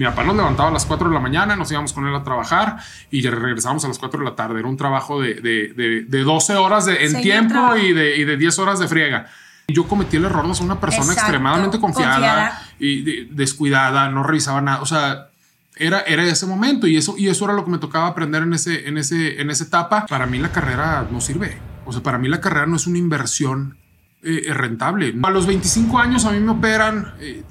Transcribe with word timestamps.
Mi 0.00 0.06
papá 0.06 0.24
nos 0.24 0.34
levantaba 0.34 0.70
a 0.70 0.72
las 0.72 0.86
4 0.86 1.10
de 1.10 1.14
la 1.14 1.20
mañana, 1.20 1.56
nos 1.56 1.70
íbamos 1.70 1.92
con 1.92 2.06
él 2.06 2.14
a 2.14 2.24
trabajar 2.24 2.78
y 3.10 3.20
regresábamos 3.20 3.84
a 3.84 3.88
las 3.88 3.98
4 3.98 4.20
de 4.20 4.24
la 4.24 4.34
tarde. 4.34 4.58
Era 4.58 4.66
un 4.66 4.78
trabajo 4.78 5.20
de, 5.20 5.34
de, 5.34 6.06
de, 6.08 6.22
12 6.22 6.56
horas 6.56 6.86
de, 6.86 7.04
en 7.04 7.20
tiempo 7.20 7.76
y 7.76 7.92
de, 7.92 8.16
y 8.16 8.24
de 8.24 8.38
10 8.38 8.58
horas 8.60 8.78
de 8.78 8.88
friega. 8.88 9.26
Yo 9.68 9.86
cometí 9.86 10.16
el 10.16 10.24
error 10.24 10.48
de 10.48 10.54
ser 10.54 10.64
una 10.64 10.80
persona 10.80 11.12
extremadamente 11.12 11.78
confiada, 11.78 12.62
y 12.78 13.26
descuidada, 13.26 14.08
no 14.08 14.22
revisaba 14.22 14.62
nada. 14.62 14.80
O 14.80 14.86
sea, 14.86 15.28
era, 15.76 16.00
era 16.00 16.24
ese 16.24 16.46
momento 16.46 16.86
y 16.86 16.96
eso, 16.96 17.16
y 17.18 17.28
eso 17.28 17.44
era 17.44 17.52
lo 17.52 17.66
que 17.66 17.70
me 17.70 17.76
tocaba 17.76 18.06
aprender 18.06 18.44
en, 18.44 18.54
ese, 18.54 18.88
en, 18.88 18.96
ese, 18.96 19.38
en 19.38 19.50
esa 19.50 19.64
etapa. 19.64 20.06
Para 20.06 20.24
mí 20.24 20.38
la 20.38 20.50
carrera 20.50 21.06
no 21.10 21.20
sirve. 21.20 21.58
O 21.84 21.92
sea, 21.92 22.02
para 22.02 22.16
mí 22.16 22.26
la 22.26 22.40
carrera 22.40 22.64
no 22.64 22.76
es 22.76 22.86
una 22.86 22.96
inversión 22.96 23.76
eh, 24.22 24.46
rentable. 24.48 25.14
A 25.22 25.28
los 25.30 25.46
25 25.46 25.98
años 25.98 26.24
a 26.24 26.30
mí 26.30 26.40
me 26.40 26.52
operan, 26.52 27.12
eh, 27.20 27.44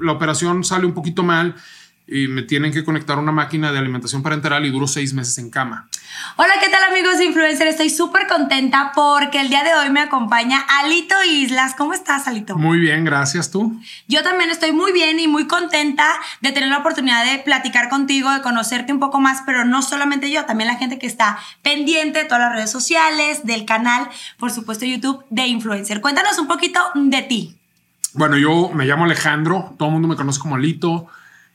la 0.00 0.12
operación 0.12 0.62
sale 0.62 0.86
un 0.86 0.94
poquito 0.94 1.24
mal 1.24 1.56
y 2.08 2.26
me 2.26 2.42
tienen 2.42 2.72
que 2.72 2.84
conectar 2.84 3.18
una 3.18 3.32
máquina 3.32 3.70
de 3.70 3.78
alimentación 3.78 4.22
parenteral 4.22 4.64
y 4.64 4.70
duro 4.70 4.86
seis 4.86 5.12
meses 5.12 5.36
en 5.36 5.50
cama. 5.50 5.88
Hola, 6.36 6.54
¿qué 6.60 6.70
tal 6.70 6.82
amigos 6.84 7.18
de 7.18 7.26
Influencer? 7.26 7.66
Estoy 7.66 7.90
súper 7.90 8.26
contenta 8.26 8.92
porque 8.94 9.40
el 9.40 9.50
día 9.50 9.62
de 9.62 9.74
hoy 9.74 9.90
me 9.90 10.00
acompaña 10.00 10.64
Alito 10.80 11.14
Islas. 11.30 11.74
¿Cómo 11.76 11.92
estás, 11.92 12.26
Alito? 12.26 12.56
Muy 12.56 12.78
bien, 12.78 13.04
gracias 13.04 13.50
tú. 13.50 13.78
Yo 14.08 14.22
también 14.22 14.50
estoy 14.50 14.72
muy 14.72 14.92
bien 14.92 15.20
y 15.20 15.28
muy 15.28 15.46
contenta 15.46 16.06
de 16.40 16.50
tener 16.52 16.70
la 16.70 16.78
oportunidad 16.78 17.24
de 17.30 17.40
platicar 17.40 17.90
contigo, 17.90 18.32
de 18.32 18.40
conocerte 18.40 18.90
un 18.92 19.00
poco 19.00 19.20
más, 19.20 19.42
pero 19.44 19.66
no 19.66 19.82
solamente 19.82 20.30
yo, 20.30 20.46
también 20.46 20.68
la 20.68 20.76
gente 20.76 20.98
que 20.98 21.06
está 21.06 21.38
pendiente 21.62 22.20
de 22.20 22.24
todas 22.24 22.40
las 22.40 22.52
redes 22.54 22.70
sociales, 22.70 23.44
del 23.44 23.66
canal, 23.66 24.08
por 24.38 24.50
supuesto 24.50 24.86
YouTube 24.86 25.24
de 25.28 25.46
Influencer. 25.46 26.00
Cuéntanos 26.00 26.38
un 26.38 26.48
poquito 26.48 26.80
de 26.94 27.22
ti. 27.22 27.54
Bueno, 28.14 28.38
yo 28.38 28.70
me 28.72 28.86
llamo 28.86 29.04
Alejandro, 29.04 29.74
todo 29.78 29.88
el 29.88 29.92
mundo 29.92 30.08
me 30.08 30.16
conoce 30.16 30.40
como 30.40 30.56
Alito. 30.56 31.08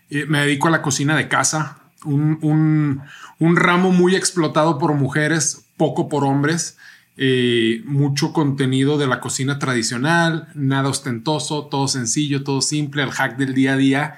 Eh, 0.09 0.25
me 0.27 0.39
dedico 0.39 0.67
a 0.67 0.71
la 0.71 0.81
cocina 0.81 1.15
de 1.15 1.27
casa, 1.27 1.77
un, 2.05 3.01
ramo 3.39 3.91
muy 3.91 4.15
explotado 4.15 4.77
por 4.77 4.93
mujeres, 4.93 5.65
poco 5.77 6.09
por 6.09 6.23
hombres. 6.23 6.77
Eh, 7.15 7.83
mucho 7.85 8.33
contenido 8.33 8.97
de 8.97 9.05
la 9.05 9.19
cocina 9.19 9.59
tradicional, 9.59 10.47
nada 10.55 10.89
ostentoso, 10.89 11.65
todo 11.65 11.87
sencillo, 11.87 12.43
todo 12.43 12.61
simple, 12.61 13.03
el 13.03 13.11
hack 13.11 13.37
del 13.37 13.53
día 13.53 13.73
a 13.73 13.77
día. 13.77 14.15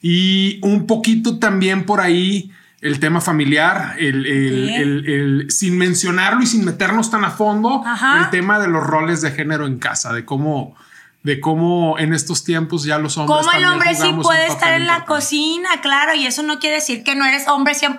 Y 0.00 0.58
un 0.62 0.86
poquito 0.86 1.38
también 1.38 1.84
por 1.84 2.00
ahí 2.00 2.50
el 2.80 2.98
tema 2.98 3.20
familiar, 3.20 3.96
el, 3.98 5.46
sin 5.50 5.76
mencionarlo 5.76 6.42
y 6.42 6.46
sin 6.46 6.64
meternos 6.64 7.10
tan 7.10 7.24
a 7.24 7.30
fondo, 7.30 7.82
el 8.18 8.30
tema 8.30 8.58
de 8.58 8.68
los 8.68 8.82
roles 8.82 9.20
de 9.20 9.32
género 9.32 9.66
en 9.66 9.78
casa, 9.78 10.14
de 10.14 10.24
cómo 10.24 10.74
de 11.22 11.38
cómo 11.38 11.98
en 11.98 12.14
estos 12.14 12.44
tiempos 12.44 12.84
ya 12.84 12.96
los 12.96 13.18
hombres. 13.18 13.40
Como 13.40 13.52
el 13.52 13.64
hombre 13.66 13.94
sí 13.94 14.10
puede 14.22 14.46
estar 14.46 14.72
en 14.72 14.86
la 14.86 15.04
cocina, 15.04 15.68
claro, 15.82 16.14
y 16.14 16.26
eso 16.26 16.42
no 16.42 16.58
quiere 16.58 16.76
decir 16.76 17.04
que 17.04 17.14
no 17.14 17.26
eres 17.26 17.46
hombre 17.46 17.74
100%, 17.74 17.98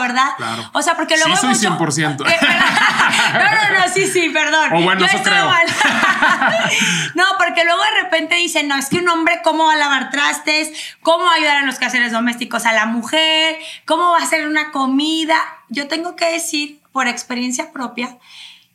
¿verdad? 0.00 0.30
Claro. 0.38 0.70
O 0.72 0.80
sea, 0.80 0.96
porque 0.96 1.16
luego. 1.18 1.36
Sí, 1.36 1.54
soy 1.54 1.70
100%. 1.70 2.16
no, 2.18 2.24
no, 2.24 3.78
no, 3.78 3.92
sí, 3.92 4.06
sí, 4.06 4.30
perdón. 4.30 4.72
O 4.72 4.82
bueno, 4.82 5.04
eso 5.04 5.22
creo. 5.22 5.44
no, 7.14 7.24
porque 7.38 7.64
luego 7.66 7.82
de 7.82 8.02
repente 8.02 8.36
dicen, 8.36 8.66
no, 8.66 8.76
es 8.76 8.88
que 8.88 8.96
un 8.96 9.08
hombre, 9.08 9.40
¿cómo 9.44 9.66
va 9.66 9.74
a 9.74 9.76
lavar 9.76 10.10
trastes? 10.10 10.70
¿Cómo 11.02 11.24
va 11.24 11.32
a 11.32 11.34
ayudar 11.34 11.58
en 11.58 11.66
los 11.66 11.78
quehaceres 11.78 12.12
domésticos 12.12 12.64
a 12.64 12.72
la 12.72 12.86
mujer? 12.86 13.58
¿Cómo 13.84 14.12
va 14.12 14.20
a 14.20 14.22
hacer 14.22 14.46
una 14.46 14.70
comida? 14.70 15.36
Yo 15.68 15.86
tengo 15.86 16.16
que 16.16 16.32
decir, 16.32 16.80
por 16.92 17.08
experiencia 17.08 17.72
propia, 17.72 18.16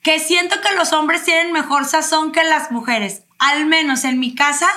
que 0.03 0.19
siento 0.19 0.61
que 0.61 0.75
los 0.75 0.93
hombres 0.93 1.23
tienen 1.23 1.51
mejor 1.51 1.85
sazón 1.85 2.31
que 2.31 2.43
las 2.43 2.71
mujeres 2.71 3.23
al 3.39 3.65
menos 3.65 4.03
en 4.03 4.19
mi 4.19 4.35
casa, 4.35 4.67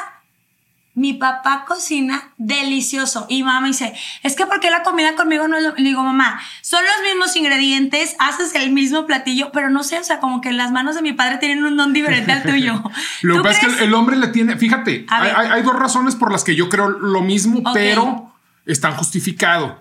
mi 0.94 1.14
papá 1.14 1.64
cocina 1.66 2.32
delicioso. 2.36 3.26
Y 3.28 3.42
mamá 3.42 3.66
dice, 3.66 3.94
es 4.22 4.36
que 4.36 4.46
porque 4.46 4.70
la 4.70 4.82
comida 4.82 5.14
conmigo 5.14 5.48
no 5.48 5.56
es 5.56 5.64
lo... 5.64 5.74
Le 5.74 5.84
digo, 5.84 6.02
mamá, 6.02 6.40
son 6.60 6.82
los 6.84 7.08
mismos 7.08 7.34
ingredientes, 7.36 8.14
haces 8.18 8.54
el 8.54 8.72
mismo 8.72 9.06
platillo, 9.06 9.50
pero 9.52 9.70
no 9.70 9.82
sé, 9.84 9.98
o 9.98 10.04
sea, 10.04 10.20
como 10.20 10.40
que 10.40 10.52
las 10.52 10.70
manos 10.70 10.94
de 10.94 11.02
mi 11.02 11.12
padre 11.12 11.38
tienen 11.38 11.64
un 11.64 11.76
don 11.76 11.92
diferente 11.92 12.32
al 12.32 12.42
tuyo. 12.42 12.82
lo 13.22 13.36
que 13.38 13.42
pasa 13.42 13.66
es 13.66 13.76
que 13.76 13.84
el 13.84 13.94
hombre 13.94 14.16
le 14.16 14.28
tiene, 14.28 14.56
fíjate, 14.56 15.06
hay, 15.08 15.62
dos 15.62 15.76
razones 15.76 16.14
por 16.14 16.30
las 16.30 16.44
que 16.44 16.54
yo 16.54 16.68
creo 16.68 16.88
lo 16.90 17.22
mismo, 17.22 17.62
pero 17.72 18.32
están 18.66 18.94
justificados. 18.94 19.74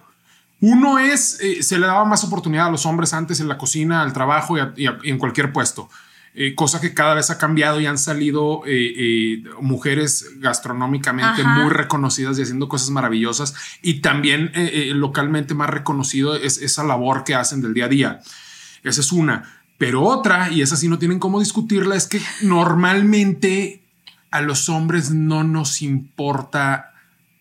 Uno 0.61 0.99
es, 0.99 1.39
eh, 1.41 1.63
se 1.63 1.79
le 1.79 1.87
daba 1.87 2.05
más 2.05 2.23
oportunidad 2.23 2.67
a 2.67 2.69
los 2.69 2.85
hombres 2.85 3.13
antes 3.13 3.39
en 3.39 3.47
la 3.47 3.57
cocina, 3.57 4.03
al 4.03 4.13
trabajo 4.13 4.57
y 4.57 4.87
en 4.87 5.17
cualquier 5.17 5.51
puesto. 5.51 5.89
Eh, 6.33 6.55
cosa 6.55 6.79
que 6.79 6.93
cada 6.93 7.13
vez 7.13 7.29
ha 7.29 7.37
cambiado 7.37 7.81
y 7.81 7.85
han 7.85 7.97
salido 7.97 8.61
eh, 8.65 8.93
eh, 8.95 9.43
mujeres 9.59 10.25
gastronómicamente 10.37 11.43
muy 11.43 11.69
reconocidas 11.69 12.39
y 12.39 12.43
haciendo 12.43 12.69
cosas 12.69 12.89
maravillosas 12.89 13.53
y 13.81 13.95
también 13.95 14.51
localmente 14.95 15.53
más 15.53 15.69
reconocido 15.69 16.35
es 16.35 16.57
esa 16.61 16.85
labor 16.85 17.25
que 17.25 17.35
hacen 17.35 17.61
del 17.61 17.73
día 17.73 17.85
a 17.85 17.89
día. 17.89 18.19
Esa 18.83 19.01
es 19.01 19.11
una. 19.11 19.57
Pero 19.77 20.03
otra, 20.03 20.49
y 20.51 20.61
esa 20.61 20.77
sí 20.77 20.87
no 20.87 20.99
tienen 20.99 21.19
cómo 21.19 21.39
discutirla, 21.39 21.95
es 21.95 22.07
que 22.07 22.21
normalmente 22.43 23.81
a 24.29 24.39
los 24.41 24.69
hombres 24.69 25.11
no 25.11 25.43
nos 25.43 25.81
importa 25.81 26.90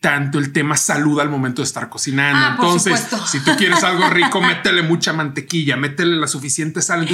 tanto 0.01 0.39
el 0.39 0.53
tema 0.53 0.77
salud 0.77 1.21
al 1.21 1.29
momento 1.29 1.61
de 1.61 1.67
estar 1.67 1.91
cocinando. 1.91 2.39
Ah, 2.39 2.57
Entonces, 2.59 3.07
si 3.27 3.41
tú 3.41 3.53
quieres 3.57 3.85
algo 3.85 4.09
rico, 4.11 4.41
métele 4.41 4.83
mucha 4.83 5.13
mantequilla, 5.13 5.77
métele 5.77 6.17
la 6.17 6.27
suficiente 6.27 6.81
sal. 6.81 7.07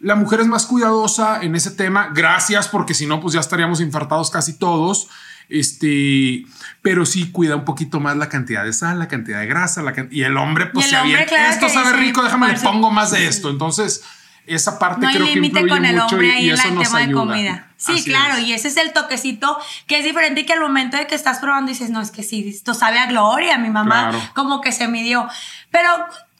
la 0.00 0.14
mujer 0.14 0.40
es 0.40 0.46
más 0.46 0.66
cuidadosa 0.66 1.42
en 1.42 1.56
ese 1.56 1.70
tema. 1.70 2.10
Gracias, 2.14 2.68
porque 2.68 2.92
si 2.92 3.06
no, 3.06 3.20
pues 3.20 3.32
ya 3.34 3.40
estaríamos 3.40 3.80
infartados 3.80 4.30
casi 4.30 4.58
todos. 4.58 5.08
Este, 5.48 6.46
pero 6.82 7.04
sí 7.04 7.30
cuida 7.30 7.56
un 7.56 7.64
poquito 7.64 8.00
más 8.00 8.16
la 8.16 8.28
cantidad 8.28 8.64
de 8.64 8.72
sal, 8.72 8.98
la 8.98 9.08
cantidad 9.08 9.40
de 9.40 9.46
grasa, 9.46 9.82
la 9.82 9.94
y 10.10 10.22
el 10.22 10.36
hombre, 10.36 10.66
pues 10.66 10.88
se 10.88 10.96
esto 10.96 11.68
sabe 11.68 11.92
rico, 11.94 12.22
déjame 12.22 12.48
le 12.48 12.58
pongo 12.60 12.90
más 12.90 13.10
de 13.10 13.26
esto. 13.26 13.50
Entonces, 13.50 14.02
esa 14.46 14.78
parte 14.78 15.06
no 15.06 15.12
creo 15.12 15.26
hay 15.26 15.34
límite 15.34 15.66
con 15.66 15.84
el 15.84 15.98
hombre 15.98 16.32
ahí 16.32 16.50
en 16.50 16.58
el 16.58 16.78
tema 16.82 17.00
de 17.00 17.12
comida. 17.12 17.68
Sí, 17.76 18.02
claro, 18.04 18.38
y 18.38 18.52
ese 18.52 18.68
es 18.68 18.76
el 18.76 18.92
toquecito 18.92 19.58
que 19.86 19.98
es 19.98 20.04
diferente 20.04 20.46
que 20.46 20.52
al 20.52 20.60
momento 20.60 20.96
de 20.96 21.06
que 21.06 21.14
estás 21.14 21.38
probando 21.38 21.70
dices, 21.70 21.90
no, 21.90 22.00
es 22.00 22.10
que 22.10 22.22
sí, 22.22 22.48
esto 22.48 22.74
sabe 22.74 22.98
a 22.98 23.06
gloria, 23.06 23.58
mi 23.58 23.70
mamá 23.70 24.12
como 24.34 24.60
que 24.60 24.72
se 24.72 24.88
midió. 24.88 25.28
Pero, 25.70 25.90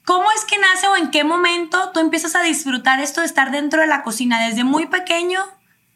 ¿cómo 0.05 0.25
es 0.33 0.45
que 0.45 0.59
nace 0.59 0.89
o 0.89 0.97
en 0.97 1.11
qué 1.11 1.25
momento 1.25 1.91
tú 1.93 2.01
empiezas 2.01 2.35
a 2.35 2.43
disfrutar 2.43 3.01
esto 3.01 3.21
de 3.21 3.27
estar 3.27 3.51
dentro 3.51 3.81
de 3.81 3.87
la 3.87 4.03
cocina? 4.03 4.47
¿Desde 4.47 4.65
muy 4.65 4.87
pequeño? 4.87 5.41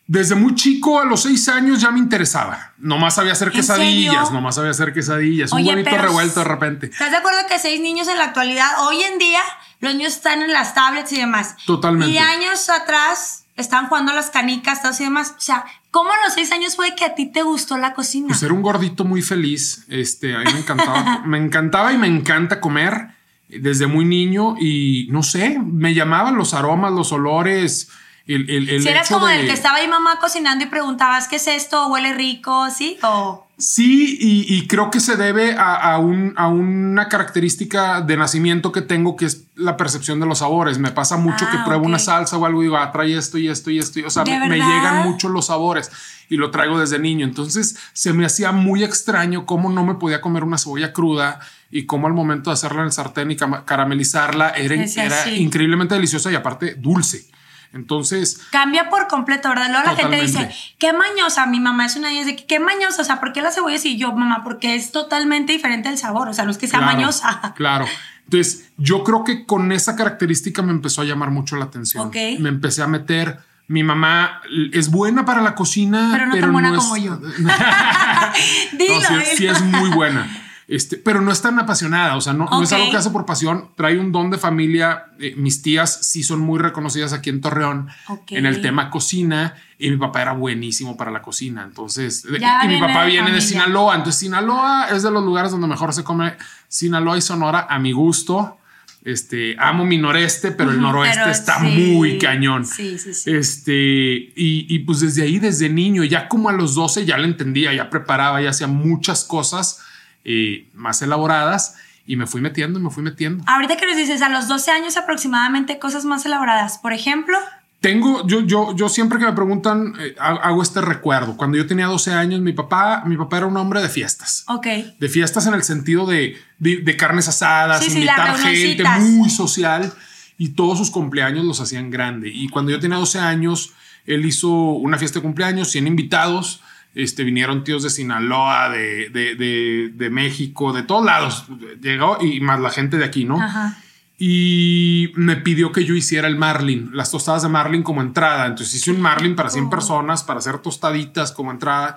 Desde 0.06 0.34
muy 0.34 0.54
chico, 0.54 1.00
a 1.00 1.04
los 1.04 1.22
seis 1.22 1.50
años, 1.50 1.82
ya 1.82 1.90
me 1.90 1.98
interesaba. 1.98 2.72
Nomás 2.78 3.16
sabía 3.16 3.32
hacer 3.32 3.52
quesadillas, 3.52 4.30
nomás 4.32 4.54
sabía 4.54 4.70
hacer 4.70 4.94
quesadillas. 4.94 5.52
un 5.52 5.62
bonito 5.62 5.96
revuelto 5.96 6.40
de 6.40 6.44
repente. 6.44 6.86
¿Estás 6.86 7.10
de 7.10 7.18
acuerdo 7.18 7.40
que 7.46 7.58
seis 7.58 7.78
niños 7.82 8.08
en 8.08 8.16
la 8.16 8.24
actualidad, 8.24 8.70
hoy 8.86 9.02
en 9.02 9.18
día, 9.18 9.42
los 9.80 9.94
niños 9.94 10.14
están 10.14 10.42
en 10.42 10.52
las 10.52 10.74
tablets 10.74 11.12
y 11.12 11.18
demás. 11.18 11.56
Totalmente. 11.66 12.12
Y 12.12 12.18
años 12.18 12.68
atrás 12.68 13.44
están 13.56 13.88
jugando 13.88 14.12
a 14.12 14.14
las 14.14 14.30
canicas 14.30 15.00
y 15.00 15.04
demás. 15.04 15.34
O 15.36 15.40
sea, 15.40 15.64
¿cómo 15.90 16.10
a 16.10 16.16
los 16.24 16.34
seis 16.34 16.52
años 16.52 16.76
fue 16.76 16.94
que 16.94 17.04
a 17.04 17.14
ti 17.14 17.26
te 17.26 17.42
gustó 17.42 17.76
la 17.76 17.94
cocina? 17.94 18.28
Pues 18.28 18.42
era 18.42 18.54
un 18.54 18.62
gordito 18.62 19.04
muy 19.04 19.22
feliz. 19.22 19.84
Este, 19.88 20.34
a 20.34 20.38
mí 20.38 20.52
me 20.52 20.60
encantaba. 20.60 21.22
me 21.26 21.38
encantaba 21.38 21.92
y 21.92 21.98
me 21.98 22.06
encanta 22.06 22.60
comer 22.60 23.18
desde 23.48 23.86
muy 23.86 24.04
niño 24.04 24.56
y 24.60 25.08
no 25.10 25.22
sé, 25.22 25.58
me 25.58 25.94
llamaban 25.94 26.36
los 26.36 26.54
aromas, 26.54 26.92
los 26.92 27.12
olores. 27.12 27.88
El, 28.26 28.50
el, 28.50 28.82
si 28.82 28.88
eras 28.88 29.08
como 29.08 29.26
el 29.28 29.46
que 29.46 29.54
estaba 29.54 29.78
ahí 29.78 29.88
mamá 29.88 30.18
cocinando 30.18 30.62
y 30.62 30.68
preguntabas 30.68 31.28
qué 31.28 31.36
es 31.36 31.46
esto, 31.46 31.86
huele 31.88 32.12
rico, 32.12 32.68
¿sí? 32.70 32.98
O... 33.02 33.47
Sí, 33.60 34.16
y, 34.20 34.68
creo 34.68 34.88
que 34.88 35.00
se 35.00 35.16
debe 35.16 35.56
a, 35.58 35.98
un, 35.98 36.32
a, 36.36 36.46
una 36.46 37.08
característica 37.08 38.00
de 38.02 38.16
nacimiento 38.16 38.70
que 38.70 38.82
tengo, 38.82 39.16
que 39.16 39.24
es 39.24 39.46
la 39.56 39.76
percepción 39.76 40.20
de 40.20 40.26
los 40.26 40.38
sabores. 40.38 40.78
Me 40.78 40.92
pasa 40.92 41.16
mucho 41.16 41.44
que 41.50 41.56
ah, 41.56 41.64
pruebo 41.64 41.84
una 41.84 41.98
salsa 41.98 42.36
o 42.36 42.46
algo 42.46 42.62
y 42.62 42.66
digo, 42.66 42.76
ah, 42.76 42.92
trae 42.92 43.18
esto 43.18 43.36
y 43.36 43.48
esto 43.48 43.72
y 43.72 43.80
esto. 43.80 43.98
o 44.06 44.10
sea, 44.10 44.22
me, 44.24 44.58
llegan 44.58 45.08
mucho 45.08 45.28
los 45.28 45.46
sabores 45.46 45.90
y 46.28 46.36
lo 46.36 46.52
traigo 46.52 46.78
desde 46.78 47.00
niño. 47.00 47.26
Entonces 47.26 47.76
se 47.92 48.12
me 48.12 48.24
hacía 48.24 48.52
muy 48.52 48.84
extraño 48.84 49.44
cómo 49.44 49.70
no 49.70 49.84
me 49.84 49.96
podía 49.96 50.20
comer 50.20 50.44
una 50.44 50.56
cebolla 50.56 50.92
cruda 50.92 51.40
y 51.68 51.84
cómo 51.84 52.06
al 52.06 52.12
momento 52.12 52.50
de 52.50 52.54
hacerla 52.54 52.82
en 52.82 52.86
el 52.86 52.92
sartén 52.92 53.32
y 53.32 53.36
caramelizarla 53.36 54.50
era, 54.50 54.76
era 54.76 55.30
increíblemente 55.32 55.96
deliciosa 55.96 56.30
y 56.30 56.36
aparte 56.36 56.76
dulce. 56.76 57.26
Entonces. 57.72 58.40
Cambia 58.50 58.88
por 58.88 59.08
completo, 59.08 59.48
¿verdad? 59.48 59.68
Luego 59.70 59.84
la 59.84 59.96
gente 59.96 60.20
dice, 60.20 60.50
qué 60.78 60.92
mañosa. 60.92 61.46
Mi 61.46 61.60
mamá 61.60 61.86
es 61.86 61.96
una 61.96 62.08
de 62.08 62.36
que 62.36 62.46
qué 62.46 62.60
mañosa. 62.60 63.02
O 63.02 63.04
sea, 63.04 63.20
¿por 63.20 63.32
qué 63.32 63.42
la 63.42 63.50
cebolla? 63.50 63.76
Y 63.82 63.96
yo, 63.98 64.12
mamá, 64.12 64.42
porque 64.42 64.74
es 64.74 64.92
totalmente 64.92 65.52
diferente 65.52 65.88
el 65.88 65.98
sabor. 65.98 66.28
O 66.28 66.34
sea, 66.34 66.44
no 66.44 66.50
es 66.50 66.58
que 66.58 66.66
sea 66.66 66.80
mañosa. 66.80 67.54
Claro. 67.56 67.86
Entonces, 68.24 68.70
yo 68.76 69.04
creo 69.04 69.24
que 69.24 69.46
con 69.46 69.72
esa 69.72 69.96
característica 69.96 70.62
me 70.62 70.72
empezó 70.72 71.02
a 71.02 71.04
llamar 71.04 71.30
mucho 71.30 71.56
la 71.56 71.66
atención. 71.66 72.10
Me 72.12 72.48
empecé 72.48 72.82
a 72.82 72.86
meter. 72.86 73.38
Mi 73.68 73.82
mamá 73.82 74.40
es 74.72 74.90
buena 74.90 75.26
para 75.26 75.42
la 75.42 75.54
cocina, 75.54 76.08
pero 76.12 76.26
no 76.26 76.38
tan 76.38 76.52
buena 76.52 76.74
como 76.74 76.96
yo. 76.96 77.16
Dilo. 78.72 79.00
sí, 79.00 79.36
sí, 79.36 79.46
es 79.46 79.60
muy 79.62 79.90
buena. 79.90 80.26
Este, 80.68 80.98
pero 80.98 81.22
no 81.22 81.32
es 81.32 81.40
tan 81.40 81.58
apasionada, 81.58 82.14
o 82.14 82.20
sea, 82.20 82.34
no, 82.34 82.44
no 82.44 82.62
es 82.62 82.70
algo 82.74 82.90
que 82.90 82.98
hace 82.98 83.08
por 83.08 83.24
pasión, 83.24 83.70
trae 83.74 83.98
un 83.98 84.12
don 84.12 84.30
de 84.30 84.36
familia. 84.36 85.06
Eh, 85.18 85.32
mis 85.34 85.62
tías 85.62 86.06
sí 86.06 86.22
son 86.22 86.40
muy 86.40 86.58
reconocidas 86.58 87.14
aquí 87.14 87.30
en 87.30 87.40
Torreón 87.40 87.88
en 88.28 88.44
el 88.44 88.60
tema 88.60 88.90
cocina 88.90 89.54
y 89.78 89.90
mi 89.90 89.96
papá 89.96 90.20
era 90.20 90.32
buenísimo 90.34 90.94
para 90.98 91.10
la 91.10 91.22
cocina. 91.22 91.64
Entonces, 91.64 92.26
y 92.26 92.68
mi 92.68 92.80
papá 92.80 93.06
viene 93.06 93.30
de 93.30 93.40
Sinaloa. 93.40 93.94
Entonces, 93.94 94.20
Sinaloa 94.20 94.88
es 94.92 95.02
de 95.02 95.10
los 95.10 95.24
lugares 95.24 95.52
donde 95.52 95.68
mejor 95.68 95.94
se 95.94 96.04
come 96.04 96.34
Sinaloa 96.68 97.16
y 97.16 97.22
Sonora 97.22 97.66
a 97.70 97.78
mi 97.78 97.92
gusto. 97.92 98.58
Este, 99.04 99.56
amo 99.58 99.86
mi 99.86 99.96
noreste, 99.96 100.50
pero 100.50 100.70
el 100.70 100.82
noroeste 100.82 101.30
está 101.30 101.60
muy 101.60 102.18
cañón. 102.18 102.66
Sí, 102.66 102.98
sí, 102.98 103.14
sí. 103.14 103.30
Este, 103.34 103.72
y, 103.72 104.66
y, 104.68 104.80
pues 104.80 105.00
desde 105.00 105.22
ahí, 105.22 105.38
desde 105.38 105.70
niño, 105.70 106.04
ya 106.04 106.28
como 106.28 106.50
a 106.50 106.52
los 106.52 106.74
12 106.74 107.06
ya 107.06 107.16
lo 107.16 107.24
entendía, 107.24 107.72
ya 107.72 107.88
preparaba, 107.88 108.42
ya 108.42 108.50
hacía 108.50 108.66
muchas 108.66 109.24
cosas 109.24 109.80
eh, 110.30 110.68
más 110.74 111.00
elaboradas 111.00 111.76
y 112.04 112.16
me 112.16 112.26
fui 112.26 112.42
metiendo 112.42 112.78
y 112.78 112.82
me 112.82 112.90
fui 112.90 113.02
metiendo. 113.02 113.42
Ahorita 113.46 113.78
que 113.78 113.86
nos 113.86 113.96
dices, 113.96 114.20
a 114.20 114.28
los 114.28 114.46
12 114.46 114.70
años 114.70 114.98
aproximadamente, 114.98 115.78
cosas 115.78 116.04
más 116.04 116.26
elaboradas, 116.26 116.76
por 116.76 116.92
ejemplo. 116.92 117.38
Tengo, 117.80 118.26
yo, 118.26 118.40
yo, 118.40 118.76
yo 118.76 118.90
siempre 118.90 119.18
que 119.18 119.24
me 119.24 119.32
preguntan, 119.32 119.94
eh, 119.98 120.14
hago 120.18 120.62
este 120.62 120.82
recuerdo. 120.82 121.38
Cuando 121.38 121.56
yo 121.56 121.66
tenía 121.66 121.86
12 121.86 122.12
años, 122.12 122.42
mi 122.42 122.52
papá, 122.52 123.04
mi 123.06 123.16
papá 123.16 123.38
era 123.38 123.46
un 123.46 123.56
hombre 123.56 123.80
de 123.80 123.88
fiestas. 123.88 124.44
Ok. 124.48 124.66
De 124.98 125.08
fiestas 125.08 125.46
en 125.46 125.54
el 125.54 125.62
sentido 125.62 126.04
de, 126.04 126.36
de, 126.58 126.96
carnes 126.98 127.26
asadas, 127.26 127.88
invitar 127.88 128.36
gente, 128.36 128.84
muy 129.00 129.30
social. 129.30 129.90
Y 130.36 130.50
todos 130.50 130.76
sus 130.76 130.90
cumpleaños 130.90 131.46
los 131.46 131.58
hacían 131.62 131.90
grande. 131.90 132.28
Y 132.28 132.50
cuando 132.50 132.70
yo 132.70 132.80
tenía 132.80 132.98
12 132.98 133.18
años, 133.18 133.72
él 134.04 134.26
hizo 134.26 134.50
una 134.50 134.98
fiesta 134.98 135.20
de 135.20 135.22
cumpleaños, 135.22 135.70
100 135.70 135.86
invitados. 135.86 136.60
Este, 136.94 137.22
vinieron 137.22 137.64
tíos 137.64 137.82
de 137.82 137.90
Sinaloa, 137.90 138.70
de, 138.70 139.10
de, 139.10 139.90
de, 139.94 140.10
México, 140.10 140.72
de 140.72 140.82
todos 140.82 141.04
lados. 141.04 141.46
Llegó 141.80 142.18
y 142.20 142.40
más 142.40 142.60
la 142.60 142.70
gente 142.70 142.96
de 142.96 143.04
aquí, 143.04 143.24
¿no? 143.24 143.40
Ajá 143.40 143.78
y 144.20 145.12
me 145.14 145.36
pidió 145.36 145.70
que 145.70 145.84
yo 145.84 145.94
hiciera 145.94 146.26
el 146.26 146.36
marlin, 146.36 146.90
las 146.92 147.12
tostadas 147.12 147.42
de 147.42 147.48
marlin 147.48 147.84
como 147.84 148.02
entrada. 148.02 148.46
Entonces 148.46 148.74
hice 148.74 148.90
un 148.90 149.00
marlin 149.00 149.36
para 149.36 149.48
100 149.48 149.70
personas, 149.70 150.24
para 150.24 150.40
hacer 150.40 150.58
tostaditas 150.58 151.30
como 151.30 151.52
entrada. 151.52 151.96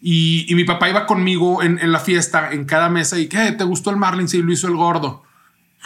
Y, 0.00 0.46
mi 0.54 0.62
papá 0.62 0.88
iba 0.88 1.06
conmigo 1.06 1.64
en, 1.64 1.90
la 1.90 1.98
fiesta, 1.98 2.52
en 2.52 2.66
cada 2.66 2.88
mesa, 2.88 3.18
y 3.18 3.26
¿qué? 3.26 3.50
¿Te 3.50 3.64
gustó 3.64 3.90
el 3.90 3.96
marlin? 3.96 4.28
Sí, 4.28 4.40
lo 4.42 4.52
hizo 4.52 4.68
el 4.68 4.76
gordo. 4.76 5.24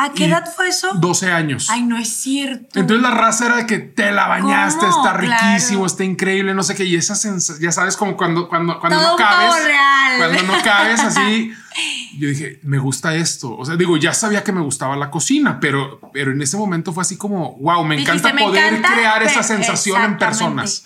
¿A 0.02 0.12
qué 0.12 0.25
edad 0.25 0.50
fue 0.56 0.69
eso? 0.69 0.94
12 0.94 1.31
años. 1.31 1.69
Ay, 1.69 1.82
no 1.82 1.99
es 1.99 2.08
cierto. 2.08 2.81
Entonces 2.81 3.02
la 3.02 3.11
raza 3.11 3.44
era 3.44 3.56
de 3.56 3.67
que 3.67 3.81
te 3.81 4.11
la 4.12 4.29
bañaste, 4.29 4.87
está 4.87 5.12
riquísimo, 5.12 5.85
está 5.85 6.05
increíble, 6.05 6.55
no 6.55 6.62
sé 6.62 6.75
qué. 6.75 6.85
Y 6.85 6.94
esa 6.97 7.14
sensación, 7.14 7.62
ya 7.62 7.70
sabes, 7.70 7.99
como 7.99 8.17
cuando, 8.17 8.49
cuando, 8.49 8.81
cuando 8.81 8.99
no 8.99 9.17
cabes. 9.17 9.62
Real. 9.62 10.17
Cuando 10.17 10.43
no 10.44 10.62
cabes 10.62 11.00
así. 11.00 11.52
Yo 12.19 12.29
dije, 12.29 12.61
me 12.62 12.79
gusta 12.79 13.14
esto. 13.14 13.55
O 13.55 13.67
sea, 13.67 13.76
digo, 13.76 13.99
ya 13.99 14.14
sabía 14.14 14.43
que 14.43 14.52
me 14.52 14.62
gustaba 14.62 14.97
la 14.97 15.11
cocina, 15.11 15.61
pero, 15.61 16.00
pero 16.14 16.32
en 16.32 16.41
ese 16.41 16.56
momento 16.56 16.94
fue 16.94 17.02
así 17.02 17.19
como, 17.19 17.56
wow, 17.58 17.85
me 17.85 18.00
encanta 18.00 18.35
poder 18.35 18.81
crear 18.81 19.23
esa 19.23 19.43
sensación 19.43 20.02
en 20.02 20.17
personas. 20.17 20.82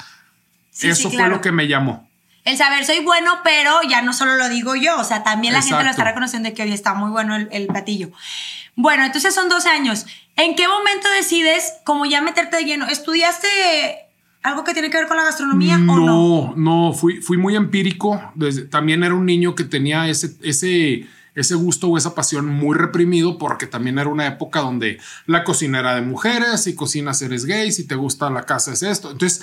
eso 0.81 1.09
fue 1.09 1.29
lo 1.29 1.41
que 1.41 1.53
me 1.53 1.69
llamó. 1.69 2.09
El 2.45 2.57
saber 2.59 2.85
soy 2.85 2.99
bueno, 2.99 3.33
pero 3.45 3.81
ya 3.89 4.03
no 4.03 4.13
solo 4.13 4.35
lo 4.35 4.49
digo 4.49 4.75
yo, 4.75 4.99
o 4.99 5.05
sea, 5.05 5.23
también 5.23 5.55
la 5.55 5.63
gente 5.63 5.83
lo 5.83 5.89
está 5.89 6.05
reconociendo 6.05 6.49
de 6.49 6.55
que 6.55 6.65
hoy 6.65 6.73
está 6.73 6.93
muy 6.93 7.11
bueno 7.11 7.37
el, 7.37 7.49
el 7.53 7.69
platillo. 7.69 8.11
Bueno, 8.77 9.05
entonces 9.05 9.35
son 9.35 9.49
12 9.49 9.69
años. 9.69 10.07
¿En 10.37 10.57
qué 10.57 10.67
momento 10.67 11.09
decides 11.17 11.75
como 11.85 12.07
ya 12.07 12.21
meterte 12.21 12.57
de 12.57 12.65
lleno? 12.65 12.87
¿Estudiaste 12.87 13.49
algo 14.43 14.65
que 14.65 14.73
tiene 14.73 14.91
que 14.91 14.99
ver 14.99 15.09
con 15.09 15.17
la 15.17 15.25
gastronomía 15.25 15.79
no, 15.79 15.95
o 15.95 16.01
no? 16.01 16.55
No, 16.57 16.93
fui, 16.93 17.21
fui 17.23 17.37
muy 17.37 17.57
empírico. 17.57 18.21
también 18.71 19.05
era 19.05 19.15
un 19.15 19.27
niño 19.27 19.55
que 19.55 19.65
tenía 19.65 20.09
ese, 20.09 20.37
ese, 20.43 21.07
ese 21.35 21.55
gusto 21.55 21.89
o 21.89 21.97
esa 21.97 22.15
pasión 22.15 22.47
muy 22.47 22.77
reprimido 22.77 23.39
porque 23.39 23.67
también 23.67 23.99
era 23.99 24.09
una 24.09 24.27
época 24.27 24.61
donde 24.61 24.99
la 25.27 25.45
cocina 25.45 25.79
era 25.81 25.95
de 25.95 26.03
mujeres 26.03 26.67
y 26.67 26.75
cocinas 26.75 27.23
eres 27.23 27.47
gay, 27.47 27.73
si 27.73 27.87
te 27.87 27.95
gusta 27.95 28.29
la 28.29 28.43
casa 28.43 28.73
es 28.73 28.83
esto. 28.83 29.13
Entonces, 29.13 29.43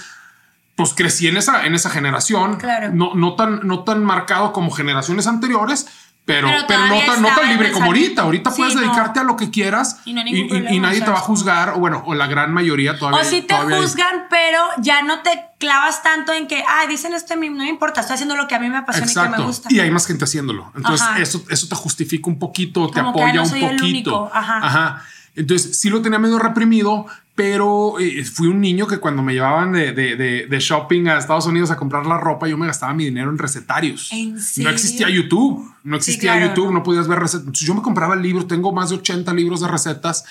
pues 0.76 0.94
crecí 0.94 1.28
en 1.28 1.38
esa, 1.38 1.66
en 1.66 1.74
esa 1.74 1.90
generación, 1.90 2.58
claro. 2.58 2.92
no, 2.94 3.14
no, 3.16 3.36
tan, 3.36 3.68
no 3.68 3.84
tan 3.84 4.04
marcado 4.04 4.52
como 4.52 4.72
generaciones 4.72 5.28
anteriores, 5.28 5.88
pero, 6.24 6.48
pero, 6.68 6.88
no, 6.88 7.00
tan, 7.00 7.22
no 7.22 7.28
tan 7.30 7.50
libre 7.50 7.72
como 7.72 7.88
ahorita. 7.88 8.22
Ahorita 8.22 8.52
puedes 8.52 8.76
dedicarte 8.76 9.20
a 9.20 9.24
lo 9.24 9.36
que 9.36 9.50
quieras 9.50 10.00
y, 10.06 10.14
nadie 10.14 11.02
te 11.02 11.10
va 11.10 11.18
a 11.18 11.22
juzgar, 11.22 11.70
o 11.70 11.80
bueno, 11.80 12.04
o 12.06 12.14
la 12.14 12.28
gran 12.28 12.54
mayoría 12.54 12.98
todavía. 12.98 13.22
O 13.22 13.24
sí 13.24 13.42
te 13.42 13.56
juzgan, 13.56 14.28
pero 14.30 14.60
ya 14.80 15.02
no 15.02 15.22
te 15.22 15.32
clavas 15.58 16.04
tanto 16.04 16.32
en 16.34 16.48
que, 16.48 16.64
ah, 16.68 16.86
dicen 16.88 17.14
esto 17.14 17.36
mí, 17.38 17.50
no 17.50 17.64
me 17.64 17.70
importa, 17.70 18.02
estoy 18.02 18.16
haciendo 18.16 18.36
lo 18.36 18.48
que 18.48 18.56
a 18.56 18.60
mí 18.60 18.70
me 18.70 18.78
apasiona 18.78 19.12
y 19.12 19.14
que 19.14 19.38
me 19.38 19.44
gusta. 19.44 19.70
Y 19.72 19.80
hay 19.80 19.90
más 19.90 20.06
gente 20.06 20.26
haciéndolo. 20.26 20.72
Entonces, 20.76 21.08
eso, 21.18 21.44
eso 21.50 21.68
te 21.68 21.76
justifica 21.76 22.30
un 22.30 22.38
poquito, 22.38 22.90
te 22.90 23.00
apoya 23.00 23.42
un 23.42 23.60
poquito. 23.60 24.30
Ajá. 24.34 24.60
Ajá. 24.62 25.04
Entonces, 25.36 25.80
sí 25.80 25.90
lo 25.90 26.02
tenía 26.02 26.20
medio 26.20 26.40
reprimido, 26.40 27.08
pero 27.34 27.98
eh, 28.00 28.26
fui 28.26 28.48
un 28.48 28.60
niño 28.60 28.88
que 28.88 28.98
cuando 28.98 29.24
me 29.24 29.34
llevaban 29.34 29.72
de, 29.72 29.94
de, 29.94 30.16
de, 30.48 30.60
shopping 30.60 31.08
a 31.08 31.18
Estados 31.18 31.46
Unidos 31.46 31.72
a 31.72 31.78
comprar 31.78 32.06
la 32.06 32.18
ropa, 32.18 32.48
yo 32.48 32.58
me 32.58 32.68
gastaba 32.68 32.94
mi 32.94 33.06
dinero 33.06 33.30
en 33.30 33.38
recetarios. 33.38 34.12
No 34.58 34.70
existía 34.70 35.10
YouTube, 35.10 35.72
no 35.84 35.96
existía 35.96 36.46
YouTube, 36.46 36.74
no 36.74 36.84
podías 36.84 37.08
ver 37.08 37.20
recetas. 37.20 37.48
Entonces 37.48 37.66
yo 37.66 37.74
me 37.74 37.82
compraba 37.82 38.18
libros, 38.18 38.48
tengo 38.48 38.74
más 38.74 38.90
de 38.90 38.98
80 38.98 39.34
libros 39.34 39.62
de 39.62 39.70
recetas 39.70 40.26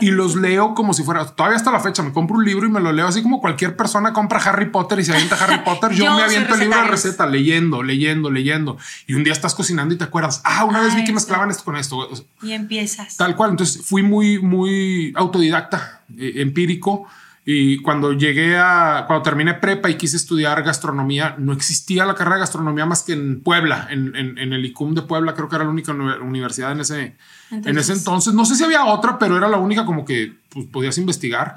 y 0.00 0.10
los 0.10 0.36
leo 0.36 0.74
como 0.74 0.92
si 0.92 1.02
fuera, 1.02 1.24
todavía 1.24 1.56
hasta 1.56 1.72
la 1.72 1.80
fecha, 1.80 2.02
me 2.02 2.12
compro 2.12 2.36
un 2.36 2.44
libro 2.44 2.66
y 2.66 2.70
me 2.70 2.80
lo 2.80 2.92
leo 2.92 3.06
así 3.06 3.22
como 3.22 3.40
cualquier 3.40 3.74
persona 3.74 4.12
compra 4.12 4.38
Harry 4.38 4.70
Potter 4.70 5.00
y 5.00 5.04
se 5.04 5.14
avienta 5.14 5.42
Harry 5.42 5.58
Potter. 5.64 5.92
Yo, 5.92 6.14
me 6.14 6.22
aviento 6.22 6.52
el 6.54 6.60
libro 6.60 6.82
de 6.82 6.88
receta 6.88 7.26
leyendo, 7.26 7.82
leyendo, 7.82 8.30
leyendo. 8.30 8.76
Y 9.06 9.14
un 9.14 9.24
día 9.24 9.32
estás 9.32 9.54
cocinando 9.54 9.94
y 9.94 9.98
te 9.98 10.04
acuerdas, 10.04 10.42
ah, 10.44 10.64
una 10.64 10.82
vez 10.82 10.94
vi 10.94 11.04
que 11.04 11.14
mezclaban 11.14 11.50
esto 11.50 11.64
con 11.64 11.76
esto. 11.76 12.08
Y 12.42 12.52
empiezas. 12.52 13.16
Tal 13.16 13.34
cual. 13.36 13.50
Entonces 13.50 13.82
fui 13.84 14.02
muy, 14.02 14.38
muy 14.38 15.14
autodidacta 15.16 16.01
eh, 16.18 16.34
empírico. 16.36 17.06
Y 17.44 17.78
cuando 17.78 18.12
llegué 18.12 18.56
a, 18.56 19.04
cuando 19.08 19.22
terminé 19.24 19.54
prepa 19.54 19.90
y 19.90 19.96
quise 19.96 20.16
estudiar 20.16 20.62
gastronomía, 20.62 21.34
no 21.38 21.52
existía 21.52 22.06
la 22.06 22.14
carrera 22.14 22.36
de 22.36 22.42
gastronomía 22.42 22.86
más 22.86 23.02
que 23.02 23.14
en 23.14 23.40
Puebla, 23.40 23.88
en, 23.90 24.14
en, 24.14 24.52
el 24.52 24.64
ICUM 24.64 24.94
de 24.94 25.02
Puebla, 25.02 25.34
creo 25.34 25.48
que 25.48 25.56
era 25.56 25.64
la 25.64 25.70
única 25.70 25.90
universidad 25.92 26.70
en 26.70 26.80
ese 26.80 27.16
entonces, 27.50 27.72
en 27.72 27.78
ese 27.78 27.92
entonces. 27.94 28.34
No 28.34 28.44
sé 28.44 28.54
si 28.54 28.62
había 28.62 28.84
otra, 28.84 29.18
pero 29.18 29.36
era 29.36 29.48
la 29.48 29.58
única 29.58 29.84
como 29.84 30.04
que 30.04 30.38
pues, 30.50 30.66
podías 30.66 30.96
investigar. 30.98 31.56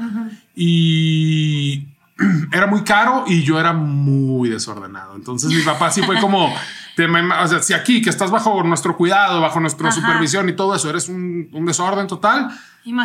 Y 0.55 1.85
era 2.51 2.67
muy 2.67 2.81
caro 2.81 3.25
y 3.27 3.43
yo 3.43 3.59
era 3.59 3.73
muy 3.73 4.49
desordenado. 4.49 5.15
Entonces 5.15 5.51
mi 5.51 5.61
papá 5.61 5.91
sí 5.91 6.01
fue 6.01 6.19
como, 6.19 6.53
o 6.97 7.47
sea, 7.47 7.61
si 7.61 7.73
aquí 7.73 8.01
que 8.01 8.09
estás 8.09 8.31
bajo 8.31 8.63
nuestro 8.63 8.95
cuidado, 8.95 9.41
bajo 9.41 9.59
nuestra 9.59 9.91
supervisión 9.91 10.47
y 10.49 10.53
todo 10.53 10.75
eso, 10.75 10.89
eres 10.89 11.09
un, 11.09 11.49
un 11.51 11.65
desorden 11.65 12.07
total 12.07 12.49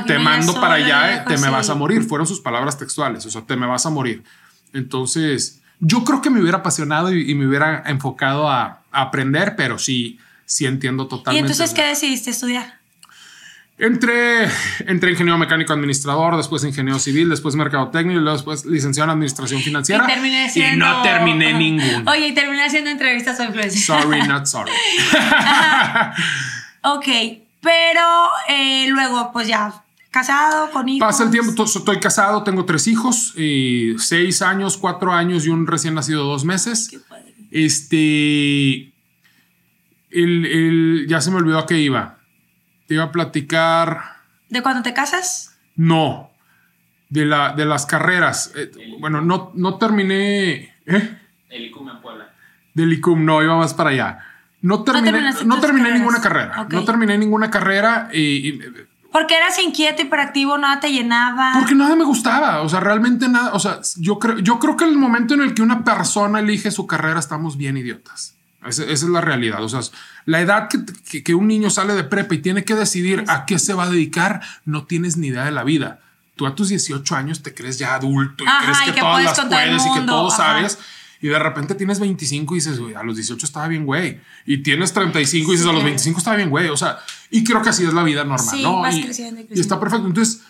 te 0.06 0.18
mando 0.18 0.54
para 0.54 0.74
allá, 0.74 1.16
eh, 1.16 1.24
te 1.26 1.38
me 1.38 1.48
vas 1.48 1.70
a 1.70 1.74
morir. 1.74 2.02
Fueron 2.02 2.26
sus 2.26 2.40
palabras 2.40 2.76
textuales, 2.78 3.24
o 3.24 3.30
sea, 3.30 3.42
te 3.42 3.56
me 3.56 3.66
vas 3.66 3.86
a 3.86 3.90
morir. 3.90 4.22
Entonces, 4.72 5.62
yo 5.78 6.04
creo 6.04 6.20
que 6.20 6.28
me 6.28 6.40
hubiera 6.40 6.58
apasionado 6.58 7.12
y, 7.12 7.34
me 7.34 7.46
hubiera 7.46 7.82
enfocado 7.86 8.48
a, 8.48 8.82
aprender, 8.92 9.54
pero 9.56 9.78
sí, 9.78 10.18
sí 10.44 10.66
entiendo 10.66 11.06
totalmente. 11.06 11.36
¿Y 11.36 11.52
entonces 11.52 11.72
qué 11.72 11.84
decidiste 11.84 12.30
estudiar? 12.30 12.79
Entré, 13.80 14.46
entré 14.86 15.12
ingeniero 15.12 15.38
mecánico 15.38 15.72
administrador, 15.72 16.36
después 16.36 16.62
ingeniero 16.64 16.98
civil, 16.98 17.30
después 17.30 17.54
mercadotecnia 17.56 18.14
y 18.14 18.20
luego 18.20 18.34
después 18.34 18.66
licenciado 18.66 19.06
en 19.06 19.14
administración 19.14 19.62
financiera. 19.62 20.06
Y, 20.54 20.76
no 20.76 21.00
terminé 21.00 21.54
ninguno. 21.54 22.10
Oye, 22.10 22.28
y 22.28 22.34
terminé 22.34 22.62
haciendo 22.64 22.90
entrevistas 22.90 23.40
a 23.40 23.44
influencers. 23.44 23.86
Sorry, 23.86 24.20
not 24.28 24.44
sorry. 24.44 24.70
ok, 26.82 27.06
pero 27.62 28.28
eh, 28.50 28.86
luego, 28.90 29.30
pues 29.32 29.48
ya, 29.48 29.72
casado, 30.10 30.70
con 30.72 30.86
hijos. 30.86 31.08
Pasa 31.08 31.24
el 31.24 31.30
tiempo, 31.30 31.64
estoy 31.64 32.00
casado, 32.00 32.42
tengo 32.42 32.66
tres 32.66 32.86
hijos, 32.86 33.32
eh, 33.38 33.94
seis 33.96 34.42
años, 34.42 34.76
cuatro 34.76 35.10
años 35.10 35.46
y 35.46 35.48
un 35.48 35.66
recién 35.66 35.94
nacido 35.94 36.24
dos 36.24 36.44
meses. 36.44 36.88
Qué 36.90 36.98
padre. 36.98 37.32
Este. 37.50 38.92
El, 40.10 40.44
el, 40.44 41.06
ya 41.08 41.22
se 41.22 41.30
me 41.30 41.38
olvidó 41.38 41.60
a 41.60 41.66
qué 41.66 41.78
iba. 41.78 42.19
Te 42.90 42.94
iba 42.94 43.04
a 43.04 43.12
platicar. 43.12 44.16
¿De 44.48 44.62
cuándo 44.62 44.82
te 44.82 44.92
casas? 44.92 45.56
No. 45.76 46.32
De, 47.08 47.24
la, 47.24 47.52
de 47.52 47.64
las 47.64 47.86
carreras. 47.86 48.50
Eh, 48.56 48.72
bueno, 48.98 49.20
no, 49.20 49.52
no 49.54 49.78
terminé. 49.78 50.74
¿eh? 50.86 51.18
El 51.50 51.66
ICUM 51.66 51.88
en 51.88 52.00
Puebla. 52.00 52.32
Del 52.74 52.92
ICUM, 52.94 53.24
no, 53.24 53.44
iba 53.44 53.56
más 53.56 53.74
para 53.74 53.90
allá. 53.90 54.18
No 54.62 54.82
terminé, 54.82 55.22
no, 55.44 55.60
terminé 55.60 55.92
ninguna 55.92 56.20
carrera. 56.20 56.66
No 56.68 56.84
terminé 56.84 57.16
ninguna 57.16 57.48
carrera 57.48 58.08
y, 58.12 58.58
porque 59.12 59.36
eras 59.36 59.60
inquieto, 59.60 60.02
hiperactivo, 60.02 60.58
nada 60.58 60.80
te 60.80 60.90
llenaba. 60.90 61.52
Porque 61.60 61.76
nada 61.76 61.94
me 61.94 62.02
gustaba. 62.02 62.62
O 62.62 62.68
sea, 62.68 62.80
realmente 62.80 63.28
nada. 63.28 63.52
O 63.52 63.60
sea, 63.60 63.78
yo 63.98 64.18
creo, 64.18 64.40
yo 64.40 64.58
creo 64.58 64.76
que 64.76 64.82
en 64.82 64.90
el 64.90 64.98
momento 64.98 65.34
en 65.34 65.42
el 65.42 65.54
que 65.54 65.62
una 65.62 65.84
persona 65.84 66.40
elige 66.40 66.72
su 66.72 66.88
carrera, 66.88 67.20
estamos 67.20 67.56
bien 67.56 67.76
idiotas. 67.76 68.36
Esa, 68.66 68.84
es 68.84 69.02
la 69.04 69.20
realidad. 69.20 69.62
O 69.62 69.68
sea, 69.68 69.80
la 70.26 70.40
edad 70.40 70.68
que, 70.68 71.22
que, 71.22 71.34
un 71.34 71.48
niño 71.48 71.70
sale 71.70 71.94
de 71.94 72.04
prepa 72.04 72.34
y 72.34 72.38
tiene 72.38 72.64
que 72.64 72.74
decidir 72.74 73.24
a 73.28 73.46
qué 73.46 73.58
se 73.58 73.74
va 73.74 73.84
a 73.84 73.90
dedicar, 73.90 74.40
no 74.64 74.84
tienes 74.84 75.16
ni 75.16 75.28
idea 75.28 75.44
de 75.44 75.50
la 75.50 75.64
vida. 75.64 76.00
Tú 76.36 76.46
a 76.46 76.54
tus 76.54 76.68
18 76.68 77.16
años 77.16 77.42
te 77.42 77.54
crees 77.54 77.78
ya 77.78 77.94
adulto 77.94 78.44
y 78.44 78.64
crees 78.64 78.78
que, 78.86 79.00
todas 79.00 79.24
las 79.24 79.40
puedes 79.46 79.86
y 79.86 79.92
que 79.92 80.06
todo 80.06 80.30
sabes 80.30 80.78
Y 81.20 81.28
de 81.28 81.38
repente 81.38 81.74
tienes 81.74 82.00
25 82.00 82.54
y 82.54 82.58
dices, 82.58 82.80
a 82.96 83.02
los 83.02 83.16
18 83.16 83.44
estaba 83.44 83.68
bien, 83.68 83.84
güey. 83.84 84.20
Y 84.46 84.58
tienes 84.58 84.92
35 84.92 85.48
y 85.48 85.52
dices, 85.52 85.66
a 85.66 85.72
los 85.72 85.84
25 85.84 86.18
estaba 86.18 86.36
bien, 86.36 86.50
güey. 86.50 86.68
O 86.68 86.76
sea, 86.76 86.98
y 87.30 87.44
creo 87.44 87.62
que 87.62 87.70
así 87.70 87.84
es 87.84 87.92
la 87.92 88.02
vida 88.02 88.24
normal, 88.24 88.62
¿no? 88.62 88.90
y, 88.90 89.10
y 89.52 89.60
está 89.60 89.78
perfecto. 89.78 90.06
Entonces, 90.06 90.42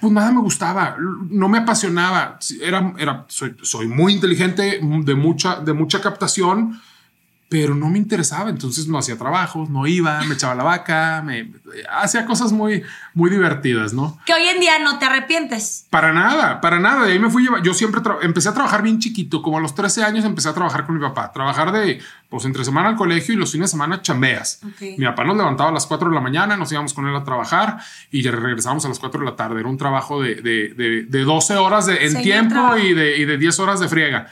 pues 0.00 0.12
nada 0.12 0.30
me 0.30 0.40
gustaba, 0.40 0.96
no 0.98 1.48
me 1.48 1.58
apasionaba. 1.58 2.38
Era, 2.60 2.92
era, 2.98 3.24
soy, 3.28 3.56
soy 3.62 3.88
muy 3.88 4.12
inteligente, 4.12 4.80
de 4.82 5.14
mucha, 5.14 5.60
de 5.60 5.72
mucha 5.72 6.00
captación, 6.00 6.80
pero 7.48 7.76
no 7.76 7.88
me 7.88 7.98
interesaba, 7.98 8.50
entonces 8.50 8.88
no 8.88 8.98
hacía 8.98 9.16
trabajos, 9.16 9.70
no 9.70 9.86
iba, 9.86 10.20
me 10.24 10.34
echaba 10.34 10.56
la 10.56 10.64
vaca, 10.64 11.22
me 11.24 11.52
hacía 11.90 12.26
cosas 12.26 12.50
muy, 12.50 12.82
muy 13.14 13.30
divertidas, 13.30 13.92
¿no? 13.92 14.18
Que 14.26 14.32
hoy 14.32 14.42
en 14.48 14.58
día 14.58 14.80
no 14.80 14.98
te 14.98 15.04
arrepientes. 15.04 15.86
Para 15.90 16.12
nada, 16.12 16.60
para 16.60 16.80
nada. 16.80 17.06
De 17.06 17.12
ahí 17.12 17.20
me 17.20 17.30
fui, 17.30 17.46
yo 17.62 17.72
siempre 17.72 18.00
empecé 18.22 18.48
a 18.48 18.54
trabajar 18.54 18.82
bien 18.82 18.98
chiquito, 18.98 19.42
como 19.42 19.58
a 19.58 19.60
los 19.60 19.76
13 19.76 20.02
años 20.02 20.24
empecé 20.24 20.48
a 20.48 20.54
trabajar 20.54 20.86
con 20.86 20.96
mi 20.96 21.00
papá, 21.00 21.30
trabajar 21.30 21.70
de, 21.70 22.00
pues 22.28 22.44
entre 22.46 22.64
semana 22.64 22.88
al 22.88 22.96
colegio 22.96 23.34
y 23.34 23.36
los 23.36 23.52
fines 23.52 23.70
de 23.70 23.72
semana 23.72 24.02
chambeas. 24.02 24.60
Mi 24.80 25.04
papá 25.04 25.22
nos 25.22 25.36
levantaba 25.36 25.70
a 25.70 25.72
las 25.72 25.86
4 25.86 26.08
de 26.08 26.14
la 26.16 26.20
mañana, 26.20 26.56
nos 26.56 26.72
íbamos 26.72 26.94
con 26.94 27.06
él 27.06 27.14
a 27.14 27.22
trabajar 27.22 27.78
y 28.10 28.28
regresábamos 28.28 28.84
a 28.86 28.88
las 28.88 28.98
4 28.98 29.20
de 29.20 29.26
la 29.26 29.36
tarde. 29.36 29.60
Era 29.60 29.68
un 29.68 29.78
trabajo 29.78 30.20
de, 30.20 30.34
de, 30.34 31.06
de, 31.08 31.20
12 31.22 31.54
horas 31.54 31.86
de, 31.86 32.06
en 32.06 32.22
tiempo 32.22 32.76
y 32.76 32.92
de, 32.92 33.18
y 33.18 33.24
de 33.24 33.38
10 33.38 33.60
horas 33.60 33.78
de 33.78 33.88
friega. 33.88 34.26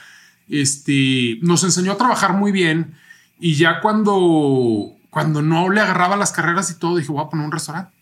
Este, 0.49 1.38
nos 1.42 1.62
enseñó 1.62 1.92
a 1.92 1.97
trabajar 1.97 2.33
muy 2.33 2.50
bien 2.50 3.03
y 3.38 3.54
ya 3.54 3.80
cuando, 3.80 4.92
cuando 5.10 5.42
no 5.42 5.70
le 5.70 5.80
agarraba 5.80 6.16
las 6.16 6.32
carreras 6.32 6.70
y 6.70 6.78
todo, 6.78 6.96
dije, 6.96 7.12
voy 7.12 7.24
a 7.24 7.28
poner 7.28 7.46
un 7.46 7.52
restaurante. 7.52 7.92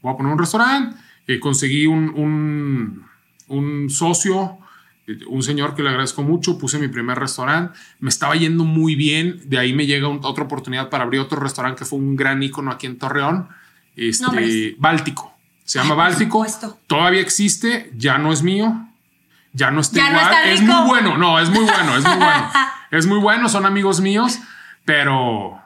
Voy 0.00 0.12
a 0.12 0.16
poner 0.16 0.32
un 0.32 0.38
restaurante. 0.38 0.96
Eh, 1.26 1.38
conseguí 1.38 1.86
un, 1.86 2.10
un, 2.10 3.06
un 3.48 3.90
socio, 3.90 4.58
eh, 5.06 5.18
un 5.28 5.42
señor 5.42 5.74
que 5.74 5.82
le 5.82 5.90
agradezco 5.90 6.22
mucho, 6.22 6.58
puse 6.58 6.78
mi 6.78 6.88
primer 6.88 7.18
restaurante, 7.18 7.78
me 8.00 8.08
estaba 8.08 8.36
yendo 8.36 8.64
muy 8.64 8.94
bien, 8.94 9.40
de 9.44 9.58
ahí 9.58 9.72
me 9.72 9.86
llega 9.86 10.08
otra 10.08 10.44
oportunidad 10.44 10.90
para 10.90 11.04
abrir 11.04 11.20
otro 11.20 11.40
restaurante 11.40 11.80
que 11.80 11.84
fue 11.84 11.98
un 11.98 12.16
gran 12.16 12.42
icono 12.42 12.70
aquí 12.70 12.86
en 12.86 12.98
Torreón, 12.98 13.48
este, 13.96 14.76
Báltico, 14.78 15.34
se 15.64 15.80
llama 15.80 15.94
Báltico, 15.94 16.46
todavía 16.86 17.20
existe, 17.20 17.92
ya 17.96 18.18
no 18.18 18.32
es 18.32 18.42
mío, 18.42 18.88
ya 19.52 19.70
no 19.70 19.80
está 19.80 20.08
igual, 20.08 20.34
es 20.46 20.62
muy 20.62 20.86
bueno, 20.86 21.18
no, 21.18 21.40
es 21.40 21.50
muy 21.50 21.64
bueno, 21.64 21.96
es 21.96 22.04
muy 22.04 22.16
bueno, 22.16 22.50
es 22.90 23.06
muy 23.06 23.18
bueno, 23.18 23.48
son 23.48 23.66
amigos 23.66 24.00
míos, 24.00 24.38
pero. 24.84 25.60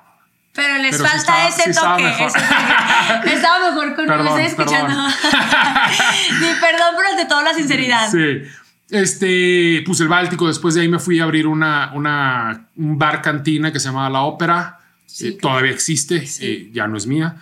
Pero 0.52 0.78
les 0.78 0.96
falta 0.96 1.48
ese 1.48 1.72
toque. 1.72 2.08
Estaba 3.34 3.70
mejor. 3.70 3.94
con 3.94 4.06
perdón, 4.06 4.28
estoy 4.28 4.44
escuchando. 4.44 4.88
Perdón. 4.88 5.12
perdón, 6.60 6.94
pero 6.96 7.08
ante 7.10 7.24
todo 7.26 7.42
la 7.42 7.52
sinceridad. 7.52 8.10
Sí. 8.10 8.42
Este, 8.90 9.82
puse 9.84 10.04
el 10.04 10.08
Báltico. 10.08 10.46
Después 10.46 10.74
de 10.74 10.82
ahí 10.82 10.88
me 10.88 10.98
fui 10.98 11.20
a 11.20 11.24
abrir 11.24 11.46
una, 11.46 11.92
una 11.94 12.68
un 12.76 12.98
bar 12.98 13.20
cantina 13.20 13.72
que 13.72 13.80
se 13.80 13.88
llamaba 13.88 14.08
La 14.08 14.22
Ópera. 14.22 14.78
Eh, 15.20 15.32
todavía 15.32 15.72
existe, 15.72 16.24
eh, 16.40 16.70
ya 16.72 16.86
no 16.86 16.96
es 16.96 17.06
mía. 17.06 17.36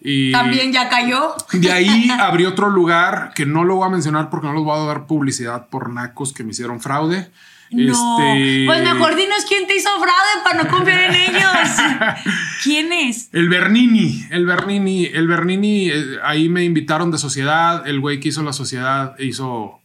Y 0.00 0.32
También 0.32 0.72
ya 0.72 0.88
cayó. 0.88 1.34
De 1.52 1.72
ahí 1.72 2.08
abrí 2.20 2.44
otro 2.44 2.68
lugar 2.68 3.32
que 3.34 3.46
no 3.46 3.64
lo 3.64 3.76
voy 3.76 3.86
a 3.86 3.90
mencionar 3.90 4.28
porque 4.28 4.46
no 4.46 4.52
los 4.52 4.64
voy 4.64 4.78
a 4.78 4.84
dar 4.84 5.06
publicidad 5.06 5.68
por 5.68 5.90
nacos 5.90 6.32
que 6.32 6.44
me 6.44 6.50
hicieron 6.50 6.80
fraude. 6.80 7.30
No, 7.74 8.18
este, 8.20 8.64
pues 8.66 8.82
mejor 8.82 9.16
dinos 9.16 9.44
quién 9.48 9.66
te 9.66 9.76
hizo 9.76 9.88
fraude 9.96 10.44
para 10.44 10.62
no 10.62 10.70
confiar 10.70 11.00
en 11.00 11.14
ellos. 11.14 11.42
¿Quién 12.62 12.92
es? 12.92 13.28
El 13.32 13.48
Bernini, 13.48 14.24
el 14.30 14.46
Bernini, 14.46 15.06
el 15.06 15.26
Bernini, 15.26 15.90
eh, 15.90 16.18
ahí 16.22 16.48
me 16.48 16.64
invitaron 16.64 17.10
de 17.10 17.18
sociedad, 17.18 17.86
el 17.86 18.00
güey 18.00 18.20
que 18.20 18.28
hizo 18.28 18.42
la 18.42 18.52
sociedad 18.52 19.18
hizo, 19.18 19.80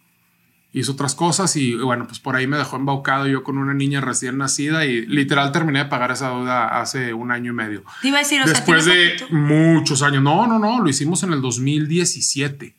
hizo 0.72 0.92
otras 0.92 1.16
cosas 1.16 1.56
y 1.56 1.76
bueno, 1.76 2.06
pues 2.06 2.20
por 2.20 2.36
ahí 2.36 2.48
me 2.48 2.58
dejó 2.58 2.76
embaucado 2.76 3.28
yo 3.28 3.44
con 3.44 3.58
una 3.58 3.74
niña 3.74 4.02
recién 4.02 4.38
nacida 4.38 4.86
y 4.86 5.06
literal 5.08 5.52
terminé 5.52 5.80
de 5.80 5.86
pagar 5.86 6.12
esa 6.12 6.30
deuda 6.30 6.80
hace 6.80 7.14
un 7.14 7.32
año 7.32 7.52
y 7.52 7.56
medio. 7.56 7.84
Te 8.02 8.10
iba 8.10 8.18
a 8.18 8.22
decir, 8.22 8.44
Después 8.46 8.86
de 8.86 9.18
muchos 9.32 10.04
años. 10.04 10.22
No, 10.22 10.46
no, 10.46 10.60
no, 10.60 10.80
lo 10.82 10.90
hicimos 10.90 11.24
en 11.24 11.34
el 11.34 11.42
2017. 11.42 12.79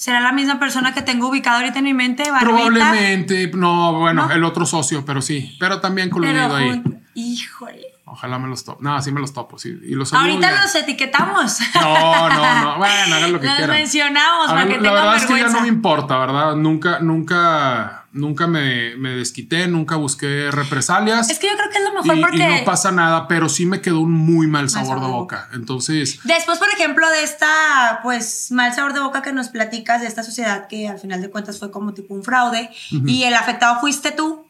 ¿Será 0.00 0.18
la 0.20 0.32
misma 0.32 0.58
persona 0.58 0.94
que 0.94 1.02
tengo 1.02 1.28
ubicado 1.28 1.58
ahorita 1.58 1.80
en 1.80 1.84
mi 1.84 1.92
mente? 1.92 2.22
Probablemente, 2.40 3.50
no, 3.52 3.98
bueno, 3.98 4.30
el 4.30 4.42
otro 4.44 4.64
socio, 4.64 5.04
pero 5.04 5.20
sí, 5.20 5.54
pero 5.60 5.78
también 5.82 6.08
coludido 6.08 6.56
ahí. 6.56 6.82
Híjole. 7.12 7.86
Ojalá 8.06 8.38
me 8.38 8.48
los 8.48 8.64
topo. 8.64 8.82
No, 8.82 9.02
sí 9.02 9.12
me 9.12 9.20
los 9.20 9.34
topo. 9.34 9.58
Sí. 9.58 9.78
Y 9.82 9.94
los 9.94 10.14
Ahorita 10.14 10.62
los 10.62 10.74
etiquetamos. 10.74 11.58
No, 11.74 12.28
no, 12.28 12.28
no. 12.30 12.76
Bueno, 12.78 13.14
hagan 13.14 13.32
lo 13.32 13.40
que 13.40 13.46
quieran. 13.46 13.68
Los 13.68 13.76
mencionamos 13.76 14.46
para 14.46 14.66
que 14.66 14.80
La 14.80 14.92
verdad 14.94 15.16
es 15.16 15.26
que 15.26 15.38
ya 15.38 15.48
no 15.48 15.60
me 15.60 15.68
importa, 15.68 16.16
¿verdad? 16.16 16.56
Nunca, 16.56 17.00
nunca, 17.00 17.99
nunca 18.12 18.46
me, 18.46 18.96
me, 18.96 19.16
desquité, 19.16 19.68
nunca 19.68 19.96
busqué 19.96 20.50
represalias. 20.50 21.30
Es 21.30 21.38
que 21.38 21.48
yo 21.48 21.56
creo 21.56 21.70
que 21.70 21.78
es 21.78 21.84
lo 21.84 22.02
mejor 22.02 22.20
porque. 22.20 22.42
Y 22.42 22.60
no 22.60 22.64
pasa 22.64 22.92
nada, 22.92 23.28
pero 23.28 23.48
sí 23.48 23.66
me 23.66 23.80
quedó 23.80 24.00
un 24.00 24.12
muy 24.12 24.46
mal 24.46 24.68
sabor, 24.70 25.00
de 25.00 25.06
boca. 25.06 25.48
Entonces. 25.52 26.20
Después, 26.24 26.58
por 26.58 26.68
ejemplo, 26.70 27.08
de 27.10 27.22
esta, 27.22 28.00
pues, 28.02 28.50
mal 28.50 28.74
sabor 28.74 28.94
de 28.94 29.00
boca 29.00 29.22
que 29.22 29.32
nos 29.32 29.48
platicas 29.48 30.00
de 30.00 30.06
esta 30.06 30.22
sociedad 30.22 30.66
que 30.68 30.88
al 30.88 30.98
final 30.98 31.20
de 31.20 31.30
cuentas 31.30 31.58
fue 31.58 31.70
como 31.70 31.94
tipo 31.94 32.14
un 32.14 32.24
fraude 32.24 32.70
y 32.90 33.24
el 33.24 33.34
afectado 33.34 33.80
fuiste 33.80 34.10
tú 34.10 34.46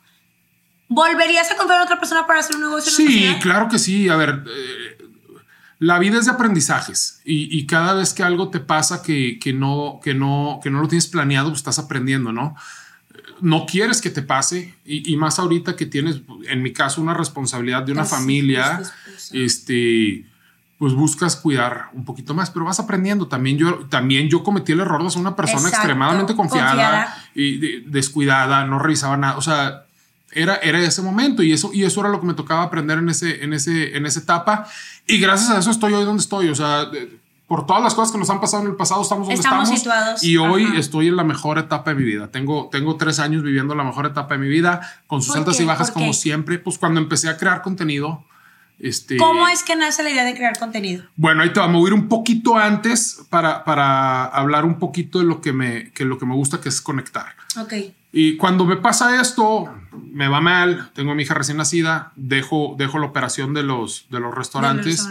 ¿Volverías 0.93 1.49
a 1.53 1.57
confiar 1.57 1.79
a 1.81 1.85
otra 1.85 2.01
persona 2.01 2.27
para 2.27 2.41
hacer 2.41 2.57
un 2.57 2.63
negocio? 2.63 2.91
Sí, 2.91 3.33
claro 3.41 3.69
que 3.69 3.79
sí. 3.79 4.09
A 4.09 4.17
ver, 4.17 4.43
eh, 4.53 4.99
la 5.79 6.01
vida 6.01 6.19
es 6.19 6.25
de 6.25 6.33
aprendizajes 6.33 7.23
y, 7.25 7.65
cada 7.69 7.95
vez 7.95 8.13
que 8.13 8.25
algo 8.25 8.51
te 8.51 8.59
pasa 8.59 9.01
que, 9.01 9.39
no, 9.55 10.01
que, 10.03 10.15
no, 10.15 10.59
que 10.61 10.69
no 10.69 10.81
lo 10.81 10.89
tienes 10.89 11.07
planeado, 11.07 11.51
pues 11.51 11.61
estás 11.61 11.79
aprendiendo, 11.79 12.33
¿no? 12.33 12.57
No 13.41 13.67
quieres 13.67 14.01
que 14.01 14.11
te 14.11 14.23
pase 14.23 14.75
y, 14.85 15.17
más 15.17 15.39
ahorita 15.39 15.77
que 15.77 15.87
tienes, 15.87 16.23
en 16.49 16.63
mi 16.63 16.73
caso, 16.73 17.01
una 17.01 17.15
responsabilidad 17.15 17.83
de 17.83 17.93
una 17.93 18.05
familia, 18.05 18.83
este, 19.33 20.27
pues 20.79 20.95
buscas 20.95 21.37
cuidar 21.37 21.91
un 21.93 22.05
poquito 22.05 22.35
más, 22.35 22.51
pero 22.51 22.65
vas 22.65 22.81
aprendiendo. 22.81 23.29
También 23.29 23.59
yo, 23.59 23.87
también 23.89 24.29
yo 24.29 24.43
cometí 24.43 24.73
el 24.73 24.81
error 24.81 25.03
de 25.03 25.11
ser 25.11 25.21
una 25.21 25.37
persona 25.37 25.69
extremadamente 25.69 26.35
confiada, 26.35 27.15
y 27.35 27.81
descuidada, 27.83 28.65
no 28.65 28.79
revisaba 28.79 29.17
nada. 29.17 29.37
O 29.37 29.43
sea, 29.43 29.85
era, 30.33 30.57
era 30.57 30.81
ese 30.81 31.03
momento 31.03 31.43
y 31.43 31.53
eso, 31.53 31.71
y 31.73 31.85
eso 31.85 32.01
era 32.01 32.09
lo 32.09 32.21
que 32.21 32.27
me 32.27 32.35
tocaba 32.35 32.63
aprender 32.63 32.99
en, 32.99 33.09
ese, 33.09 33.43
en, 33.45 33.53
ese, 33.53 33.97
en 33.97 34.07
esa 34.07 34.21
etapa. 34.21 34.67
Y 35.07 35.19
gracias 35.19 35.51
a 35.51 35.59
eso 35.59 35.71
estoy 35.71 35.93
hoy 35.93 36.05
donde 36.05 36.23
estoy. 36.23 36.49
O 36.49 36.55
sea, 36.55 36.89
por 37.51 37.67
todas 37.67 37.83
las 37.83 37.97
cosas 37.97 38.13
que 38.13 38.19
nos 38.19 38.31
han 38.31 38.41
pasado 38.41 38.63
en 38.63 38.69
el 38.69 38.77
pasado, 38.77 39.03
estamos 39.03 39.27
donde 39.27 39.43
estamos. 39.43 39.69
Situados. 39.69 40.23
Y 40.23 40.37
hoy 40.37 40.69
estoy 40.77 41.09
en 41.09 41.17
la 41.17 41.25
mejor 41.25 41.59
etapa 41.59 41.91
de 41.91 41.97
mi 41.97 42.05
vida. 42.05 42.29
Tengo, 42.29 42.69
tengo 42.71 42.95
tres 42.95 43.19
años 43.19 43.43
viviendo 43.43 43.75
la 43.75 43.83
mejor 43.83 44.07
etapa 44.07 44.35
de 44.35 44.41
mi 44.41 44.49
vida, 44.49 44.81
con 45.09 45.21
sus 45.21 45.35
altas 45.35 45.59
y 45.59 45.65
bajas 45.65 45.91
como 45.91 46.13
siempre. 46.13 46.61
Pues 46.61 46.79
cuando 46.79 47.01
empecé 47.01 47.29
a 47.29 47.37
crear 47.37 47.61
contenido. 47.63 48.23
Este, 48.79 49.17
¿Cómo 49.17 49.49
es 49.49 49.65
que 49.65 49.75
nace 49.75 50.05
la 50.05 50.11
idea 50.11 50.23
de 50.23 50.37
crear 50.37 50.61
contenido? 50.61 51.03
Bueno, 51.17 51.43
ahí 51.43 51.53
te 51.53 51.59
vamos 51.59 51.85
a 51.85 51.89
ir 51.89 51.93
un 51.93 52.09
poquito 52.09 52.57
antes 52.57 53.21
para, 53.31 53.65
para 53.65 54.27
hablar 54.27 54.65
un 54.65 54.79
poquito 54.79 55.19
de 55.19 55.25
lo 55.25 55.41
que 55.41 55.53
me, 55.53 55.91
que 55.91 56.05
lo 56.05 56.19
que 56.19 56.27
me 56.27 56.37
gusta, 56.37 56.61
que 56.61 56.69
es 56.69 56.81
conectar. 56.81 57.35
Ok. 57.61 57.75
Y 58.13 58.37
cuando 58.37 58.65
me 58.65 58.77
pasa 58.77 59.21
esto, 59.21 59.69
me 60.13 60.29
va 60.29 60.41
mal, 60.41 60.93
tengo 60.95 61.11
a 61.11 61.15
mi 61.17 61.25
hija 61.25 61.35
recién 61.35 61.57
nacida, 61.57 62.13
dejo, 62.15 62.77
dejo 62.79 63.01
la 63.01 63.07
operación 63.07 63.55
de 63.55 63.65
los, 63.65 64.07
de 64.09 64.21
los 64.21 64.33
restaurantes 64.33 65.09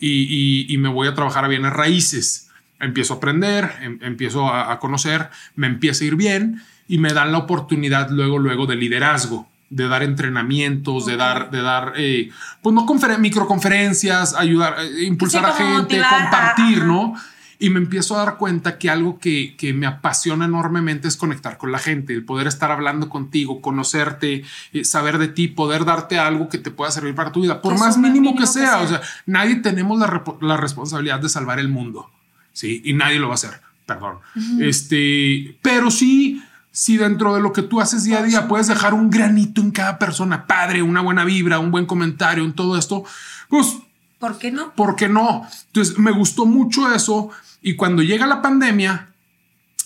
y, 0.00 0.76
me 0.78 0.88
voy 0.88 1.08
a 1.08 1.14
trabajar 1.14 1.44
a 1.44 1.48
bienes 1.48 1.72
raíces. 1.72 2.50
Empiezo 2.80 3.14
a 3.14 3.16
aprender, 3.16 3.72
em, 3.82 3.98
empiezo 4.02 4.52
a, 4.52 4.78
conocer, 4.78 5.30
me 5.56 5.66
empieza 5.66 6.04
a 6.04 6.06
ir 6.06 6.16
bien 6.16 6.62
y 6.86 6.98
me 6.98 7.12
dan 7.12 7.32
la 7.32 7.38
oportunidad 7.38 8.10
luego, 8.10 8.38
luego 8.38 8.66
de 8.66 8.76
liderazgo, 8.76 9.48
de 9.70 9.88
dar 9.88 10.02
entrenamientos, 10.02 11.06
de 11.06 11.16
dar, 11.16 11.50
de 11.50 11.60
dar, 11.60 11.92
eh, 11.96 12.30
pues 12.62 12.74
no 12.74 12.86
microconferencias, 13.18 14.34
ayudar, 14.34 14.76
eh, 14.80 15.04
impulsar 15.04 15.44
a 15.44 15.52
gente, 15.52 16.00
compartir, 16.00 16.84
¿no? 16.84 17.14
Y 17.58 17.70
me 17.70 17.78
empiezo 17.78 18.14
a 18.14 18.24
dar 18.24 18.36
cuenta 18.36 18.78
que 18.78 18.88
algo 18.88 19.18
que, 19.18 19.56
me 19.74 19.86
apasiona 19.86 20.44
enormemente 20.44 21.08
es 21.08 21.16
conectar 21.16 21.58
con 21.58 21.72
la 21.72 21.78
gente, 21.78 22.14
el 22.14 22.24
poder 22.24 22.46
estar 22.46 22.70
hablando 22.70 23.08
contigo, 23.08 23.60
conocerte, 23.60 24.44
eh, 24.72 24.84
saber 24.84 25.18
de 25.18 25.28
ti, 25.28 25.48
poder 25.48 25.84
darte 25.84 26.18
algo 26.18 26.48
que 26.48 26.58
te 26.58 26.70
pueda 26.70 26.90
servir 26.90 27.14
para 27.14 27.32
tu 27.32 27.42
vida, 27.42 27.60
por 27.60 27.78
más 27.78 27.98
mínimo, 27.98 28.36
que, 28.36 28.46
sea. 28.46 28.78
O 28.78 28.86
sea, 28.86 29.00
nadie 29.26 29.56
tenemos 29.56 29.98
la, 29.98 30.56
responsabilidad 30.56 31.20
de 31.20 31.28
salvar 31.28 31.58
el 31.58 31.68
mundo, 31.68 32.10
¿sí? 32.52 32.80
Y 32.84 32.92
nadie 32.92 33.18
lo 33.18 33.26
va 33.26 33.34
a 33.34 33.36
hacer, 33.36 33.60
perdón. 33.86 34.18
Este, 34.60 35.58
pero 35.60 35.90
sí 35.90 36.42
si 36.70 36.96
dentro 36.96 37.34
de 37.34 37.40
lo 37.40 37.52
que 37.52 37.62
tú 37.62 37.80
haces 37.80 38.04
día 38.04 38.18
a 38.18 38.22
día 38.22 38.46
puedes 38.46 38.68
dejar 38.68 38.94
un 38.94 39.10
granito 39.10 39.60
en 39.60 39.72
cada 39.72 39.98
persona, 39.98 40.46
padre, 40.46 40.80
una 40.80 41.00
buena 41.00 41.24
vibra, 41.24 41.58
un 41.58 41.72
buen 41.72 41.86
comentario, 41.86 42.44
en 42.44 42.52
todo 42.52 42.78
esto, 42.78 43.04
pues... 43.48 43.78
¿Por 44.18 44.38
qué 44.38 44.50
no? 44.50 44.72
¿Por 44.74 44.96
qué 44.96 45.08
no? 45.08 45.46
Entonces, 45.66 45.98
me 45.98 46.10
gustó 46.10 46.46
mucho 46.46 46.92
eso 46.92 47.30
y 47.62 47.76
cuando 47.76 48.02
llega 48.02 48.26
la 48.26 48.42
pandemia, 48.42 49.08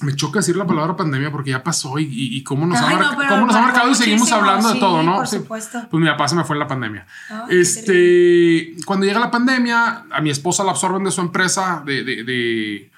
me 0.03 0.17
choca 0.17 0.41
decir 0.41 0.57
la 0.57 0.67
palabra 0.67 0.97
pandemia 0.97 1.31
porque 1.31 1.51
ya 1.51 1.62
pasó 1.62 1.99
y, 1.99 2.43
cómo 2.43 2.67
nos, 2.67 2.79
ha, 2.81 2.91
marcado 2.91 3.91
y 3.91 3.95
seguimos 3.95 4.31
hablando 4.33 4.73
de 4.73 4.81
todo, 4.81 5.03
¿no? 5.03 5.17
Por 5.17 5.29
supuesto. 5.29 5.87
Pues 5.91 6.03
mi 6.03 6.09
papá 6.09 6.29
se 6.29 6.35
me 6.35 6.45
fue 6.45 6.57
en 6.57 6.61
la 6.61 6.67
pandemia. 6.67 7.07
Ah, 7.31 7.47
este, 7.49 8.75
cuando 8.85 9.07
llega 9.07 9.21
la 9.21 9.31
pandemia, 9.31 10.07
a 10.11 10.21
mi 10.21 10.31
esposa 10.31 10.65
la 10.65 10.73
absorben 10.73 11.05
de 11.05 11.11
su 11.11 11.21
empresa 11.21 11.83
de, 11.85 12.03
de, 12.05 12.91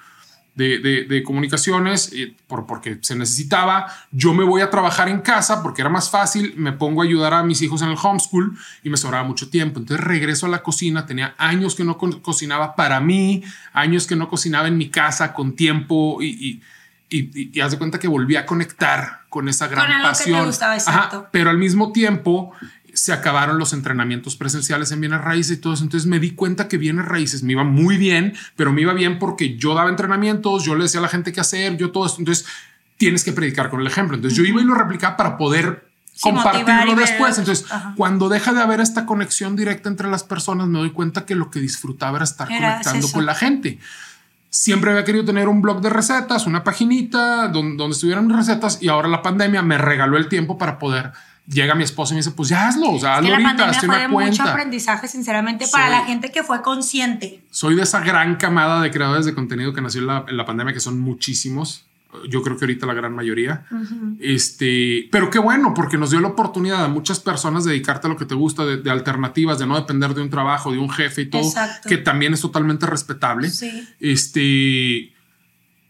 comunicaciones 1.23 2.11
eh, 2.13 2.33
por, 2.47 2.65
porque 2.65 2.97
se 3.01 3.15
necesitaba. 3.15 3.87
Yo 4.11 4.33
me 4.33 4.43
voy 4.43 4.61
a 4.61 4.69
trabajar 4.69 5.09
en 5.09 5.19
casa 5.19 5.61
porque 5.61 5.81
era 5.81 5.89
más 5.89 6.09
fácil. 6.09 6.53
Me 6.57 6.71
pongo 6.71 7.01
a 7.01 7.05
ayudar 7.05 7.33
a 7.33 7.43
mis 7.43 7.61
hijos 7.61 7.81
en 7.81 7.89
el 7.89 7.97
homeschool 8.01 8.57
y 8.83 8.89
me 8.89 8.97
sobraba 8.97 9.23
mucho 9.23 9.49
tiempo. 9.49 9.79
Entonces 9.79 10.05
regreso 10.05 10.45
a 10.45 10.49
la 10.49 10.63
cocina. 10.63 11.05
Tenía 11.05 11.35
años 11.37 11.75
que 11.75 11.83
no 11.83 11.97
cocinaba 11.97 12.75
para 12.75 12.99
mí, 12.99 13.43
años 13.73 14.07
que 14.07 14.15
no 14.15 14.29
cocinaba 14.29 14.67
en 14.67 14.77
mi 14.77 14.89
casa 14.89 15.33
con 15.33 15.55
tiempo 15.55 16.21
y, 16.21 16.61
y, 17.09 17.51
y, 17.53 17.59
haz 17.59 17.71
de 17.71 17.77
cuenta 17.77 17.99
que 17.99 18.07
volví 18.07 18.35
a 18.35 18.45
conectar 18.45 19.21
con 19.29 19.49
esa 19.49 19.67
gran 19.67 20.01
pasión. 20.01 20.51
pero 21.31 21.49
al 21.49 21.57
mismo 21.57 21.91
tiempo 21.91 22.53
se 22.95 23.11
acabaron 23.11 23.59
los 23.59 23.73
entrenamientos 23.73 24.37
presenciales 24.37 24.91
en 24.91 25.01
Bienes 25.01 25.21
Raíces 25.21 25.57
y 25.57 25.61
todo 25.61 25.73
eso. 25.73 25.83
Entonces 25.83 26.07
me 26.07 26.17
di 26.17 26.31
cuenta 26.31 26.69
que 26.69 26.77
Bienes 26.77 27.05
Raíces 27.05 27.43
me 27.43 27.51
iba 27.51 27.65
muy 27.65 27.97
bien, 27.97 28.33
pero 28.55 28.71
me 28.71 28.81
iba 28.81 28.93
bien 28.93 29.19
porque 29.19 29.57
yo 29.57 29.75
daba 29.75 29.89
entrenamientos, 29.89 30.63
yo 30.63 30.75
le 30.75 30.83
decía 30.83 31.01
a 31.01 31.03
la 31.03 31.09
gente 31.09 31.33
qué 31.33 31.41
hacer, 31.41 31.75
yo 31.75 31.91
todo 31.91 32.05
esto. 32.05 32.19
Entonces 32.19 32.47
tienes 32.97 33.25
que 33.25 33.33
predicar 33.33 33.69
con 33.69 33.81
el 33.81 33.87
ejemplo. 33.87 34.15
Entonces 34.15 34.37
yo 34.37 34.45
iba 34.45 34.61
y 34.61 34.63
lo 34.63 34.75
replicaba 34.75 35.17
para 35.17 35.37
poder 35.37 35.89
compartirlo 36.21 36.95
después. 36.95 37.37
Entonces, 37.37 37.67
cuando 37.97 38.29
deja 38.29 38.53
de 38.53 38.61
haber 38.61 38.79
esta 38.79 39.05
conexión 39.05 39.57
directa 39.57 39.89
entre 39.89 40.09
las 40.09 40.23
personas, 40.23 40.67
me 40.67 40.79
doy 40.79 40.91
cuenta 40.91 41.25
que 41.25 41.35
lo 41.35 41.51
que 41.51 41.59
disfrutaba 41.59 42.17
era 42.17 42.23
estar 42.23 42.47
conectando 42.47 43.11
con 43.11 43.25
la 43.25 43.35
gente. 43.35 43.77
Siempre 44.49 44.91
había 44.91 45.03
querido 45.03 45.25
tener 45.25 45.49
un 45.49 45.61
blog 45.61 45.81
de 45.81 45.89
recetas, 45.89 46.47
una 46.47 46.63
paginita 46.63 47.49
donde, 47.49 47.75
donde 47.75 47.93
estuvieran 47.93 48.29
recetas 48.29 48.81
y 48.81 48.87
ahora 48.87 49.09
la 49.09 49.21
pandemia 49.21 49.61
me 49.61 49.77
regaló 49.77 50.15
el 50.15 50.29
tiempo 50.29 50.57
para 50.57 50.79
poder 50.79 51.11
llega 51.47 51.75
mi 51.75 51.83
esposo 51.83 52.13
y 52.13 52.15
me 52.15 52.19
dice, 52.19 52.31
pues 52.31 52.49
ya 52.49 52.67
hazlo, 52.67 52.91
o 52.91 52.99
sea, 52.99 53.17
hazlo 53.17 53.29
es 53.29 53.37
que 53.37 53.43
la 53.43 53.49
ahorita, 53.49 53.73
fue 53.81 53.99
de 53.99 54.07
mucho 54.07 54.43
aprendizaje, 54.43 55.07
sinceramente, 55.07 55.67
para 55.71 55.89
la 55.89 56.05
gente 56.05 56.31
que 56.31 56.43
fue 56.43 56.61
consciente. 56.61 57.41
Soy 57.51 57.75
de 57.75 57.83
esa 57.83 57.99
gran 58.01 58.35
camada 58.35 58.81
de 58.81 58.91
creadores 58.91 59.25
de 59.25 59.33
contenido 59.33 59.73
que 59.73 59.81
nació 59.81 60.01
en 60.01 60.37
la, 60.37 60.45
pandemia, 60.45 60.73
que 60.73 60.79
son 60.79 60.99
muchísimos. 60.99 61.85
Yo 62.29 62.41
creo 62.41 62.57
que 62.57 62.63
ahorita 62.63 62.85
la 62.85 62.93
gran 62.93 63.13
mayoría. 63.13 63.65
Este, 64.19 65.09
pero 65.11 65.29
qué 65.29 65.37
bueno, 65.37 65.73
porque 65.73 65.97
nos 65.97 66.11
dio 66.11 66.21
la 66.21 66.29
oportunidad 66.29 66.85
a 66.85 66.87
muchas 66.87 67.19
personas 67.19 67.65
de 67.65 67.71
dedicarte 67.71 68.07
a 68.07 68.09
lo 68.09 68.15
que 68.15 68.25
te 68.25 68.35
gusta, 68.35 68.65
de, 68.65 68.89
alternativas, 68.89 69.59
de 69.59 69.67
no 69.67 69.75
depender 69.75 70.13
de 70.13 70.21
un 70.21 70.29
trabajo, 70.29 70.71
de 70.71 70.77
un 70.77 70.89
jefe 70.89 71.23
y 71.23 71.29
todo, 71.29 71.51
que 71.87 71.97
también 71.97 72.33
es 72.33 72.41
totalmente 72.41 72.85
respetable. 72.85 73.49
Sí. 73.49 73.85
Este, 73.99 75.13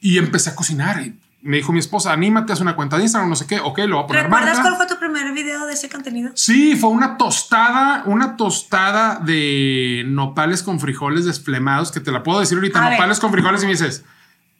y 0.01 0.17
empecé 0.17 0.49
a 0.49 0.55
cocinar 0.55 1.03
me 1.45 1.57
dijo 1.57 1.71
mi 1.71 1.77
esposa, 1.77 2.11
anímate, 2.11 2.53
haz 2.53 2.59
una 2.59 2.75
cuenta 2.75 2.97
de 2.97 3.03
Instagram, 3.03 3.29
no 3.29 3.35
sé 3.35 3.45
qué, 3.45 3.59
ok, 3.59 3.77
lo 3.85 3.97
voy 3.97 4.03
a 4.03 4.07
poner 4.07 4.23
¿Recuerdas 4.23 4.59
cuál 4.61 4.77
fue 4.77 4.87
tu 4.87 4.97
primer 4.97 5.31
video 5.31 5.67
de 5.67 5.73
ese 5.73 5.89
contenido? 5.89 6.31
Sí, 6.33 6.75
fue 6.75 6.89
una 6.89 7.17
tostada, 7.17 8.01
una 8.07 8.35
tostada 8.35 9.19
de 9.19 10.03
nopales 10.07 10.63
con 10.63 10.79
frijoles 10.79 11.25
desflemados, 11.25 11.91
que 11.91 11.99
te 11.99 12.11
la 12.11 12.23
puedo 12.23 12.39
decir 12.39 12.57
ahorita, 12.57 12.89
nopales 12.89 13.19
con 13.19 13.31
frijoles 13.31 13.61
y 13.61 13.67
me 13.67 13.73
dices, 13.73 14.03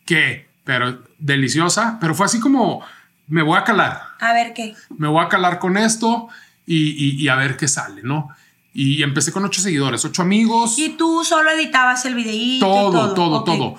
¿qué? 0.05 0.47
Pero 0.63 1.01
deliciosa, 1.17 1.97
pero 1.99 2.13
fue 2.13 2.27
así 2.27 2.39
como, 2.39 2.83
me 3.29 3.41
voy 3.41 3.57
a 3.57 3.63
calar. 3.63 4.01
A 4.19 4.33
ver 4.33 4.53
qué. 4.53 4.75
Me 4.95 5.07
voy 5.07 5.25
a 5.25 5.27
calar 5.27 5.57
con 5.57 5.77
esto 5.77 6.27
y, 6.67 7.27
a 7.27 7.35
ver 7.35 7.57
qué 7.57 7.67
sale, 7.67 8.03
¿no? 8.03 8.29
Y 8.75 9.01
empecé 9.01 9.31
con 9.31 9.43
ocho 9.43 9.59
seguidores, 9.59 10.05
ocho 10.05 10.21
amigos. 10.21 10.77
Y 10.77 10.89
tú 10.89 11.23
solo 11.23 11.49
editabas 11.49 12.05
el 12.05 12.13
videíto. 12.13 12.67
Todo, 12.67 12.91
todo, 12.91 13.13
todo, 13.15 13.43
todo. 13.43 13.75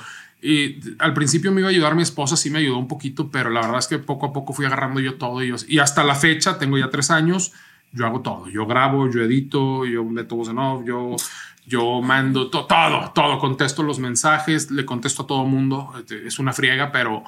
Y 0.46 0.80
al 1.00 1.12
principio 1.12 1.50
me 1.50 1.60
iba 1.60 1.68
a 1.68 1.72
ayudar 1.72 1.96
mi 1.96 2.02
esposa, 2.02 2.36
sí 2.36 2.50
me 2.50 2.60
ayudó 2.60 2.78
un 2.78 2.86
poquito, 2.86 3.32
pero 3.32 3.50
la 3.50 3.62
verdad 3.62 3.80
es 3.80 3.88
que 3.88 3.98
poco 3.98 4.26
a 4.26 4.32
poco 4.32 4.52
fui 4.52 4.64
agarrando 4.64 5.00
yo 5.00 5.14
todo. 5.14 5.42
Y, 5.42 5.52
y 5.66 5.78
hasta 5.80 6.04
la 6.04 6.14
fecha, 6.14 6.56
tengo 6.56 6.78
ya 6.78 6.88
tres 6.88 7.10
años, 7.10 7.52
yo 7.92 8.06
hago 8.06 8.20
todo. 8.20 8.48
Yo 8.48 8.66
grabo, 8.66 9.10
yo 9.10 9.22
edito, 9.22 9.84
yo 9.84 10.04
meto 10.04 10.36
voz 10.36 10.48
en 10.48 10.58
off, 10.58 10.84
yo, 10.84 11.16
yo 11.66 12.00
mando 12.02 12.50
todo, 12.50 12.66
todo, 13.14 13.38
contesto 13.38 13.82
los 13.82 13.98
mensajes, 13.98 14.70
le 14.70 14.84
contesto 14.84 15.22
a 15.22 15.26
todo 15.26 15.44
mundo. 15.44 15.92
Este, 15.98 16.26
es 16.26 16.38
una 16.38 16.52
friega, 16.52 16.92
pero, 16.92 17.24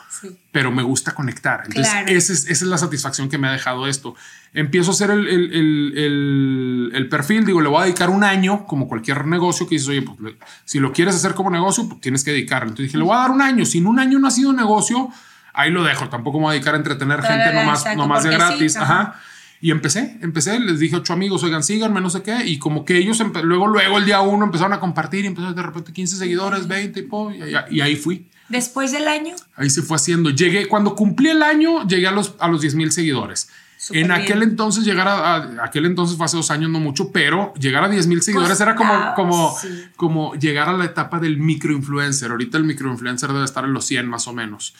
pero 0.53 0.71
me 0.71 0.83
gusta 0.83 1.15
conectar. 1.15 1.63
Entonces, 1.67 1.93
esa, 2.07 2.33
es, 2.33 2.47
esa 2.47 2.51
es 2.51 2.63
la 2.63 2.79
satisfacción 2.79 3.29
que 3.29 3.39
me 3.39 3.49
ha 3.49 3.53
dejado 3.53 3.87
esto 3.87 4.15
empiezo 4.55 4.91
a 4.91 4.95
hacer 4.95 5.11
el, 5.11 5.29
el, 5.29 6.91
el, 6.95 7.09
perfil, 7.09 7.45
digo, 7.45 7.61
le 7.61 7.69
voy 7.69 7.81
a 7.81 7.85
dedicar 7.85 8.11
un 8.11 8.25
año, 8.25 8.67
como 8.67 8.89
cualquier 8.89 9.27
negocio 9.27 9.69
que 9.69 9.75
dices, 9.75 9.89
oye, 9.89 10.03
pues 10.03 10.35
si 10.65 10.79
lo 10.79 10.93
quieres 10.93 11.15
hacer 11.15 11.35
como 11.35 11.51
negocio, 11.51 11.89
pues 11.89 12.01
tienes 12.01 12.25
que 12.25 12.31
dedicarle. 12.31 12.71
Entonces 12.71 12.87
dije, 12.87 12.99
le 12.99 13.05
voy 13.05 13.15
a 13.15 13.21
dar 13.21 13.31
un 13.31 13.43
año. 13.43 13.65
Si 13.65 13.79
en 13.79 13.87
un 13.87 13.99
año 13.99 14.19
no 14.19 14.27
ha 14.27 14.31
sido 14.31 14.53
negocio, 14.53 15.11
ahí 15.53 15.71
lo 15.71 15.85
dejo. 15.85 16.09
Tampoco 16.09 16.39
me 16.39 16.45
voy 16.45 16.51
a 16.51 16.55
dedicar 16.55 16.75
a 16.75 16.79
entretener 16.79 17.23
gente 17.23 17.53
nomás, 17.53 17.85
nomás 17.97 18.25
de 18.25 18.31
gratis. 18.31 18.77
ajá. 18.77 19.21
Y 19.61 19.71
empecé, 19.71 20.19
empecé, 20.21 20.61
les 20.61 20.79
dije 20.79 20.95
a 20.95 20.99
ocho 20.99 21.13
amigos, 21.13 21.43
oigan, 21.43 21.63
síganme, 21.63 22.01
no 22.01 22.11
sé 22.11 22.23
qué. 22.23 22.47
Y 22.47 22.59
como 22.59 22.85
que 22.85 22.97
ellos, 22.97 23.21
luego, 23.43 23.67
luego 23.67 23.99
el 23.99 24.05
día 24.05 24.21
uno 24.21 24.45
empezaron 24.45 24.73
a 24.73 24.81
compartir 24.81 25.25
y 25.25 25.29
empezó 25.29 25.53
de 25.53 25.63
repente 25.63 25.93
15 25.93 26.17
seguidores, 26.17 26.69
20 26.69 27.01
y, 27.01 27.77
y, 27.77 27.81
ahí 27.81 27.97
fui. 27.97 28.29
Después 28.49 28.93
del 28.93 29.09
año. 29.09 29.35
Ahí 29.57 29.69
se 29.69 29.83
fue 29.83 29.97
haciendo. 29.97 30.31
Llegué, 30.31 30.67
cuando 30.69 30.95
cumplí 30.95 31.31
el 31.31 31.43
año, 31.43 31.87
llegué 31.87 32.07
a 32.07 32.13
los, 32.13 32.35
a 32.39 32.49
los 32.49 32.61
10 32.61 32.75
mil 32.77 32.93
seguidores 32.93 33.49
en 33.91 34.11
aquel 34.11 34.43
entonces, 34.43 34.85
llegar 34.85 35.07
a, 35.07 35.65
aquel 35.65 35.87
entonces 35.87 36.17
fue 36.17 36.27
hace 36.27 36.37
dos 36.37 36.51
años, 36.51 36.69
no 36.71 36.81
mucho, 36.81 37.13
pero 37.13 37.55
llegar 37.55 37.85
a 37.85 37.89
10 37.89 38.07
mil 38.09 38.23
seguidores 38.23 38.61
era 38.61 38.75
como, 38.75 39.15
como, 39.15 39.57
como 39.97 40.35
llegar 40.35 40.69
a 40.69 40.73
la 40.73 40.85
etapa 40.85 41.21
del 41.21 41.39
microinfluencer. 41.39 42.31
Ahorita 42.31 42.59
el 42.59 42.65
microinfluencer 42.65 43.33
debe 43.33 43.45
estar 43.45 43.65
en 43.65 43.73
los 43.73 43.85
100 43.87 44.09
más 44.09 44.27
o 44.27 44.33
menos. 44.33 44.75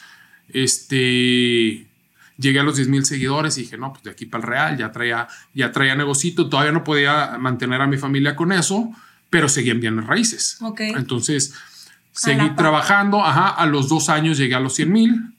Este, 0.49 1.87
llegué 2.39 2.59
a 2.59 2.63
los 2.63 2.77
10 2.77 2.87
mil 2.87 3.05
seguidores 3.05 3.57
y 3.57 3.61
dije, 3.61 3.77
no, 3.77 3.91
pues 3.91 4.03
de 4.03 4.11
aquí 4.11 4.25
para 4.25 4.43
el 4.43 4.47
real, 4.47 4.77
ya 4.77 4.91
traía, 4.91 5.27
ya 5.53 5.71
traía 5.71 5.95
negocito, 5.95 6.49
todavía 6.49 6.71
no 6.71 6.83
podía 6.83 7.37
mantener 7.37 7.81
a 7.81 7.87
mi 7.87 7.97
familia 7.97 8.35
con 8.35 8.51
eso, 8.51 8.89
pero 9.29 9.49
seguían 9.49 9.79
bien 9.79 9.97
las 9.97 10.07
raíces. 10.07 10.59
Entonces, 10.79 11.53
seguí 12.11 12.49
trabajando, 12.51 13.23
ajá, 13.23 13.49
a 13.49 13.65
los 13.65 13.89
dos 13.89 14.09
años 14.09 14.37
llegué 14.37 14.55
a 14.55 14.59
los 14.59 14.73
100 14.75 14.91
mil 14.91 15.33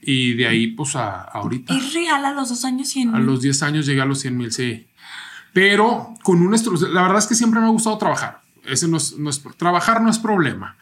y 0.00 0.34
de 0.34 0.46
ahí, 0.46 0.68
pues 0.68 0.94
a, 0.94 1.22
ahorita. 1.22 1.76
¿Es 1.76 1.92
real 1.92 2.24
a 2.24 2.32
los 2.32 2.48
dos 2.48 2.64
años 2.64 2.88
100 2.88 3.14
A 3.14 3.18
los 3.18 3.42
10 3.42 3.62
años 3.64 3.86
llegué 3.86 4.00
a 4.00 4.06
los 4.06 4.20
100 4.20 4.36
mil, 4.36 4.52
sí. 4.52 4.86
Pero 5.52 6.14
con 6.22 6.40
un 6.40 6.52
La 6.92 7.02
verdad 7.02 7.18
es 7.18 7.26
que 7.26 7.34
siempre 7.34 7.58
me 7.60 7.66
ha 7.66 7.70
gustado 7.70 7.98
trabajar. 7.98 8.40
Ese 8.64 8.86
no 8.86 8.98
es, 8.98 9.14
trabajar 9.56 10.00
no 10.00 10.10
es 10.10 10.18
problema. 10.18 10.76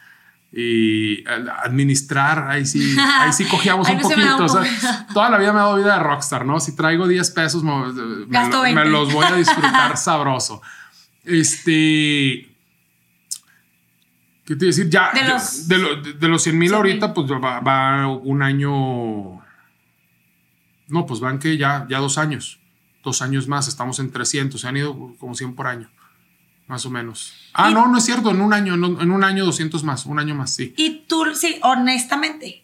Y 0.51 1.27
administrar, 1.27 2.49
ahí 2.49 2.65
sí, 2.65 2.95
ahí 3.19 3.33
sí 3.33 3.45
cogíamos 3.45 3.87
un 3.89 3.99
poquito. 3.99 4.45
O 4.45 4.49
sea, 4.49 5.07
toda 5.13 5.29
la 5.29 5.37
vida 5.37 5.53
me 5.53 5.59
ha 5.59 5.63
dado 5.63 5.77
vida 5.77 5.97
de 5.97 6.03
rockstar, 6.03 6.45
¿no? 6.45 6.59
Si 6.59 6.75
traigo 6.75 7.07
10 7.07 7.31
pesos, 7.31 7.63
me, 7.63 8.73
me 8.73 8.85
los 8.85 9.11
voy 9.13 9.25
a 9.25 9.35
disfrutar 9.35 9.97
sabroso. 9.97 10.61
Este 11.23 12.57
¿Qué 14.47 14.55
te 14.55 14.67
decir? 14.67 14.89
Ya, 14.89 15.11
de 15.11 15.27
los, 15.27 15.67
de, 15.67 16.27
los 16.29 16.41
100 16.41 16.57
mil 16.57 16.73
ahorita, 16.73 17.13
pues 17.13 17.29
va, 17.29 18.07
un 18.07 18.41
año. 18.41 19.41
No, 20.87 21.05
pues 21.05 21.19
van 21.19 21.37
que 21.37 21.57
ya, 21.57 21.85
ya 21.89 21.99
dos 21.99 22.17
años. 22.17 22.61
Dos 23.03 23.21
años 23.21 23.49
más, 23.49 23.67
estamos 23.67 23.99
en 23.99 24.09
300. 24.09 24.59
Se 24.59 24.65
han 24.65 24.77
ido 24.77 24.95
como 25.19 25.35
100 25.35 25.53
por 25.53 25.67
año, 25.67 25.89
más 26.67 26.85
o 26.85 26.89
menos. 26.89 27.33
Ah, 27.53 27.71
no, 27.71 27.87
no 27.87 27.97
es 27.97 28.05
cierto. 28.05 28.31
En 28.31 28.41
un 28.41 28.53
año, 28.53 28.73
en 28.73 29.11
un 29.11 29.23
año 29.23 29.45
200 29.45 29.83
más, 29.83 30.05
un 30.05 30.19
año 30.19 30.35
más, 30.35 30.53
sí. 30.53 30.73
Y 30.77 31.05
tú, 31.07 31.23
sí, 31.33 31.59
honestamente, 31.63 32.63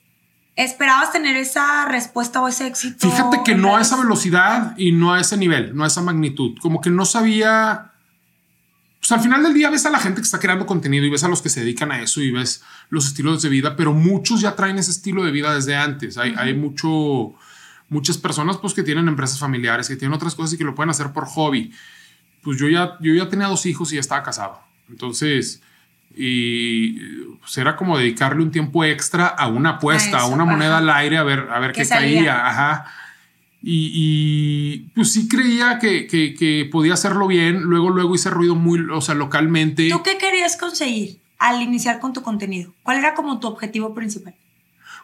¿esperabas 0.56 1.12
tener 1.12 1.36
esa 1.38 1.86
respuesta 1.86 2.42
o 2.42 2.48
ese 2.48 2.68
éxito? 2.68 3.10
Fíjate 3.10 3.42
que 3.44 3.56
no 3.56 3.78
a 3.78 3.82
esa 3.82 3.98
velocidad 3.98 4.78
y 4.78 4.92
no 4.92 5.14
a 5.14 5.22
ese 5.22 5.38
nivel, 5.38 5.76
no 5.76 5.84
a 5.84 5.88
esa 5.88 6.02
magnitud. 6.02 6.58
Como 6.62 6.82
que 6.82 6.90
no 6.90 7.06
sabía 7.06 7.94
pues 9.04 9.12
al 9.12 9.20
final 9.20 9.44
del 9.44 9.54
día 9.54 9.70
ves 9.70 9.86
a 9.86 9.90
la 9.90 10.00
gente 10.00 10.22
que 10.22 10.26
está 10.26 10.40
creando 10.40 10.66
contenido 10.66 11.06
y 11.06 11.10
ves 11.10 11.26
a 11.26 11.28
los 11.28 11.42
que 11.42 11.50
se 11.50 11.60
dedican 11.60 11.92
a 11.92 12.00
eso 12.00 12.22
y 12.22 12.32
ves 12.32 12.64
los 12.88 13.06
estilos 13.06 13.42
de 13.42 13.50
vida, 13.50 13.76
pero 13.76 13.92
muchos 13.92 14.40
ya 14.40 14.56
traen 14.56 14.78
ese 14.78 14.92
estilo 14.92 15.26
de 15.26 15.32
vida 15.32 15.54
desde 15.54 15.76
antes. 15.76 16.18
Hay, 16.18 16.34
hay 16.38 16.54
mucho, 16.54 17.34
muchas 17.90 18.18
personas 18.18 18.56
pues 18.60 18.74
que 18.74 18.82
tienen 18.82 19.10
empresas 19.10 19.38
familiares, 19.38 19.90
que 19.90 19.98
tienen 19.98 20.16
otras 20.16 20.36
cosas 20.36 20.54
y 20.54 20.58
que 20.58 20.64
lo 20.64 20.74
pueden 20.74 20.90
hacer 20.90 21.12
por 21.12 21.26
hobby. 21.26 21.74
Pues 22.44 22.58
yo 22.58 22.68
ya, 22.68 22.98
yo 23.00 23.14
ya 23.14 23.30
tenía 23.30 23.48
dos 23.48 23.66
hijos 23.66 23.92
y 23.92 23.96
ya 23.96 24.02
estaba 24.02 24.24
casado. 24.24 24.60
Entonces, 24.90 25.62
y 26.16 27.00
pues 27.38 27.58
era 27.58 27.76
como 27.76 27.98
dedicarle 27.98 28.44
un 28.44 28.52
tiempo 28.52 28.84
extra 28.84 29.28
a 29.28 29.48
una 29.48 29.72
apuesta, 29.72 30.20
a, 30.20 30.26
una 30.28 30.46
moneda 30.46 30.78
al 30.78 30.90
aire, 30.90 31.18
a 31.18 31.24
ver, 31.24 31.48
a 31.52 31.60
ver 31.60 31.72
qué, 31.72 31.88
caía. 31.88 32.48
Ajá. 32.48 32.86
Y, 33.66 34.90
pues 34.94 35.14
sí 35.14 35.30
creía 35.30 35.80
que, 35.80 36.70
podía 36.72 36.94
hacerlo 36.94 37.28
bien. 37.28 37.62
Luego, 37.62 37.90
luego 37.90 38.14
hice 38.14 38.30
ruido 38.30 38.56
muy, 38.56 38.80
o 38.92 39.02
sea, 39.02 39.16
localmente. 39.16 39.90
¿Tú 39.90 40.04
qué 40.04 40.18
querías 40.18 40.58
conseguir 40.58 41.20
al 41.40 41.62
iniciar 41.62 42.00
con 42.00 42.14
tu 42.14 42.22
contenido? 42.22 42.74
¿Cuál 42.84 42.98
era 42.98 43.14
como 43.14 43.40
tu 43.40 43.48
objetivo 43.48 43.94
principal? 43.94 44.36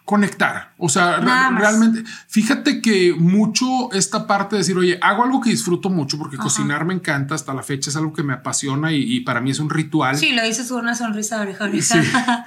Conectar. 0.10 0.74
O 0.80 0.90
sea, 0.90 1.18
realmente, 1.18 2.04
fíjate 2.28 2.82
que 2.82 3.14
mucho 3.16 3.92
esta 3.92 4.26
parte 4.26 4.56
de 4.56 4.62
decir, 4.62 4.76
oye, 4.76 4.98
hago 5.04 5.24
algo 5.24 5.40
que 5.40 5.52
disfruto 5.52 5.92
mucho 5.92 6.18
porque 6.18 6.36
cocinar 6.36 6.84
me 6.84 6.96
encanta 6.96 7.36
hasta 7.36 7.54
la 7.54 7.62
fecha, 7.62 7.92
es 7.92 7.96
algo 7.96 8.12
que 8.12 8.24
me 8.24 8.34
apasiona 8.34 8.92
y, 8.92 9.20
para 9.20 9.40
mí 9.40 9.52
es 9.52 9.60
un 9.60 9.70
ritual. 9.70 10.18
Sí, 10.18 10.32
lo 10.32 10.44
dices 10.44 10.68
con 10.70 10.80
una 10.80 10.96
sonrisa 10.96 11.36
de 11.36 11.54
oreja 11.54 11.70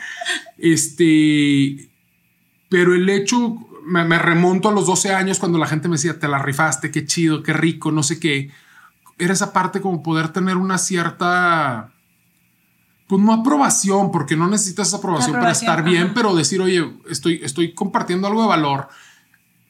este, 0.59 1.89
pero 2.69 2.97
el 2.97 3.09
hecho, 3.09 3.57
me, 3.87 4.19
remonto 4.19 4.69
a 4.69 4.73
los 4.73 4.89
12 4.89 5.15
años 5.15 5.39
cuando 5.39 5.57
la 5.57 5.69
gente 5.69 5.87
me 5.87 5.95
decía, 5.95 6.19
te 6.19 6.27
la 6.27 6.41
rifaste, 6.41 6.91
qué 6.91 7.07
chido, 7.07 7.45
qué 7.45 7.53
rico, 7.53 7.93
no 7.93 8.03
sé 8.03 8.19
qué. 8.19 8.51
Era 9.19 9.35
esa 9.35 9.53
parte 9.53 9.81
como 9.81 10.03
poder 10.03 10.31
tener 10.31 10.57
una 10.57 10.79
cierta 10.79 11.92
pues 13.13 13.23
no 13.23 13.35
aprobación, 13.35 14.11
porque 14.11 14.37
no 14.37 14.49
necesitas 14.49 14.89
esa 14.89 14.97
aprobación, 14.97 15.33
para 15.33 15.53
estar 15.53 15.85
bien, 15.85 16.15
pero 16.15 16.35
decir, 16.35 16.63
oye, 16.63 16.95
estoy, 17.11 17.41
estoy 17.43 17.75
compartiendo 17.75 18.27
algo 18.27 18.41
de 18.41 18.49
valor. 18.49 18.89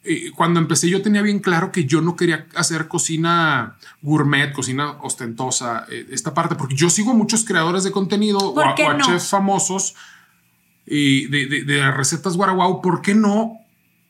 Eh, 0.05 0.31
cuando 0.37 0.61
empecé 0.61 0.88
yo 0.88 1.02
tenía 1.02 1.22
bien 1.22 1.40
claro 1.40 1.72
que 1.72 1.85
yo 1.85 2.02
no 2.02 2.14
quería 2.14 2.46
hacer 2.55 2.87
cocina 2.87 3.78
gourmet, 4.00 4.52
cocina 4.52 4.92
ostentosa, 5.02 5.87
eh, 5.90 6.07
esta 6.12 6.33
parte, 6.35 6.55
porque 6.55 6.76
yo 6.76 6.88
sigo 6.88 7.14
muchos 7.14 7.44
creadores 7.44 7.83
de 7.83 7.90
contenido 7.90 8.38
o, 8.38 8.61
a, 8.61 8.76
chefs 8.76 9.31
famosos 9.31 9.96
y 10.87 11.26
de, 11.26 11.64
de, 11.64 11.90
recetas 11.90 12.37
guaraguau. 12.37 12.81
¿Por 12.81 13.02
qué 13.02 13.16
no? 13.16 13.59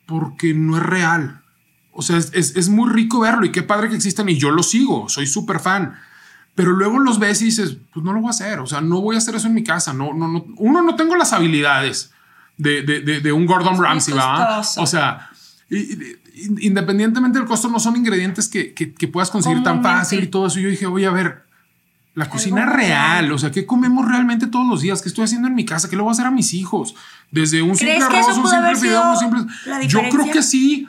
Porque 0.05 0.53
no 0.53 0.77
es 0.77 0.83
real. 0.83 1.41
O 1.91 2.03
sea, 2.03 2.19
es, 2.19 2.33
es, 2.35 2.55
es 2.55 2.69
muy 2.69 2.91
rico 2.91 3.21
verlo 3.21 3.47
y 3.47 3.51
qué 3.51 3.63
padre 3.63 3.89
que 3.89 3.97
existan 3.97 4.29
y 4.29 4.37
yo 4.37 4.51
lo 4.51 4.63
sigo, 4.63 5.09
soy 5.09 5.27
súper 5.27 5.59
fan 5.59 5.95
pero 6.55 6.73
luego 6.73 6.99
los 6.99 7.19
ves 7.19 7.43
y 7.43 7.47
dices, 7.47 7.77
pues 7.93 8.05
no 8.05 8.13
lo 8.13 8.21
voy 8.21 8.29
a 8.29 8.31
hacer, 8.31 8.61
o 8.61 8.67
sea, 8.67 8.81
no 8.81 9.01
voy 9.01 9.17
a 9.17 9.19
hacer 9.19 9.35
eso 9.35 9.47
en 9.47 9.55
mi 9.55 9.65
casa, 9.65 9.93
no, 9.93 10.13
no, 10.13 10.29
no. 10.29 10.45
uno 10.59 10.83
no 10.83 10.97
tengo 10.97 11.17
las 11.17 11.33
habilidades 11.33 12.13
de, 12.59 12.83
de, 12.83 13.01
de, 13.21 13.33
un 13.33 13.47
Gordon 13.47 13.83
Ramsay, 13.83 14.15
¿va? 14.15 14.61
O 14.77 14.87
sea, 14.87 15.31
independientemente 16.61 17.39
del 17.39 17.49
costo, 17.49 17.69
no 17.69 17.81
son 17.81 17.97
ingredientes 17.97 18.49
que, 18.49 18.75
que, 18.75 18.93
que 18.93 19.09
puedas 19.09 19.31
conseguir 19.31 19.63
tan 19.63 19.83
fácil 19.83 20.23
y 20.23 20.27
todo 20.27 20.47
eso. 20.47 20.61
Yo 20.61 20.69
dije, 20.69 20.87
voy 20.87 21.05
a 21.05 21.11
ver, 21.11 21.45
la 22.15 22.29
cocina 22.29 22.67
real, 22.67 23.33
o 23.33 23.39
sea, 23.39 23.51
¿qué 23.51 23.65
comemos 23.65 24.07
realmente 24.07 24.47
todos 24.47 24.67
los 24.69 24.83
días? 24.83 25.01
¿Qué 25.01 25.09
estoy 25.09 25.25
haciendo 25.25 25.49
en 25.49 25.55
mi 25.55 25.65
casa? 25.65 25.89
¿Qué 25.89 25.97
le 25.97 26.03
voy 26.03 26.11
a 26.11 26.13
hacer 26.13 26.27
a 26.27 26.31
mis 26.31 26.53
hijos? 26.53 26.95
Desde 27.31 27.63
un 27.63 27.75
simple 27.75 28.03
arroz, 28.03 28.37
un 28.37 28.49
simple 28.49 28.81
video, 28.81 29.13
un 29.13 29.17
simple... 29.17 29.87
Yo 29.89 30.01
creo 30.11 30.31
que 30.31 30.43
sí, 30.43 30.87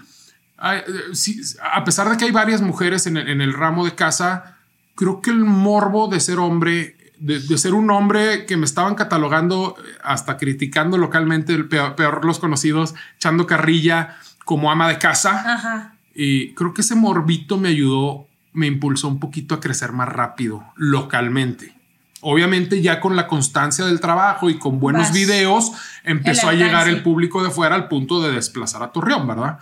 a 0.57 1.83
pesar 1.85 2.09
de 2.09 2.17
que 2.17 2.25
hay 2.25 2.31
varias 2.31 2.61
mujeres 2.61 3.07
en 3.07 3.17
el, 3.17 3.29
en 3.29 3.39
el 3.39 3.53
ramo 3.53 3.85
de 3.85 3.95
casa, 3.95 4.57
creo 4.95 5.21
que 5.21 5.31
el 5.31 5.43
morbo 5.43 6.07
de 6.07 6.19
ser 6.19 6.39
hombre, 6.39 6.95
de, 7.19 7.57
ser 7.57 7.73
un 7.73 7.89
hombre 7.91 8.45
que 8.45 8.57
me 8.57 8.65
estaban 8.65 8.95
catalogando 8.95 9.75
eh, 9.77 9.91
hasta 10.03 10.37
criticando 10.37 10.97
localmente, 10.97 11.53
el 11.53 11.67
peor, 11.67 12.25
los 12.25 12.39
conocidos, 12.39 12.95
echando 13.15 13.47
carrilla 13.47 14.17
como 14.45 14.71
ama 14.71 14.89
de 14.89 14.97
casa. 14.97 15.95
Y 16.13 16.53
creo 16.53 16.73
que 16.73 16.81
ese 16.81 16.95
morbito 16.95 17.57
me 17.57 17.69
ayudó, 17.69 18.27
me 18.53 18.67
impulsó 18.67 19.07
un 19.07 19.19
poquito 19.19 19.55
a 19.55 19.59
crecer 19.59 19.91
más 19.91 20.09
rápido 20.09 20.63
localmente. 20.75 21.75
Obviamente 22.21 22.81
ya 22.81 23.01
con 23.01 23.17
la 23.17 23.27
constancia 23.27 23.85
del 23.85 23.99
trabajo 23.99 24.49
y 24.49 24.57
con 24.57 24.79
buenos 24.79 25.11
videos 25.11 25.73
empezó 26.05 26.47
a 26.47 26.53
llegar 26.53 26.87
el 26.87 27.03
público 27.03 27.43
de 27.43 27.49
fuera 27.49 27.75
al 27.75 27.89
punto 27.89 28.21
de 28.21 28.31
desplazar 28.31 28.81
a 28.81 28.93
Torreón, 28.93 29.27
¿verdad? 29.27 29.59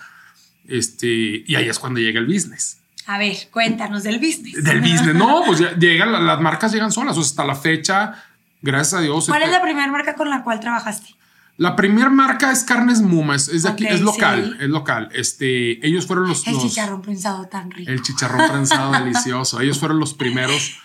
Este, 0.67 1.43
y 1.45 1.55
ahí 1.55 1.67
es 1.67 1.79
cuando 1.79 1.99
llega 1.99 2.19
el 2.19 2.27
business. 2.27 2.80
A 3.11 3.17
ver, 3.17 3.35
cuéntanos 3.51 4.03
del 4.03 4.19
business. 4.19 4.63
Del 4.63 4.79
business. 4.79 5.13
No, 5.13 5.43
pues 5.45 5.59
ya 5.59 5.75
llegan, 5.75 6.25
las 6.25 6.39
marcas 6.39 6.71
llegan 6.71 6.93
solas. 6.93 7.17
O 7.17 7.21
sea, 7.21 7.29
hasta 7.29 7.43
la 7.43 7.55
fecha, 7.55 8.23
gracias 8.61 8.93
a 8.93 9.01
Dios. 9.01 9.25
¿Cuál 9.27 9.43
es 9.43 9.51
la 9.51 9.61
primera 9.61 9.91
marca 9.91 10.15
con 10.15 10.29
la 10.29 10.45
cual 10.45 10.61
trabajaste? 10.61 11.09
La 11.57 11.75
primera 11.75 12.09
marca 12.09 12.53
es 12.53 12.63
Carnes 12.63 13.01
Muma, 13.01 13.35
es, 13.35 13.63
de 13.63 13.67
aquí, 13.67 13.85
es 13.85 13.99
local, 13.99 14.57
es 14.61 14.69
local. 14.69 15.09
Este, 15.11 15.85
ellos 15.85 16.07
fueron 16.07 16.29
los. 16.29 16.47
El 16.47 16.57
chicharrón 16.57 17.01
prensado 17.01 17.47
tan 17.47 17.69
rico. 17.69 17.91
El 17.91 18.01
chicharrón 18.01 18.49
prensado 18.49 18.91
delicioso. 19.03 19.59
Ellos 19.59 19.77
fueron 19.77 19.99
los 19.99 20.13
primeros 20.13 20.79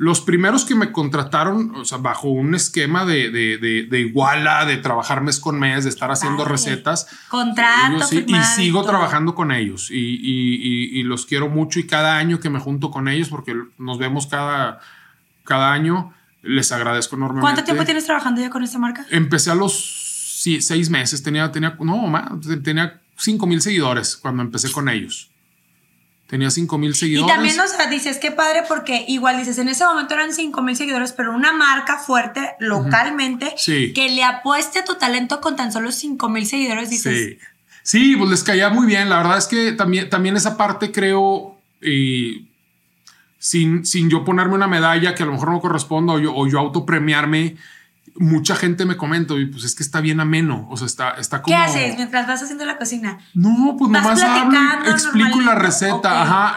los 0.00 0.22
primeros 0.22 0.64
que 0.64 0.74
me 0.74 0.92
contrataron, 0.92 1.76
o 1.76 1.84
sea, 1.84 1.98
bajo 1.98 2.30
un 2.30 2.54
esquema 2.54 3.04
de, 3.04 3.30
de, 3.30 3.58
de, 3.86 4.00
iguala, 4.00 4.64
de 4.64 4.78
trabajar 4.78 5.20
mes 5.20 5.38
con 5.38 5.58
mes, 5.58 5.84
de 5.84 5.90
estar 5.90 6.10
haciendo 6.10 6.46
recetas. 6.46 7.06
Contrato. 7.28 8.06
y 8.14 8.34
sigo 8.56 8.82
trabajando 8.82 9.34
con 9.34 9.52
ellos 9.52 9.90
y, 9.90 9.98
y, 9.98 10.98
y, 10.98 11.02
los 11.02 11.26
quiero 11.26 11.50
mucho 11.50 11.80
y 11.80 11.86
cada 11.86 12.16
año 12.16 12.40
que 12.40 12.48
me 12.48 12.58
junto 12.58 12.90
con 12.90 13.08
ellos, 13.08 13.28
porque 13.28 13.54
nos 13.76 13.98
vemos 13.98 14.26
cada, 14.26 14.80
cada 15.44 15.70
año, 15.70 16.14
les 16.40 16.72
agradezco 16.72 17.16
enormemente. 17.16 17.44
¿Cuánto 17.44 17.64
tiempo 17.64 17.84
tienes 17.84 18.06
trabajando 18.06 18.40
ya 18.40 18.48
con 18.48 18.62
esta 18.62 18.78
marca? 18.78 19.04
Empecé 19.10 19.50
a 19.50 19.54
los 19.54 20.40
seis 20.60 20.88
meses, 20.88 21.22
tenía, 21.22 21.52
tenía, 21.52 21.76
no, 21.78 21.98
más, 22.06 22.30
tenía 22.64 23.02
cinco 23.18 23.46
mil 23.46 23.60
seguidores 23.60 24.16
cuando 24.16 24.42
empecé 24.42 24.72
con 24.72 24.88
ellos. 24.88 25.29
Tenía 26.30 26.48
5 26.48 26.78
mil 26.78 26.94
seguidores. 26.94 27.28
Y 27.28 27.34
también, 27.34 27.58
o 27.58 27.66
sea, 27.66 27.88
dices, 27.88 28.18
qué 28.18 28.30
padre, 28.30 28.62
porque 28.68 29.04
igual 29.08 29.36
dices, 29.36 29.58
en 29.58 29.68
ese 29.68 29.84
momento 29.84 30.14
eran 30.14 30.32
5 30.32 30.62
mil 30.62 30.76
seguidores, 30.76 31.10
pero 31.10 31.34
una 31.34 31.52
marca 31.52 31.98
fuerte 31.98 32.52
localmente 32.60 33.52
que 33.66 34.08
le 34.10 34.22
apueste 34.22 34.78
a 34.78 34.84
tu 34.84 34.94
talento 34.94 35.40
con 35.40 35.56
tan 35.56 35.72
solo 35.72 35.90
5 35.90 36.28
mil 36.28 36.46
seguidores, 36.46 36.88
dices. 36.88 37.18
Sí. 37.18 37.38
sí, 37.82 38.16
pues 38.16 38.30
les 38.30 38.44
caía 38.44 38.68
muy 38.68 38.86
bien. 38.86 39.10
La 39.10 39.16
verdad 39.16 39.38
es 39.38 39.48
que 39.48 39.72
también, 39.72 40.08
también 40.08 40.36
esa 40.36 40.56
parte 40.56 40.92
creo, 40.92 41.58
sin, 43.40 43.84
sin 43.84 44.08
yo 44.08 44.24
ponerme 44.24 44.54
una 44.54 44.68
medalla 44.68 45.16
que 45.16 45.24
a 45.24 45.26
lo 45.26 45.32
mejor 45.32 45.50
no 45.50 45.60
corresponda 45.60 46.12
o 46.12 46.20
yo, 46.20 46.32
o 46.32 46.46
yo 46.46 46.60
autopremiarme, 46.60 47.56
mucha 48.20 48.54
gente 48.54 48.84
me 48.84 48.98
comenta, 48.98 49.34
y 49.34 49.46
pues 49.46 49.64
es 49.64 49.74
que 49.74 49.82
está 49.82 50.02
bien 50.02 50.20
ameno, 50.20 50.66
o 50.70 50.76
sea, 50.76 50.86
está, 50.86 51.10
está 51.12 51.40
como... 51.40 51.56
¿Qué 51.56 51.60
haces 51.60 51.96
mientras 51.96 52.26
vas 52.26 52.42
haciendo 52.42 52.66
la 52.66 52.76
cocina? 52.76 53.18
No, 53.32 53.76
pues 53.78 53.90
nomás 53.90 54.22
hablo, 54.22 54.90
explico 54.90 55.40
la 55.40 55.54
receta, 55.54 56.22
ajá. 56.22 56.56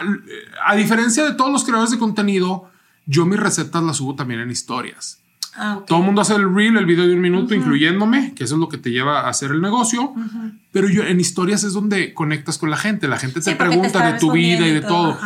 A 0.66 0.76
diferencia 0.76 1.24
de 1.24 1.32
todos 1.32 1.50
los 1.50 1.64
creadores 1.64 1.90
de 1.90 1.98
contenido, 1.98 2.70
yo 3.06 3.24
mis 3.24 3.40
recetas 3.40 3.82
las 3.82 3.96
subo 3.96 4.14
también 4.14 4.40
en 4.40 4.50
historias. 4.50 5.20
Ah, 5.56 5.80
Todo 5.86 6.00
el 6.00 6.04
mundo 6.04 6.20
hace 6.20 6.34
el 6.34 6.54
reel, 6.54 6.76
el 6.76 6.84
video 6.84 7.06
de 7.06 7.14
un 7.14 7.20
minuto, 7.20 7.54
incluyéndome, 7.54 8.34
que 8.34 8.44
eso 8.44 8.56
es 8.56 8.60
lo 8.60 8.68
que 8.68 8.76
te 8.76 8.90
lleva 8.90 9.20
a 9.20 9.28
hacer 9.28 9.50
el 9.50 9.62
negocio. 9.62 10.12
Pero 10.70 10.88
yo 10.90 11.04
en 11.04 11.18
historias 11.18 11.64
es 11.64 11.72
donde 11.72 12.12
conectas 12.12 12.58
con 12.58 12.70
la 12.70 12.76
gente. 12.76 13.08
La 13.08 13.18
gente 13.18 13.40
te 13.40 13.56
pregunta 13.56 14.12
de 14.12 14.18
tu 14.18 14.32
vida 14.32 14.66
y 14.66 14.72
de 14.72 14.82
todo. 14.82 15.18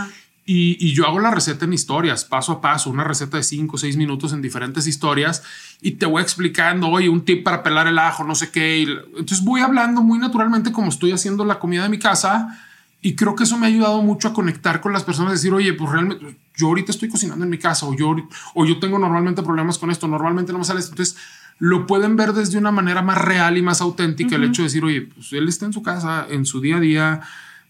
Y, 0.51 0.95
yo 0.95 1.07
hago 1.07 1.21
la 1.21 1.31
receta 1.31 1.67
en 1.67 1.75
historias, 1.75 2.25
paso 2.25 2.53
a 2.53 2.61
paso, 2.63 2.89
una 2.89 3.05
receta 3.05 3.37
de 3.37 3.43
5 3.43 3.77
o 3.77 3.79
6 3.79 3.99
minutos 3.99 4.33
en 4.33 4.41
diferentes 4.41 4.87
historias 4.87 5.43
y 5.83 5.93
te 5.93 6.07
voy 6.07 6.23
explicando, 6.23 6.89
oye, 6.89 7.11
un 7.11 7.23
tip 7.27 7.45
para 7.45 7.63
pelar 7.63 7.87
el 7.87 7.99
ajo, 7.99 8.25
no 8.25 8.35
sé 8.35 8.51
qué. 8.51 8.81
entonces 8.81 9.45
voy 9.45 9.61
hablando 9.61 10.01
muy 10.01 10.19
naturalmente 10.19 10.73
como 10.73 10.89
estoy 10.89 11.13
haciendo 11.13 11.45
la 11.45 11.59
comida 11.59 11.83
de 11.83 11.91
mi 11.91 11.99
casa 11.99 12.59
y 13.03 13.15
creo 13.15 13.35
que 13.35 13.45
eso 13.45 13.59
me 13.59 13.67
ha 13.67 13.69
ayudado 13.69 14.01
mucho 14.01 14.29
a 14.29 14.33
conectar 14.33 14.81
con 14.81 14.95
las 14.95 15.05
personas, 15.05 15.35
decir, 15.35 15.53
oye, 15.53 15.75
pues 15.75 15.91
realmente 15.91 16.39
yo 16.57 16.69
ahorita 16.69 16.93
estoy 16.93 17.11
cocinando 17.11 17.45
en 17.45 17.51
mi 17.51 17.59
casa 17.59 17.85
o 17.85 17.95
yo, 17.95 18.17
o 18.55 18.65
yo 18.65 18.79
tengo 18.81 18.99
normalmente 18.99 19.43
problemas 19.43 19.77
con 19.77 19.91
esto, 19.91 20.09
normalmente 20.09 20.55
no 20.55 20.61
me 20.61 20.65
sale 20.65 20.81
esto. 20.81 20.93
Entonces 20.93 21.19
lo 21.59 21.87
pueden 21.87 22.17
ver 22.17 22.33
desde 22.33 22.57
una 22.57 22.73
manera 22.73 23.03
más 23.03 23.19
real 23.19 23.59
y 23.59 23.63
más 23.63 23.83
auténtica 23.83 24.37
el 24.37 24.45
hecho 24.45 24.63
de 24.63 24.69
decir, 24.69 24.83
oye, 24.83 25.03
pues 25.15 25.31
él 25.35 25.47
está 25.47 25.67
en 25.67 25.75
su 25.75 25.83
casa, 25.83 26.27
en 26.31 26.47
su 26.47 26.63
día 26.63 26.79
a 26.79 26.81
día 26.81 27.21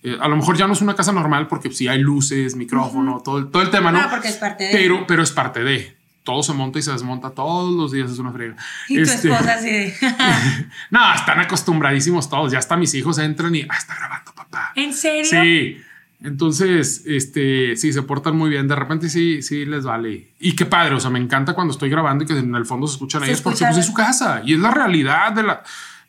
eh, 0.03 0.17
a 0.21 0.29
lo 0.29 0.37
mejor 0.37 0.57
ya 0.57 0.67
no 0.67 0.73
es 0.73 0.81
una 0.81 0.95
casa 0.95 1.13
normal 1.13 1.49
porque 1.49 1.71
si 1.71 1.89
hay 1.89 1.99
luces, 1.99 2.55
micrófono, 2.55 3.21
todo, 3.25 3.39
el, 3.39 3.51
todo 3.51 3.63
el 3.63 3.71
tema, 3.71 3.91
¿no? 3.91 3.99
Ah, 4.01 4.09
porque 4.11 4.29
es 4.29 4.37
parte 4.37 4.65
de. 4.65 4.73
Pero, 4.73 5.07
pero 5.07 5.23
es 5.23 5.33
parte 5.33 5.65
de. 5.65 5.97
Todo 6.23 6.43
se 6.43 6.53
monta 6.53 6.79
y 6.79 6.83
se 6.83 6.93
desmonta 6.93 7.31
todos 7.31 7.75
los 7.75 7.91
días, 7.91 8.11
es 8.11 8.19
una 8.19 8.31
friega. 8.33 8.55
Y 8.89 8.97
tu 8.97 9.03
este, 9.03 9.29
esposa 9.29 9.55
así 9.55 9.93
no, 10.91 11.15
están 11.15 11.41
acostumbradísimos 11.41 12.29
todos. 12.29 12.53
Ya 12.53 12.59
hasta 12.59 12.77
mis 12.77 12.93
hijos 12.95 13.19
entran 13.19 13.55
y 13.55 13.63
ah, 13.63 13.77
está 13.77 13.95
grabando 13.97 14.35
papá. 14.35 14.73
¿En 14.77 14.93
serio? 14.93 15.25
Sí. 15.25 15.83
Entonces, 16.23 17.05
este, 17.07 17.77
sí, 17.77 17.93
se 17.93 18.03
portan 18.03 18.37
muy 18.37 18.51
bien. 18.51 18.69
De 18.69 18.75
repente 18.75 19.09
sí, 19.09 19.41
sí 19.41 19.65
les 19.65 19.85
vale. 19.85 20.29
Y 20.39 20.55
qué 20.55 20.67
padre. 20.67 20.97
O 20.97 21.01
sea, 21.01 21.11
me 21.11 21.19
encanta 21.19 21.55
cuando 21.55 21.73
estoy 21.73 21.89
grabando 21.89 22.25
y 22.25 22.27
que 22.27 22.37
en 22.37 22.55
el 22.55 22.67
fondo 22.67 22.87
se 22.87 22.95
escuchan 22.95 23.25
ellos 23.25 23.41
porque 23.41 23.65
pues, 23.65 23.79
es 23.79 23.87
su 23.87 23.95
casa 23.95 24.43
y 24.45 24.55
es 24.55 24.61
la 24.61 24.71
realidad 24.71 25.33
de 25.33 25.45
la 25.45 25.63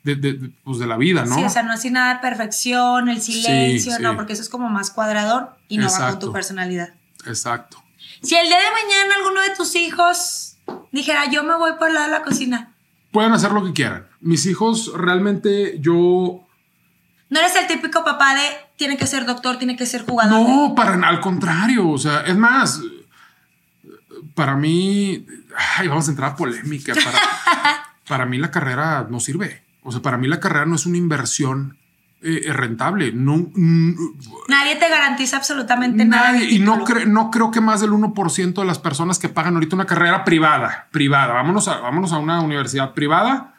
de, 0.04 0.52
pues 0.64 0.80
de 0.80 0.88
la 0.88 0.98
vida, 0.98 1.26
¿no? 1.26 1.36
Sí, 1.36 1.44
o 1.44 1.50
sea, 1.50 1.64
no 1.64 1.74
así 1.74 1.90
nada 1.90 2.16
de 2.16 2.20
perfección, 2.20 3.10
el 3.10 3.22
silencio, 3.22 4.00
no, 4.00 4.16
porque 4.16 4.34
eso 4.34 4.42
es 4.42 4.50
como 4.50 4.70
más 4.70 4.92
cuadrador 4.92 5.56
y 5.68 5.78
no 5.78 5.90
va 5.90 6.12
con 6.12 6.20
tu 6.20 6.32
personalidad. 6.32 6.94
Exacto. 7.26 7.84
Si 8.22 8.36
el 8.36 8.48
día 8.48 8.58
de 8.58 8.72
mañana 8.72 9.16
alguno 9.18 9.42
de 9.42 9.56
tus 9.56 9.76
hijos 9.76 10.58
dijera, 10.92 11.30
yo 11.30 11.44
me 11.44 11.56
voy 11.56 11.74
por 11.78 11.90
el 11.90 11.96
lado 11.96 12.08
de 12.08 12.12
la 12.12 12.24
cocina. 12.24 12.76
Pueden 13.12 13.34
hacer 13.34 13.52
lo 13.52 13.64
que 13.64 13.74
quieran. 13.74 14.08
Mis 14.20 14.46
hijos 14.46 14.92
realmente 14.94 15.78
yo... 15.80 16.46
No 17.30 17.40
eres 17.40 17.56
el 17.56 17.68
típico 17.68 18.04
papá 18.04 18.36
de 18.36 18.42
tiene 18.76 18.98
que 18.98 19.06
ser 19.06 19.26
doctor, 19.26 19.58
tiene 19.58 19.76
que 19.76 19.86
ser 19.86 20.06
jugador. 20.06 20.48
No, 20.48 20.74
para 20.76 20.94
al 21.08 21.22
contrario. 21.22 21.88
O 21.90 21.98
sea, 21.98 22.22
es 22.22 22.36
más, 22.36 22.82
para 24.34 24.56
mí, 24.56 25.26
ay, 25.78 25.88
vamos 25.88 26.08
a 26.08 26.12
entrar 26.12 26.32
a 26.32 26.36
polémica. 26.36 26.94
Para, 26.96 27.20
para 28.08 28.26
mí 28.26 28.38
la 28.38 28.50
carrera 28.50 29.06
no 29.10 29.20
sirve. 29.20 29.64
O 29.84 29.92
sea, 29.92 30.02
para 30.02 30.18
mí 30.18 30.28
la 30.28 30.40
carrera 30.40 30.66
no 30.66 30.76
es 30.76 30.86
una 30.86 30.98
inversión 30.98 31.78
eh, 32.22 32.42
eh, 32.48 32.54
rentable. 32.54 33.14
No, 33.14 33.50
nadie 34.50 34.76
te 34.76 34.90
garantiza 34.90 35.38
absolutamente 35.38 36.04
nada. 36.04 36.38
Y 36.44 36.60
no, 36.60 36.84
no 37.08 37.32
creo 37.32 37.50
que 37.50 37.62
más 37.62 37.80
del 37.80 37.92
1% 37.92 38.54
de 38.54 38.66
las 38.66 38.78
personas 38.78 39.20
que 39.20 39.30
pagan 39.30 39.54
ahorita 39.54 39.78
una 39.78 39.86
carrera 39.86 40.26
privada, 40.26 40.90
privada, 40.92 41.34
vámonos 41.34 41.70
a, 41.70 41.80
vámonos 41.80 42.12
a 42.12 42.18
una 42.18 42.42
universidad 42.42 42.94
privada, 42.94 43.56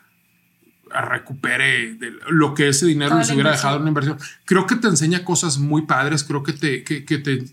a 0.92 1.00
recupere 1.00 1.96
lo 2.28 2.52
que 2.52 2.68
ese 2.68 2.84
dinero 2.84 3.16
les 3.16 3.30
hubiera 3.30 3.50
dejado 3.50 3.76
en 3.76 3.82
una 3.82 3.90
inversión. 3.92 4.18
Creo 4.44 4.66
que 4.66 4.76
te 4.76 4.88
enseña 4.88 5.24
cosas 5.24 5.56
muy 5.56 5.86
padres, 5.86 6.22
creo 6.22 6.42
que 6.42 6.52
te, 6.52 6.84
que, 6.84 7.00
te 7.00 7.46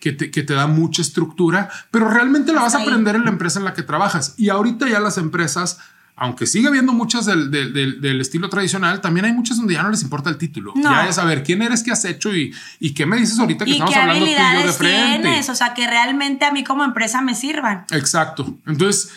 que 0.00 0.12
te, 0.12 0.32
que 0.32 0.42
te, 0.42 0.54
da 0.54 0.66
mucha 0.66 1.00
estructura, 1.00 1.68
pero 1.92 2.08
realmente 2.08 2.52
la 2.52 2.62
vas 2.62 2.74
a 2.74 2.80
aprender 2.82 3.14
en 3.14 3.24
la 3.24 3.30
empresa 3.30 3.60
en 3.60 3.66
la 3.66 3.74
que 3.74 3.84
trabajas. 3.84 4.34
Y 4.36 4.48
ahorita 4.48 4.88
ya 4.88 4.98
las 4.98 5.16
empresas 5.16 5.78
aunque 6.20 6.46
sigue 6.46 6.68
habiendo 6.68 6.92
muchas 6.92 7.24
del, 7.24 7.50
del, 7.50 8.20
estilo 8.20 8.50
tradicional, 8.50 9.00
también 9.00 9.24
hay 9.24 9.32
muchas 9.32 9.56
donde 9.56 9.72
ya 9.72 9.82
no 9.82 9.88
les 9.88 10.02
importa 10.02 10.28
el 10.28 10.36
título. 10.36 10.74
Ya 10.76 11.08
es 11.08 11.14
saber 11.14 11.42
quién 11.42 11.62
eres, 11.62 11.82
qué 11.82 11.92
has 11.92 12.04
hecho 12.04 12.36
y, 12.36 12.54
y 12.78 12.92
qué 12.92 13.06
me 13.06 13.16
dices 13.16 13.38
ahorita 13.38 13.64
que 13.64 13.70
estamos 13.70 13.96
hablando 13.96 14.26
tú 14.26 14.30
y 14.30 14.34
yo 14.34 14.66
de 14.66 14.72
frente. 14.74 15.22
Tienes, 15.22 15.48
o 15.48 15.54
sea, 15.54 15.72
que 15.72 15.86
realmente 15.86 16.44
a 16.44 16.52
mí 16.52 16.62
como 16.62 16.84
empresa 16.84 17.22
me 17.22 17.34
sirvan. 17.34 17.86
Exacto. 17.90 18.54
Entonces, 18.66 19.12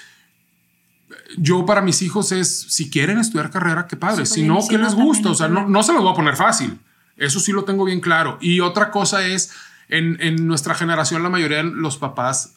yo 1.36 1.66
para 1.66 1.82
mis 1.82 2.02
hijos 2.02 2.32
es, 2.32 2.68
si 2.70 2.90
quieren 2.90 3.20
estudiar 3.20 3.52
carrera, 3.52 3.86
qué 3.86 3.98
padre. 3.98 4.26
si 4.26 4.44
no, 4.44 4.60
¿qué 4.66 4.78
les 4.78 4.96
gusta? 4.96 5.30
O 5.32 5.36
sea, 5.36 5.50
no, 5.50 5.68
no 5.68 5.84
se 5.84 5.92
los 5.92 6.04
voy 6.04 6.14
a 6.14 6.16
poner 6.16 6.38
fácil. 6.38 6.80
Eso 7.18 7.42
sí 7.42 7.52
lo 7.52 7.66
tengo 7.66 7.84
bien 7.84 8.00
claro. 8.00 8.38
Y 8.40 8.62
otra 8.62 8.92
cosa 8.92 9.28
es, 9.28 9.52
en, 9.90 10.18
en 10.22 10.48
nuestra 10.48 10.74
generación, 10.74 11.22
la 11.22 11.30
mayoría 11.30 11.58
de 11.58 11.64
los 11.66 11.98
papás 11.98 12.56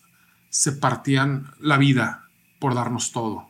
se 0.50 0.70
partían 0.70 1.50
la 1.58 1.78
vida 1.78 2.28
por 2.60 2.76
darnos 2.76 3.10
todo. 3.10 3.48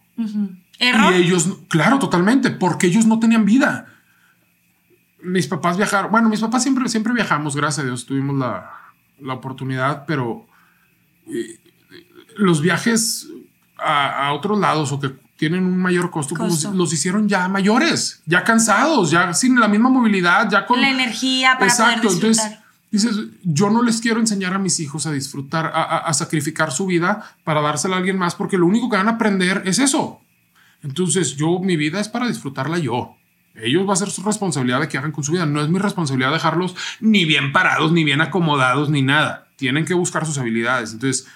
Y 0.79 1.23
ellos, 1.23 1.49
claro, 1.69 1.99
totalmente, 1.99 2.51
porque 2.51 2.87
ellos 2.87 3.07
no 3.07 3.19
tenían 3.19 3.45
vida. 3.45 3.87
Mis 5.23 5.47
papás 5.47 5.77
viajaron, 5.77 6.11
bueno, 6.11 6.29
mis 6.29 6.41
papás 6.41 6.63
siempre, 6.63 6.89
siempre 6.89 7.13
viajamos, 7.13 7.57
gracias 7.57 7.85
a 7.85 7.87
Dios, 7.87 8.07
tuvimos 8.07 8.37
la, 8.37 8.71
la 9.21 9.35
oportunidad, 9.35 10.05
pero 10.07 10.47
eh, 11.27 11.59
los 12.37 12.61
viajes 12.61 13.29
a, 13.79 14.33
otros 14.33 14.59
lados 14.59 14.93
o 14.93 15.01
que 15.01 15.15
tienen 15.37 15.65
un 15.65 15.79
mayor 15.79 16.11
costo, 16.11 16.35
pues 16.35 16.65
los, 16.65 16.93
hicieron 16.93 17.29
ya 17.29 17.47
mayores, 17.49 18.23
ya 18.25 18.43
cansados, 18.43 19.11
ya 19.11 19.35
sin 19.35 19.61
la 19.61 19.69
misma 19.69 19.91
movilidad, 19.91 20.49
ya 20.51 20.65
con 20.65 20.81
la 20.81 20.91
energía 20.91 21.55
para 21.55 21.67
Exacto, 21.67 22.11
entonces 22.11 22.59
dices, 22.91 23.17
yo 23.43 23.69
no 23.69 23.83
les 23.83 24.01
quiero 24.01 24.21
enseñar 24.21 24.55
a 24.55 24.59
mis 24.59 24.81
hijos 24.81 25.07
a 25.07 25.13
disfrutar, 25.13 25.71
a, 25.75 26.13
sacrificar 26.15 26.73
su 26.73 26.87
vida 26.87 27.37
para 27.45 27.61
dársela 27.61 27.97
a 27.97 27.99
alguien 27.99 28.17
más, 28.17 28.35
porque 28.35 28.57
lo 28.57 28.67
único 28.67 28.89
que 28.89 28.97
van 28.97 29.09
a 29.09 29.13
aprender 29.13 29.63
es 29.67 29.79
eso. 29.79 30.21
Entonces, 30.87 31.37
yo, 31.37 31.59
mi 31.59 31.77
vida 31.77 32.01
es 32.01 32.09
para 32.09 32.29
disfrutarla 32.29 32.79
yo. 32.79 33.17
Ellos 33.57 33.89
va 33.89 33.95
a 33.95 33.97
ser 33.97 34.11
su 34.11 34.23
responsabilidad 34.23 34.81
de 34.81 34.89
que 34.89 34.99
hagan 34.99 35.13
con 35.13 35.25
su 35.25 35.33
vida. 35.33 35.47
No 35.47 35.61
es 35.61 35.69
mi 35.69 35.79
responsabilidad 35.79 36.33
dejarlos 36.33 36.77
ni 37.01 37.25
bien 37.25 37.53
parados, 37.53 37.91
ni 37.91 38.05
bien 38.05 38.21
acomodados, 38.21 38.89
ni 38.89 39.03
nada. 39.03 39.49
Tienen 39.57 39.85
que 39.85 39.95
buscar 39.95 40.27
sus 40.27 40.39
habilidades. 40.39 40.93
Entonces, 40.93 41.27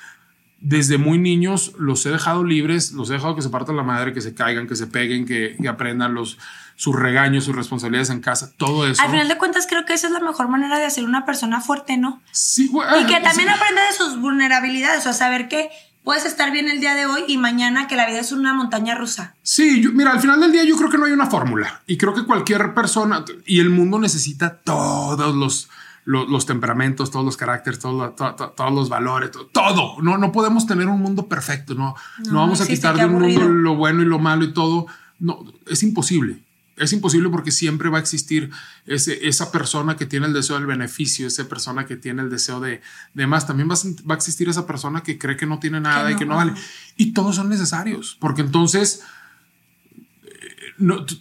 desde 0.60 0.98
muy 0.98 1.18
niños 1.18 1.72
los 1.78 2.04
he 2.04 2.10
dejado 2.10 2.44
libres, 2.44 2.92
los 2.92 3.08
he 3.10 3.14
dejado 3.14 3.34
que 3.34 3.42
se 3.42 3.48
partan 3.48 3.76
la 3.76 3.82
madre, 3.82 4.12
que 4.12 4.20
se 4.20 4.34
caigan, 4.34 4.68
que 4.68 4.76
se 4.76 4.86
peguen, 4.86 5.26
que, 5.26 5.56
aprendan 5.66 6.14
los, 6.14 6.38
sus 6.76 6.94
regaños, 6.94 7.44
sus 7.44 7.56
responsabilidades 7.56 8.10
en 8.10 8.20
casa, 8.20 8.52
todo 8.56 8.86
eso. 8.86 9.02
Al 9.02 9.10
final 9.10 9.26
de 9.26 9.38
cuentas, 9.38 9.66
creo 9.66 9.86
que 9.86 9.94
esa 9.94 10.08
es 10.08 10.12
la 10.12 10.20
mejor 10.20 10.48
manera 10.48 10.78
de 10.78 10.84
hacer 10.84 11.04
una 11.04 11.24
persona 11.24 11.62
fuerte, 11.62 11.96
¿no? 11.96 12.20
Sí, 12.30 12.70
Y 12.70 13.06
que 13.06 13.20
también 13.20 13.48
aprenda 13.48 13.86
de 13.86 13.96
sus 13.96 14.20
vulnerabilidades, 14.20 15.06
o 15.06 15.14
saber 15.14 15.48
que 15.48 15.70
puedes 16.04 16.24
estar 16.24 16.50
bien 16.52 16.68
el 16.68 16.80
día 16.80 16.94
de 16.94 17.06
hoy 17.06 17.24
y 17.28 17.38
mañana 17.38 17.86
que 17.86 17.96
la 17.96 18.06
vida 18.06 18.20
es 18.20 18.32
una 18.32 18.54
montaña 18.54 18.94
rusa. 18.94 19.36
Sí, 19.42 19.84
mira, 19.92 20.12
al 20.12 20.20
final 20.20 20.40
del 20.40 20.52
día 20.52 20.64
yo 20.64 20.76
creo 20.76 20.90
que 20.90 20.98
no 20.98 21.04
hay 21.04 21.12
una 21.12 21.26
fórmula 21.26 21.82
y 21.86 21.96
creo 21.96 22.14
que 22.14 22.24
cualquier 22.24 22.74
persona 22.74 23.24
y 23.46 23.60
el 23.60 23.70
mundo 23.70 23.98
necesita 23.98 24.58
todos 24.58 25.34
los 25.34 25.68
los 26.06 26.46
temperamentos, 26.46 27.10
todos 27.10 27.24
los 27.24 27.36
caracteres, 27.36 27.78
todos 27.78 28.74
los 28.74 28.88
valores, 28.88 29.30
todo. 29.52 30.00
No, 30.02 30.18
no 30.18 30.32
podemos 30.32 30.66
tener 30.66 30.88
un 30.88 31.00
mundo 31.00 31.28
perfecto, 31.28 31.74
no, 31.74 31.94
no, 32.30 32.40
vamos 32.40 32.60
a 32.60 32.66
quitar 32.66 32.96
de 32.96 33.06
un 33.06 33.20
mundo 33.20 33.48
lo 33.48 33.76
bueno 33.76 34.02
y 34.02 34.06
lo 34.06 34.18
malo 34.18 34.44
y 34.44 34.52
todo. 34.52 34.86
No, 35.20 35.44
es 35.66 35.82
imposible. 35.82 36.42
Es 36.76 36.92
imposible 36.92 37.28
porque 37.28 37.50
siempre 37.50 37.90
va 37.90 37.98
a 37.98 38.00
existir 38.00 38.50
ese, 38.86 39.28
esa 39.28 39.52
persona 39.52 39.96
que 39.96 40.06
tiene 40.06 40.26
el 40.26 40.32
deseo 40.32 40.56
del 40.56 40.66
beneficio, 40.66 41.26
esa 41.26 41.48
persona 41.48 41.84
que 41.84 41.96
tiene 41.96 42.22
el 42.22 42.30
deseo 42.30 42.60
de, 42.60 42.80
de 43.14 43.26
más. 43.26 43.46
También 43.46 43.68
va 43.68 44.14
a, 44.14 44.16
existir 44.16 44.48
esa 44.48 44.66
persona 44.66 45.02
que 45.02 45.18
cree 45.18 45.36
que 45.36 45.46
no 45.46 45.58
tiene 45.58 45.80
nada 45.80 46.10
y 46.10 46.16
que 46.16 46.24
no 46.24 46.36
vale. 46.36 46.52
Y 46.96 47.12
todos 47.12 47.36
son 47.36 47.48
necesarios, 47.48 48.16
porque 48.20 48.40
entonces 48.42 49.02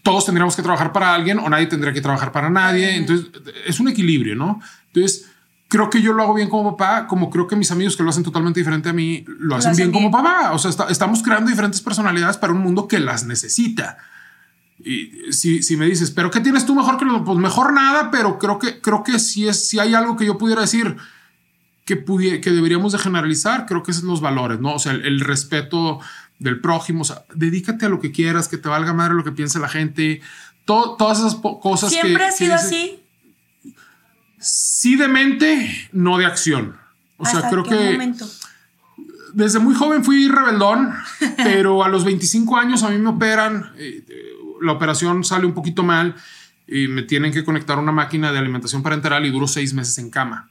todos 0.04 0.26
tendríamos 0.26 0.56
que 0.56 0.62
trabajar 0.62 0.94
para 0.94 1.14
alguien 1.14 1.40
o 1.40 1.50
nadie 1.50 1.68
tendría 1.68 1.94
que 1.94 2.02
trabajar 2.02 2.32
para 2.32 2.50
nadie. 2.50 2.96
Entonces, 2.96 3.28
es 3.66 3.80
un 3.80 3.90
equilibrio, 3.90 4.36
¿no? 4.36 4.62
Entonces, 4.88 5.30
creo 5.68 5.90
que 5.90 6.02
yo 6.02 6.14
lo 6.14 6.24
hago 6.24 6.34
bien 6.34 6.50
como 6.50 6.76
papá, 6.76 7.08
como 7.08 7.30
creo 7.30 7.48
que 7.48 7.56
mis 7.56 7.72
amigos 7.72 7.96
que 7.96 8.04
lo 8.04 8.10
hacen 8.10 8.24
totalmente 8.24 8.60
diferente 8.60 8.90
a 8.90 8.94
mí, 8.94 9.24
lo, 9.28 9.56
hacen, 9.56 9.76
bien, 9.76 9.92
como 9.92 10.12
papá. 10.12 10.52
O 10.54 10.60
sea, 10.60 10.72
estamos 10.90 11.22
creando 11.22 11.50
diferentes 11.50 11.82
personalidades 11.82 12.38
para 12.38 12.54
un 12.54 12.60
mundo 12.60 12.88
que 12.88 13.00
las 13.00 13.26
necesita. 13.26 13.98
Y 14.84 15.32
si, 15.32 15.62
si 15.62 15.76
me 15.76 15.86
dices, 15.86 16.12
pero 16.12 16.32
¿qué 16.32 16.40
tienes 16.40 16.66
tú 16.66 16.74
mejor 16.74 16.98
que 16.98 17.06
los? 17.06 17.22
Pues 17.24 17.38
mejor 17.38 17.74
nada, 17.74 18.12
pero 18.12 18.40
creo 18.40 18.60
que, 18.60 18.80
creo 18.80 19.04
que 19.04 19.20
si, 19.20 19.48
es, 19.48 19.68
si 19.68 19.80
hay 19.80 19.94
algo 19.94 20.16
que 20.16 20.26
yo 20.26 20.38
pudiera 20.38 20.62
decir 20.62 20.96
que, 21.86 22.04
que 22.42 22.52
deberíamos 22.52 22.94
de 22.94 23.00
generalizar, 23.00 23.66
creo 23.66 23.84
que 23.84 23.92
es 23.92 24.04
los 24.04 24.22
valores, 24.22 24.60
¿no? 24.60 24.76
O 24.76 24.80
sea, 24.80 24.94
el 24.94 25.20
respeto 25.20 26.00
del 26.40 26.60
prójimo. 26.60 27.02
O 27.02 27.06
sea, 27.06 27.26
dedícate 27.36 27.86
a 27.86 27.90
lo 27.90 28.00
que 28.00 28.12
quieras, 28.12 28.48
que 28.48 28.58
te 28.58 28.70
valga 28.70 28.94
madre 28.94 29.14
lo 29.14 29.24
que 29.24 29.32
piense 29.32 29.60
la 29.60 29.70
gente. 29.70 30.22
todas 30.66 31.20
esas 31.20 31.36
cosas 31.36 31.92
¿Siempre 31.92 32.26
ha 32.26 32.32
sido 32.32 32.56
así? 32.56 33.04
Sí 34.40 34.96
de 34.96 35.08
mente, 35.08 35.90
no 35.92 36.18
de 36.18 36.26
acción. 36.26 36.78
O 37.18 37.26
sea, 37.26 37.50
creo 37.50 37.64
que 37.64 38.14
desde 39.34 39.60
muy 39.60 39.76
joven 39.76 40.04
fui 40.04 40.28
rebeldón, 40.28 40.94
pero 41.38 41.84
a 41.84 41.90
los 41.90 42.06
25 42.06 42.56
años 42.58 42.84
a 42.84 42.90
mí 42.90 42.98
me 42.98 43.10
operan, 43.10 43.74
eh, 43.78 44.04
la 44.62 44.72
operación 44.72 45.24
sale 45.24 45.46
un 45.46 45.54
poquito 45.54 45.84
mal 45.84 46.16
y 46.68 46.88
me 46.88 47.04
tienen 47.04 47.32
que 47.32 47.44
conectar 47.44 47.78
una 47.80 47.92
máquina 47.92 48.32
de 48.32 48.38
alimentación 48.38 48.84
parenteral 48.84 49.26
y 49.26 49.32
duro 49.32 49.48
seis 49.48 49.74
meses 49.74 49.98
en 49.98 50.10
cama. 50.10 50.50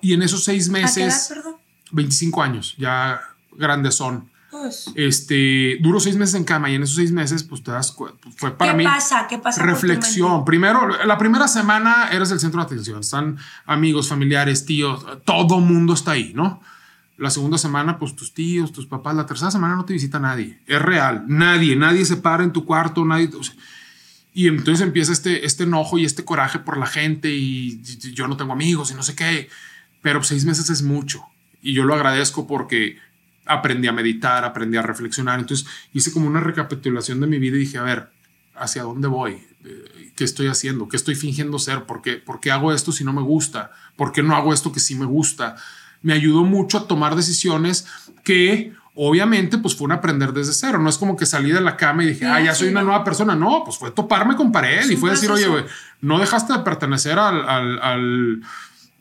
Y 0.00 0.14
en 0.14 0.22
esos 0.22 0.44
seis 0.44 0.68
meses, 0.68 1.30
¿A 1.30 1.34
qué 1.34 1.40
edad, 1.40 1.56
25 1.92 2.42
años, 2.42 2.74
ya 2.78 3.20
grandes 3.52 3.94
son. 3.94 4.30
Pues. 4.50 4.90
Este, 4.96 5.78
duró 5.80 5.98
seis 5.98 6.16
meses 6.16 6.34
en 6.34 6.44
cama 6.44 6.68
y 6.68 6.74
en 6.74 6.82
esos 6.82 6.96
seis 6.96 7.12
meses, 7.12 7.42
pues 7.42 7.62
te 7.62 7.70
das 7.70 7.96
fue 8.36 8.56
para 8.56 8.74
mí. 8.74 8.84
¿Qué 8.84 8.90
pasa? 8.90 9.26
¿Qué 9.28 9.38
pasa? 9.38 9.62
Reflexión. 9.62 10.44
Primero, 10.44 10.88
la 11.04 11.16
primera 11.16 11.48
semana 11.48 12.08
eres 12.12 12.30
el 12.32 12.40
centro 12.40 12.60
de 12.60 12.66
atención. 12.66 13.00
Están 13.00 13.38
amigos, 13.64 14.08
familiares, 14.08 14.66
tíos, 14.66 15.06
todo 15.24 15.60
mundo 15.60 15.94
está 15.94 16.12
ahí, 16.12 16.32
¿no? 16.34 16.60
La 17.18 17.30
segunda 17.30 17.58
semana, 17.58 17.98
pues 17.98 18.16
tus 18.16 18.32
tíos, 18.32 18.72
tus 18.72 18.86
papás. 18.86 19.14
La 19.14 19.26
tercera 19.26 19.50
semana 19.50 19.76
no 19.76 19.84
te 19.84 19.92
visita 19.92 20.18
nadie. 20.18 20.58
Es 20.66 20.80
real. 20.80 21.24
Nadie, 21.28 21.76
nadie 21.76 22.04
se 22.04 22.16
para 22.16 22.42
en 22.42 22.52
tu 22.52 22.64
cuarto, 22.64 23.04
nadie. 23.04 23.30
y 24.34 24.48
entonces 24.48 24.84
empieza 24.84 25.12
este, 25.12 25.44
este 25.44 25.64
enojo 25.64 25.98
y 25.98 26.04
este 26.04 26.24
coraje 26.24 26.58
por 26.58 26.78
la 26.78 26.86
gente 26.86 27.30
y, 27.30 27.82
yo 28.14 28.26
no 28.28 28.36
tengo 28.36 28.52
amigos 28.52 28.90
y 28.90 28.94
no 28.94 29.02
sé 29.02 29.14
qué. 29.14 29.48
Pero 30.00 30.22
seis 30.22 30.44
meses 30.44 30.70
es 30.70 30.82
mucho. 30.82 31.22
Y 31.60 31.74
yo 31.74 31.84
lo 31.84 31.94
agradezco 31.94 32.46
porque 32.46 32.98
aprendí 33.44 33.88
a 33.88 33.92
meditar, 33.92 34.44
aprendí 34.44 34.78
a 34.78 34.82
reflexionar. 34.82 35.38
Entonces 35.38 35.66
hice 35.92 36.12
como 36.12 36.26
una 36.26 36.40
recapitulación 36.40 37.20
de 37.20 37.26
mi 37.26 37.38
vida 37.38 37.56
y 37.56 37.60
dije, 37.60 37.78
a 37.78 37.82
ver, 37.82 38.10
¿hacia 38.54 38.82
dónde 38.82 39.06
voy? 39.06 39.44
Eh, 39.64 40.12
¿Qué 40.16 40.24
estoy 40.24 40.48
haciendo? 40.48 40.88
¿Qué 40.88 40.96
estoy 40.96 41.14
fingiendo 41.14 41.58
ser? 41.58 41.84
¿Por 41.84 42.02
qué, 42.02 42.14
¿Por 42.14 42.40
qué 42.40 42.50
hago 42.50 42.72
esto 42.72 42.90
si 42.90 43.04
no 43.04 43.12
me 43.12 43.22
gusta? 43.22 43.70
¿Por 43.96 44.12
qué 44.12 44.22
no 44.22 44.34
hago 44.34 44.52
esto 44.52 44.72
que 44.72 44.80
sí 44.80 44.94
me 44.94 45.06
gusta? 45.06 45.56
Me 46.02 46.12
ayudó 46.12 46.44
mucho 46.44 46.78
a 46.78 46.86
tomar 46.86 47.16
decisiones 47.16 47.86
que 48.24 48.72
obviamente 48.94 49.58
pues 49.58 49.74
fue 49.74 49.86
un 49.86 49.92
aprender 49.92 50.32
desde 50.32 50.52
cero. 50.52 50.78
No 50.78 50.88
es 50.88 50.98
como 50.98 51.16
que 51.16 51.26
salí 51.26 51.50
de 51.50 51.60
la 51.60 51.76
cama 51.76 52.04
y 52.04 52.08
dije, 52.08 52.26
ah, 52.26 52.40
ya 52.40 52.54
soy 52.54 52.68
una 52.68 52.82
nueva 52.82 53.04
persona. 53.04 53.34
No, 53.34 53.62
pues 53.64 53.78
fue 53.78 53.90
toparme 53.90 54.36
con 54.36 54.52
pared 54.52 54.88
y 54.88 54.96
fue 54.96 55.10
decir, 55.10 55.30
oye, 55.30 55.46
no 56.00 56.18
dejaste 56.18 56.52
de 56.52 56.58
pertenecer 56.60 57.18
al, 57.18 57.48
al, 57.80 58.42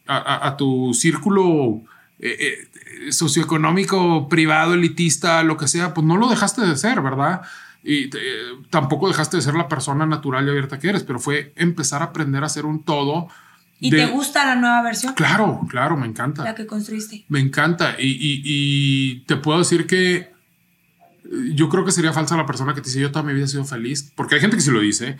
a, 0.07 0.55
tu 0.57 0.93
círculo 0.93 1.81
eh, 2.19 2.37
eh, 2.39 3.11
socioeconómico, 3.11 4.29
privado, 4.29 4.73
elitista, 4.73 5.43
lo 5.43 5.57
que 5.57 5.67
sea, 5.67 5.93
pues 5.93 6.05
no 6.05 6.17
lo 6.17 6.29
dejaste 6.29 6.61
de 6.61 6.75
ser, 6.77 7.01
¿verdad? 7.01 7.41
Y 7.83 8.11
tampoco 8.69 9.07
dejaste 9.07 9.37
de 9.37 9.43
ser 9.43 9.55
la 9.55 9.67
persona 9.67 10.05
natural 10.05 10.45
y 10.45 10.49
abierta 10.51 10.77
que 10.77 10.89
eres, 10.89 11.03
pero 11.03 11.19
fue 11.19 11.51
empezar 11.55 12.03
a 12.03 12.05
aprender 12.05 12.43
a 12.43 12.49
ser 12.49 12.65
un 12.65 12.83
todo. 12.83 13.27
¿Y 13.83 13.89
te 13.89 14.05
gusta 14.05 14.45
la 14.45 14.55
nueva 14.55 14.83
versión? 14.83 15.15
Claro, 15.15 15.61
claro, 15.67 15.97
me 15.97 16.05
encanta. 16.05 16.43
La 16.43 16.53
que 16.53 16.67
construiste. 16.67 17.25
Me 17.29 17.39
encanta. 17.39 17.95
Y, 17.97 19.23
te 19.25 19.37
puedo 19.37 19.57
decir 19.57 19.87
que 19.87 20.15
eh, 20.17 20.29
yo 21.55 21.67
creo 21.67 21.83
que 21.83 21.91
sería 21.91 22.13
falsa 22.13 22.37
la 22.37 22.45
persona 22.45 22.75
que 22.75 22.81
te 22.81 22.89
dice 22.89 23.01
yo 23.01 23.11
toda 23.11 23.23
mi 23.23 23.33
vida 23.33 23.45
he 23.45 23.47
sido 23.47 23.65
feliz, 23.65 24.13
porque 24.15 24.35
hay 24.35 24.41
gente 24.41 24.55
que 24.55 24.61
sí 24.61 24.69
lo 24.69 24.81
dice. 24.81 25.17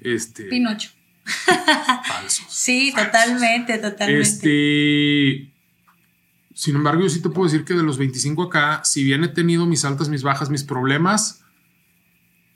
Este, 0.00 0.44
Pinocho. 0.44 0.90
Falsos. 1.24 2.46
sí, 2.50 2.92
totalmente, 2.96 3.78
totalmente. 3.78 4.20
Este, 4.20 5.52
sin 6.52 6.74
embargo, 6.74 7.02
yo 7.02 7.08
sí 7.08 7.22
te 7.22 7.28
puedo 7.28 7.48
decir 7.48 7.64
que 7.64 7.74
de 7.74 7.84
los 7.84 7.96
25 7.96 8.42
acá, 8.42 8.80
si 8.82 9.04
bien 9.04 9.22
he 9.22 9.28
tenido 9.28 9.66
mis 9.66 9.84
altas, 9.84 10.08
mis 10.08 10.24
bajas, 10.24 10.50
mis 10.50 10.64
problemas, 10.64 11.44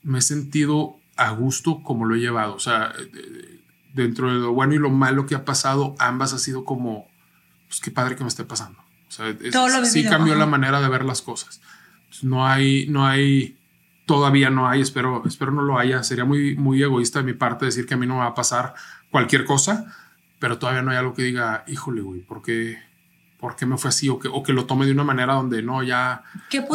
me 0.03 0.19
he 0.19 0.21
sentido 0.21 0.99
a 1.15 1.31
gusto 1.31 1.81
como 1.81 2.03
lo 2.03 2.15
he 2.15 2.19
llevado. 2.19 2.55
O 2.55 2.59
sea, 2.59 2.91
dentro 3.95 4.31
de 4.31 4.39
lo 4.39 4.53
bueno 4.53 4.73
y 4.73 4.77
lo 4.77 4.89
malo 4.89 5.25
que 5.25 5.35
ha 5.35 5.45
pasado, 5.45 5.95
ambas 5.99 6.33
ha 6.33 6.37
sido 6.37 6.65
como, 6.65 7.07
pues 7.67 7.79
qué 7.79 7.91
padre 7.91 8.15
que 8.15 8.23
me 8.23 8.27
esté 8.27 8.43
pasando. 8.43 8.79
O 9.07 9.11
sea, 9.11 9.35
sí 9.85 10.03
cambió 10.03 10.35
la 10.35 10.45
manera 10.45 10.81
de 10.81 10.89
ver 10.89 11.05
las 11.05 11.21
cosas. 11.21 11.61
No 12.21 12.45
hay, 12.45 12.87
no 12.87 13.07
hay, 13.07 13.57
todavía 14.05 14.49
no 14.49 14.67
hay, 14.67 14.81
espero, 14.81 15.23
espero 15.25 15.51
no 15.51 15.61
lo 15.61 15.79
haya. 15.79 16.03
Sería 16.03 16.25
muy, 16.25 16.55
muy 16.55 16.83
egoísta 16.83 17.19
de 17.19 17.25
mi 17.25 17.33
parte 17.33 17.65
decir 17.65 17.85
que 17.85 17.93
a 17.93 17.97
mí 17.97 18.05
no 18.05 18.15
me 18.15 18.19
va 18.21 18.27
a 18.27 18.33
pasar 18.35 18.73
cualquier 19.09 19.45
cosa, 19.45 19.85
pero 20.39 20.57
todavía 20.57 20.81
no 20.81 20.91
hay 20.91 20.97
algo 20.97 21.13
que 21.13 21.23
diga, 21.23 21.63
híjole, 21.67 22.01
güey, 22.01 22.21
¿por 22.21 22.41
qué? 22.41 22.77
por 23.39 23.55
qué 23.55 23.65
me 23.65 23.77
fue 23.77 23.89
así 23.89 24.09
o 24.09 24.17
que, 24.17 24.27
o 24.27 24.41
que 24.41 24.53
lo 24.53 24.65
tome 24.65 24.85
de 24.85 24.91
una 24.91 25.03
manera 25.03 25.33
donde 25.33 25.61
no, 25.61 25.83
ya, 25.83 26.23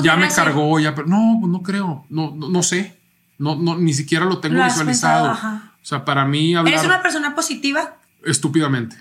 ya 0.03 0.17
me 0.17 0.29
cargó, 0.29 0.79
ya, 0.79 0.95
pero 0.95 1.09
no, 1.09 1.39
pues 1.41 1.51
no 1.51 1.63
creo, 1.63 2.07
no, 2.11 2.33
no, 2.37 2.63
sé, 2.63 3.01
no, 3.39 3.57
no, 3.57 3.77
ni 3.77 3.93
siquiera 3.93 4.25
lo 4.25 4.39
tengo 4.39 4.63
visualizado. 4.63 5.37
O 5.83 5.85
sea, 5.85 6.05
para 6.05 6.25
mí 6.25 6.55
¿Eres 6.55 6.85
una 6.85 7.03
persona 7.03 7.35
positiva? 7.35 7.97
Estúpidamente. 8.25 8.97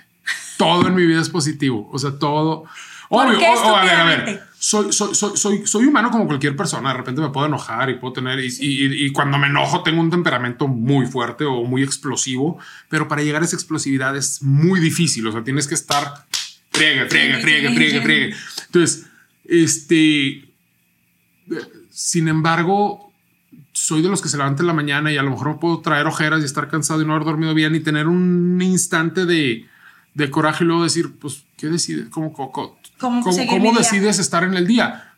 Todo 0.58 0.88
en 0.88 0.96
mi 0.96 1.06
vida 1.06 1.22
es 1.22 1.30
positivo. 1.30 1.90
O 1.92 2.00
sea, 2.00 2.12
todo. 2.18 2.66
Obvio, 3.10 3.40
a 3.76 3.84
ver, 3.84 3.96
a 3.96 4.06
ver. 4.06 4.44
Soy, 4.58 4.92
soy, 4.92 5.16
soy, 5.16 5.66
soy, 5.66 5.86
humano 5.86 6.12
como 6.12 6.28
cualquier 6.28 6.56
persona. 6.56 6.92
De 6.92 6.98
repente 6.98 7.22
me 7.22 7.30
puedo 7.30 7.48
enojar 7.48 7.90
y 7.90 7.96
puedo 7.96 8.14
tener. 8.14 8.40
Y, 8.40 8.50
y, 8.60 9.10
cuando 9.12 9.38
me 9.38 9.48
enojo, 9.48 9.84
tengo 9.84 10.02
un 10.02 10.10
temperamento 10.10 10.68
muy 10.68 11.06
fuerte 11.06 11.46
o 11.46 11.64
muy 11.64 11.82
explosivo. 11.82 12.60
Pero 12.88 13.08
para 13.08 13.24
llegar 13.24 13.42
a 13.42 13.46
esa 13.46 13.56
explosividad 13.56 14.16
es 14.16 14.44
muy 14.44 14.80
difícil. 14.80 15.26
O 15.28 15.32
sea, 15.32 15.44
tienes 15.44 15.68
que 15.68 15.76
estar. 15.76 16.26
Friegue, 16.72 17.08
friegue, 17.08 17.42
friegue, 17.42 17.74
friegue, 17.74 18.02
friegue. 18.02 18.36
Entonces, 18.66 19.08
este. 19.46 20.46
Sin 21.90 22.28
embargo, 22.28 23.09
soy 23.80 24.02
de 24.02 24.10
los 24.10 24.22
que 24.22 24.28
se 24.28 24.38
levantan 24.38 24.64
en 24.64 24.68
la 24.68 24.74
mañana 24.74 25.12
y 25.12 25.18
a 25.18 25.24
lo 25.24 25.32
mejor 25.32 25.60
puedo 25.60 25.80
traer 25.80 26.06
ojeras 26.06 26.42
y 26.42 26.46
estar 26.46 26.68
cansado 26.68 27.02
y 27.02 27.06
no 27.06 27.14
haber 27.14 27.26
dormido 27.26 27.54
bien 27.54 27.74
y 27.76 27.80
tener 27.80 28.08
un 28.08 28.62
instante 28.62 29.26
de, 29.26 29.68
de 30.14 30.30
coraje 30.30 30.66
y 30.66 30.68
luego 30.68 30.84
decir, 30.84 31.18
pues, 31.18 31.46
¿qué 31.58 31.68
decide? 31.68 32.10
¿Cómo, 32.10 32.34
cómo, 32.34 32.52
cómo, 33.00 33.74
decides 33.74 34.20
estar 34.20 34.44
en 34.44 34.54
el 34.56 34.68
día? 34.68 35.14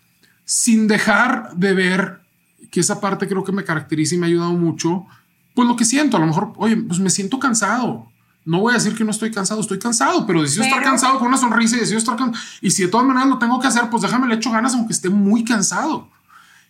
Sin 0.45 0.87
dejar 0.87 1.55
de 1.55 1.73
ver 1.73 2.21
que 2.69 2.81
esa 2.81 3.01
parte 3.01 3.27
creo 3.27 3.43
que 3.43 3.51
me 3.51 3.63
caracteriza 3.63 4.13
y 4.13 4.19
me 4.19 4.27
ha 4.27 4.29
ayudado 4.29 4.53
mucho, 4.53 5.07
pues 5.55 5.67
lo 5.67 5.75
que 5.75 5.83
siento, 5.83 6.17
a 6.17 6.19
lo 6.19 6.27
mejor, 6.27 6.53
oye, 6.57 6.77
pues 6.77 6.99
me 6.99 7.09
siento 7.09 7.39
cansado. 7.39 8.07
No 8.45 8.59
voy 8.59 8.71
a 8.73 8.77
decir 8.77 8.95
que 8.95 9.03
no 9.03 9.11
estoy 9.11 9.31
cansado, 9.31 9.59
estoy 9.59 9.79
cansado, 9.79 10.25
pero 10.27 10.41
decido 10.41 10.63
estar 10.63 10.83
cansado 10.83 11.17
con 11.17 11.27
una 11.27 11.37
sonrisa 11.37 11.77
y 11.77 11.79
decido 11.79 11.97
estar 11.97 12.15
cansado. 12.15 12.43
Y 12.61 12.69
si 12.69 12.83
de 12.83 12.89
todas 12.89 13.07
maneras 13.07 13.27
lo 13.27 13.39
tengo 13.39 13.59
que 13.59 13.67
hacer, 13.67 13.89
pues 13.89 14.03
déjame 14.03 14.27
le 14.27 14.35
echo 14.35 14.51
ganas 14.51 14.73
aunque 14.75 14.93
esté 14.93 15.09
muy 15.09 15.43
cansado. 15.43 16.07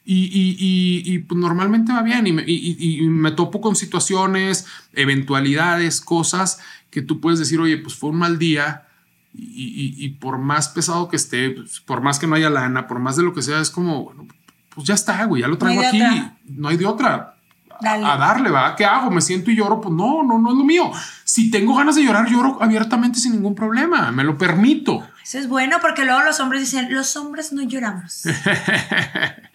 Y, 0.03 0.25
y, 0.25 1.13
y, 1.13 1.19
pues 1.19 1.39
normalmente 1.39 1.93
va 1.93 2.01
bien 2.01 2.25
y 2.25 2.33
me, 2.33 2.43
y 2.47 3.01
me 3.07 3.31
topo 3.31 3.61
con 3.61 3.75
situaciones, 3.75 4.65
eventualidades, 4.93 6.01
cosas 6.01 6.59
que 6.89 7.01
tú 7.01 7.21
puedes 7.21 7.39
decir, 7.39 7.59
oye, 7.59 7.77
pues 7.77 7.95
fue 7.95 8.09
un 8.09 8.17
mal 8.17 8.37
día 8.37 8.87
y, 9.33 10.09
por 10.19 10.37
más 10.37 10.69
pesado 10.69 11.07
que 11.07 11.15
esté, 11.15 11.51
pues, 11.51 11.79
por 11.79 12.01
más 12.01 12.19
que 12.19 12.27
no 12.27 12.35
haya 12.35 12.49
lana, 12.49 12.87
por 12.87 12.99
más 12.99 13.15
de 13.15 13.23
lo 13.23 13.33
que 13.33 13.41
sea, 13.41 13.61
es 13.61 13.69
como, 13.69 14.03
bueno, 14.03 14.27
pues 14.75 14.87
ya 14.87 14.93
está, 14.93 15.23
güey, 15.25 15.41
ya 15.41 15.47
lo 15.47 15.57
traigo 15.57 15.81
aquí, 15.81 16.01
no 16.45 16.67
hay 16.67 16.77
de 16.77 16.85
otra. 16.85 17.35
A 17.83 18.17
darle, 18.17 18.51
va, 18.51 18.75
¿qué 18.75 18.85
hago? 18.85 19.09
¿Me 19.09 19.21
siento 19.21 19.49
y 19.49 19.55
lloro? 19.55 19.81
Pues 19.81 19.95
no, 19.95 20.21
no, 20.21 20.37
no 20.37 20.51
es 20.51 20.57
lo 20.57 20.63
mío. 20.63 20.91
Si 21.23 21.49
tengo 21.49 21.75
ganas 21.75 21.95
de 21.95 22.03
llorar, 22.03 22.29
lloro 22.29 22.61
abiertamente 22.61 23.19
sin 23.19 23.31
ningún 23.31 23.55
problema, 23.55 24.11
me 24.11 24.23
lo 24.23 24.37
permito. 24.37 25.03
Eso 25.23 25.39
es 25.39 25.47
bueno 25.47 25.77
porque 25.81 26.05
luego 26.05 26.21
los 26.21 26.39
hombres 26.39 26.61
dicen, 26.61 26.93
los 26.93 27.15
hombres 27.15 27.53
no 27.53 27.63
lloramos. 27.63 28.23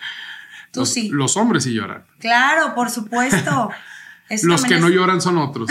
Tú 0.80 0.86
sí. 0.86 1.08
Los 1.10 1.36
hombres 1.36 1.64
sí 1.64 1.72
lloran. 1.72 2.04
Claro, 2.18 2.74
por 2.74 2.90
supuesto. 2.90 3.70
Los 4.42 4.64
que 4.64 4.78
no 4.78 4.88
lloran 4.88 5.20
son 5.20 5.38
otros. 5.38 5.70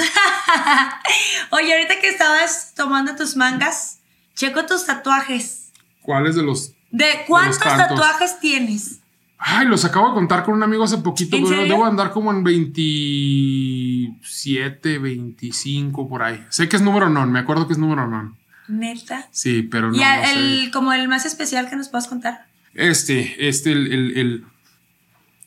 Oye, 1.51 1.73
ahorita 1.73 1.99
que 1.99 2.07
estabas 2.07 2.73
tomando 2.75 3.13
tus 3.15 3.35
mangas, 3.35 3.99
checo 4.33 4.65
tus 4.65 4.85
tatuajes. 4.85 5.73
¿Cuáles 6.01 6.35
de 6.35 6.43
los? 6.43 6.71
¿De 6.91 7.25
cuántos 7.27 7.59
tatuajes 7.59 8.39
tienes? 8.39 9.01
Ay, 9.37 9.67
los 9.67 9.83
acabo 9.83 10.07
de 10.09 10.13
contar 10.13 10.45
con 10.45 10.53
un 10.55 10.63
amigo 10.63 10.85
hace 10.85 10.99
poquito, 10.99 11.35
pero 11.43 11.63
debo 11.63 11.85
andar 11.85 12.11
como 12.11 12.31
en 12.31 12.41
27, 12.43 14.99
25 14.99 16.07
por 16.07 16.23
ahí. 16.23 16.45
Sé 16.49 16.69
que 16.69 16.77
es 16.77 16.81
número 16.81 17.09
non, 17.09 17.29
me 17.31 17.39
acuerdo 17.39 17.67
que 17.67 17.73
es 17.73 17.79
número 17.79 18.07
non. 18.07 18.37
¿Neta? 18.67 19.27
Sí, 19.31 19.61
pero 19.63 19.91
no. 19.91 19.97
¿Y 19.97 20.01
el, 20.01 20.71
como 20.71 20.93
el 20.93 21.09
más 21.09 21.25
especial 21.25 21.69
que 21.69 21.75
nos 21.75 21.89
puedas 21.89 22.07
contar? 22.07 22.47
Este, 22.73 23.47
este, 23.47 23.73
el, 23.73 24.17
el 24.17 24.45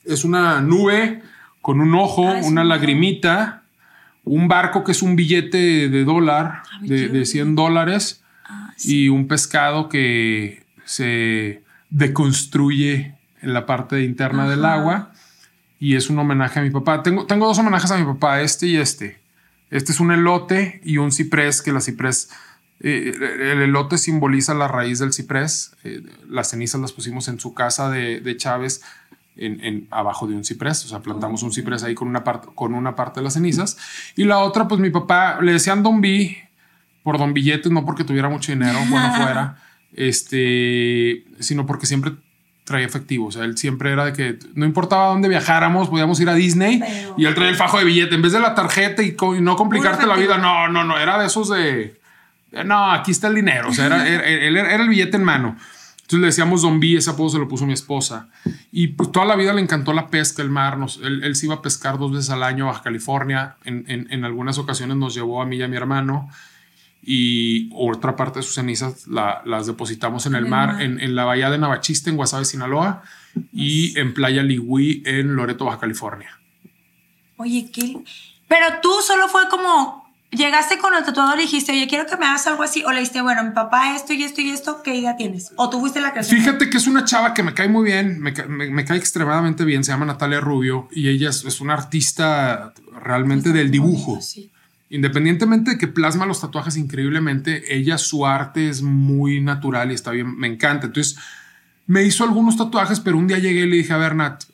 es 0.08 0.24
una 0.24 0.60
nube 0.60 1.22
con 1.60 1.80
un 1.80 1.94
ojo, 1.94 2.28
ah, 2.28 2.40
una 2.44 2.64
lagrimita, 2.64 3.62
un 4.24 4.48
barco 4.48 4.84
que 4.84 4.92
es 4.92 5.02
un 5.02 5.16
billete 5.16 5.88
de 5.88 6.04
dólar, 6.04 6.62
ah, 6.72 6.78
de, 6.82 7.24
100 7.24 7.54
dólares, 7.54 8.22
ah, 8.44 8.72
y 8.78 9.08
un 9.08 9.28
pescado 9.28 9.88
que 9.88 10.64
se 10.84 11.62
deconstruye 11.90 13.14
en 13.42 13.52
la 13.52 13.66
parte 13.66 14.02
interna 14.02 14.48
del 14.48 14.64
agua. 14.64 15.12
Y 15.80 15.94
es 15.94 16.10
un 16.10 16.18
homenaje 16.18 16.58
a 16.58 16.62
mi 16.62 16.70
papá. 16.70 17.02
Tengo, 17.02 17.26
tengo 17.26 17.46
dos 17.46 17.58
homenajes 17.58 17.90
a 17.92 17.98
mi 17.98 18.04
papá, 18.04 18.40
este 18.40 18.66
y 18.66 18.76
este. 18.76 19.20
Este 19.70 19.92
es 19.92 20.00
un 20.00 20.10
elote 20.10 20.80
y 20.82 20.96
un 20.96 21.12
ciprés, 21.12 21.62
que 21.62 21.72
la 21.72 21.80
ciprés, 21.80 22.30
eh, 22.80 23.12
el 23.40 23.60
elote 23.60 23.98
simboliza 23.98 24.54
la 24.54 24.66
raíz 24.66 24.98
del 24.98 25.12
ciprés. 25.12 25.72
Eh, 25.84 26.02
las 26.28 26.50
cenizas 26.50 26.80
las 26.80 26.92
pusimos 26.92 27.28
en 27.28 27.38
su 27.38 27.54
casa 27.54 27.90
de, 27.90 28.20
de 28.20 28.36
Chávez 28.36 28.82
en, 29.38 29.86
abajo 29.90 30.26
de 30.26 30.34
un 30.34 30.44
ciprés, 30.44 30.84
o 30.84 30.88
sea, 30.88 31.00
plantamos 31.00 31.42
un 31.42 31.52
ciprés 31.52 31.84
ahí 31.84 31.94
con 31.94 32.08
una, 32.08 32.24
parte, 32.24 32.48
con 32.54 32.74
una 32.74 32.94
parte 32.96 33.20
de 33.20 33.24
las 33.24 33.34
cenizas. 33.34 33.78
Y 34.16 34.24
la 34.24 34.38
otra, 34.38 34.68
pues 34.68 34.80
mi 34.80 34.90
papá 34.90 35.38
le 35.40 35.52
decían 35.52 35.82
Don 35.82 36.00
B 36.00 36.36
por 37.02 37.18
Don 37.18 37.32
Billetes, 37.32 37.70
no 37.72 37.84
porque 37.84 38.04
tuviera 38.04 38.28
mucho 38.28 38.52
dinero, 38.52 38.78
bueno 38.90 39.12
fuera, 39.16 39.58
este, 39.94 41.24
sino 41.40 41.66
porque 41.66 41.86
siempre 41.86 42.12
traía 42.64 42.86
efectivo. 42.86 43.26
O 43.26 43.32
sea, 43.32 43.44
él 43.44 43.56
siempre 43.56 43.92
era 43.92 44.04
de 44.04 44.12
que 44.12 44.38
no 44.54 44.66
importaba 44.66 45.06
dónde 45.06 45.28
viajáramos, 45.28 45.88
podíamos 45.88 46.20
ir 46.20 46.28
a 46.28 46.34
Disney 46.34 46.82
y 47.16 47.24
él 47.24 47.34
traía 47.34 47.50
el 47.50 47.56
fajo 47.56 47.78
de 47.78 47.84
billete 47.84 48.14
en 48.14 48.22
vez 48.22 48.32
de 48.32 48.40
la 48.40 48.54
tarjeta 48.54 49.02
y, 49.02 49.16
no 49.40 49.56
complicarte 49.56 50.06
la 50.06 50.16
vida. 50.16 50.38
No, 50.38 50.68
no, 50.68 50.84
no, 50.84 50.98
era 50.98 51.18
de 51.18 51.26
esos 51.26 51.48
de, 51.48 51.98
no, 52.64 52.92
aquí 52.92 53.10
está 53.10 53.28
el 53.28 53.34
dinero. 53.34 53.68
O 53.68 53.72
sea, 53.72 53.86
era, 53.86 54.06
era 54.06 54.82
el 54.82 54.88
billete 54.88 55.16
en 55.16 55.24
mano. 55.24 55.56
Entonces 56.08 56.22
le 56.22 56.26
decíamos 56.28 56.62
Don 56.62 56.80
B, 56.80 56.96
ese 56.96 57.10
apodo 57.10 57.28
se 57.28 57.38
lo 57.38 57.46
puso 57.46 57.66
mi 57.66 57.74
esposa. 57.74 58.30
Y 58.72 58.88
pues 58.88 59.12
toda 59.12 59.26
la 59.26 59.36
vida 59.36 59.52
le 59.52 59.60
encantó 59.60 59.92
la 59.92 60.06
pesca, 60.06 60.40
el 60.40 60.48
mar. 60.48 60.78
Nos, 60.78 60.98
él, 61.02 61.36
se 61.36 61.44
iba 61.44 61.56
a 61.56 61.60
pescar 61.60 61.98
dos 61.98 62.12
veces 62.12 62.30
al 62.30 62.42
año 62.42 62.64
a 62.64 62.68
Baja 62.68 62.82
California. 62.82 63.56
En, 63.62 63.84
en, 63.86 64.24
algunas 64.24 64.56
ocasiones 64.56 64.96
nos 64.96 65.12
llevó 65.12 65.42
a 65.42 65.44
mí 65.44 65.56
y 65.56 65.62
a 65.62 65.68
mi 65.68 65.76
hermano. 65.76 66.30
Y 67.02 67.68
otra 67.74 68.16
parte 68.16 68.38
de 68.38 68.42
sus 68.42 68.54
cenizas 68.54 69.06
las 69.06 69.66
depositamos 69.66 70.24
en 70.24 70.34
el, 70.34 70.46
mar, 70.46 70.80
En, 70.80 70.98
en, 70.98 71.14
la 71.14 71.26
bahía 71.26 71.50
de 71.50 71.58
Navachiste, 71.58 72.08
en 72.08 72.16
Guasave, 72.16 72.46
Sinaloa. 72.46 73.02
Y 73.52 73.98
en 73.98 74.14
Playa 74.14 74.42
Ligüí, 74.42 75.02
en 75.04 75.36
Loreto, 75.36 75.66
Baja 75.66 75.78
California. 75.78 76.40
Oye, 77.36 77.70
¿qué? 77.70 77.98
Pero 78.48 78.66
tú 78.80 78.90
solo 79.06 79.28
fue 79.28 79.42
como 79.50 79.97
llegaste 80.30 80.78
con 80.78 80.94
el 80.94 81.04
tatuador 81.04 81.38
y 81.38 81.42
dijiste, 81.42 81.72
oye, 81.72 81.86
quiero 81.86 82.06
que 82.06 82.16
me 82.16 82.26
hagas 82.26 82.46
algo 82.46 82.62
así, 82.62 82.84
o 82.84 82.90
le 82.90 83.00
dijiste, 83.00 83.22
bueno, 83.22 83.42
mi 83.44 83.50
papá 83.50 83.94
esto 83.94 84.12
y 84.12 84.22
esto 84.22 84.40
y 84.40 84.50
esto, 84.50 84.82
¿qué 84.82 84.94
idea 84.94 85.16
tienes? 85.16 85.52
O 85.56 85.70
tú 85.70 85.80
fuiste 85.80 86.00
la 86.00 86.12
creación. 86.12 86.40
Fíjate 86.40 86.68
que 86.68 86.76
es 86.76 86.86
una 86.86 87.04
chava 87.04 87.34
que 87.34 87.42
me 87.42 87.54
cae 87.54 87.68
muy 87.68 87.84
bien, 87.84 88.20
me, 88.20 88.32
cae 88.32 88.98
extremadamente 88.98 89.64
bien, 89.64 89.84
se 89.84 89.92
llama 89.92 90.06
Natalia 90.06 90.40
Rubio 90.40 90.88
y 90.92 91.08
ella 91.08 91.30
es, 91.30 91.60
una 91.60 91.74
artista 91.74 92.72
realmente 93.02 93.52
del 93.52 93.70
dibujo. 93.70 94.18
Independientemente 94.90 95.72
de 95.72 95.78
que 95.78 95.86
plasma 95.86 96.24
los 96.24 96.40
tatuajes 96.40 96.76
increíblemente, 96.76 97.74
ella 97.74 97.98
su 97.98 98.26
arte 98.26 98.68
es 98.68 98.80
muy 98.80 99.40
natural 99.40 99.90
y 99.90 99.94
está 99.94 100.10
bien, 100.10 100.36
me 100.36 100.46
encanta. 100.46 100.86
Entonces 100.86 101.18
me 101.86 102.04
hizo 102.04 102.24
algunos 102.24 102.56
tatuajes, 102.56 103.00
pero 103.00 103.18
un 103.18 103.26
día 103.26 103.38
llegué 103.38 103.62
y 103.62 103.66
le 103.66 103.76
dije, 103.76 103.92
a 103.92 103.98
ver, 103.98 104.14
Nat, 104.14 104.44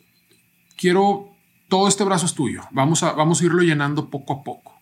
quiero 0.77 1.31
todo 1.67 1.87
este 1.87 2.03
brazo 2.03 2.25
es 2.25 2.33
tuyo, 2.33 2.63
vamos 2.71 3.01
a, 3.03 3.13
vamos 3.13 3.41
a 3.41 3.45
irlo 3.45 3.61
llenando 3.61 4.09
poco 4.09 4.33
a 4.33 4.43
poco 4.43 4.74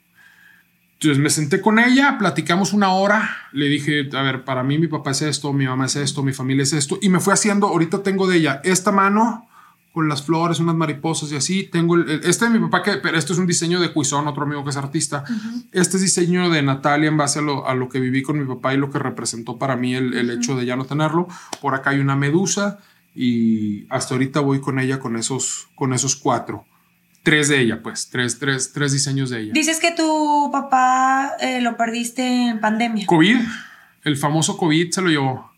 entonces 1.04 1.22
me 1.22 1.30
senté 1.30 1.60
con 1.60 1.80
ella, 1.80 2.18
platicamos 2.18 2.72
una 2.72 2.94
hora, 2.94 3.30
le 3.52 3.68
dije, 3.68 4.10
a 4.14 4.22
ver, 4.22 4.46
para 4.46 4.64
mí 4.64 4.78
mi 4.78 4.88
papá 4.88 5.12
es 5.12 5.22
esto, 5.22 5.52
mi 5.52 5.66
mamá 5.66 5.88
es 5.88 5.98
esto, 5.98 6.24
mi 6.24 6.32
familia 6.32 6.64
es 6.64 6.72
esto, 6.72 6.98
y 7.02 7.10
me 7.10 7.20
fue 7.20 7.34
haciendo, 7.34 7.68
ahorita 7.68 8.04
tengo 8.04 8.26
de 8.26 8.38
ella 8.38 8.62
esta 8.64 8.94
mano 8.94 9.50
con 9.92 10.08
las 10.08 10.24
flores, 10.24 10.60
unas 10.60 10.76
mariposas 10.76 11.32
y 11.32 11.36
así, 11.36 11.64
tengo 11.64 11.96
el, 11.96 12.22
este 12.24 12.46
de 12.46 12.52
mi 12.52 12.60
papá, 12.60 12.84
que, 12.84 12.98
pero 12.98 13.18
esto 13.18 13.34
es 13.34 13.40
un 13.40 13.46
diseño 13.46 13.82
de 13.82 13.92
Cuizón, 13.92 14.28
otro 14.28 14.44
amigo 14.44 14.64
que 14.64 14.70
es 14.70 14.78
artista, 14.78 15.26
este 15.74 15.98
es 15.98 16.04
diseño 16.04 16.50
de 16.50 16.62
Natalia 16.62 17.10
en 17.10 17.18
base 17.18 17.40
a 17.40 17.42
lo, 17.42 17.68
a 17.68 17.76
lo, 17.76 17.90
que 17.90 18.00
viví 18.00 18.24
con 18.24 18.40
mi 18.40 18.46
papá 18.46 18.74
y 18.74 18.78
lo 18.78 18.90
que 18.90 18.98
representó 18.98 19.60
para 19.60 19.76
mí 19.76 19.94
el, 19.96 20.14
el 20.14 20.30
hecho 20.32 20.56
de 20.56 20.66
ya 20.66 20.78
no 20.78 20.86
tenerlo, 20.86 21.28
por 21.62 21.76
acá 21.76 21.90
hay 21.90 22.00
una 22.00 22.16
medusa 22.16 22.80
y 23.14 23.86
hasta 23.90 24.16
ahorita 24.16 24.40
voy 24.40 24.62
con 24.62 24.80
ella 24.80 25.00
con 25.00 25.18
esos, 25.18 25.68
con 25.76 25.94
esos 25.94 26.16
cuatro. 26.16 26.66
Tres 27.24 27.48
de 27.48 27.62
ella, 27.62 27.82
pues, 27.82 28.10
tres, 28.10 28.38
tres, 28.38 28.74
tres 28.74 28.92
diseños 28.92 29.30
de 29.30 29.40
ella. 29.40 29.52
Dices 29.54 29.80
que 29.80 29.92
tu 29.92 30.50
papá 30.52 31.32
eh, 31.40 31.62
lo 31.62 31.78
perdiste 31.78 32.50
en 32.50 32.60
pandemia. 32.60 33.06
COVID, 33.06 33.38
el 34.04 34.18
famoso 34.18 34.58
COVID 34.58 34.92
se 34.92 35.02
lo 35.02 35.10
llevó. 35.10 35.54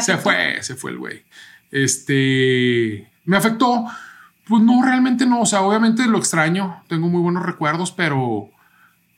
Se 0.00 0.18
fue, 0.18 0.62
se 0.62 0.74
fue 0.74 0.90
el 0.90 0.98
güey. 0.98 1.24
Este, 1.70 3.10
me 3.24 3.36
afectó. 3.36 3.86
Pues 4.46 4.62
no, 4.62 4.82
realmente 4.84 5.26
no. 5.26 5.40
O 5.40 5.46
sea, 5.46 5.62
obviamente 5.62 6.06
lo 6.06 6.18
extraño. 6.18 6.82
Tengo 6.88 7.08
muy 7.08 7.20
buenos 7.20 7.44
recuerdos, 7.44 7.90
pero 7.90 8.50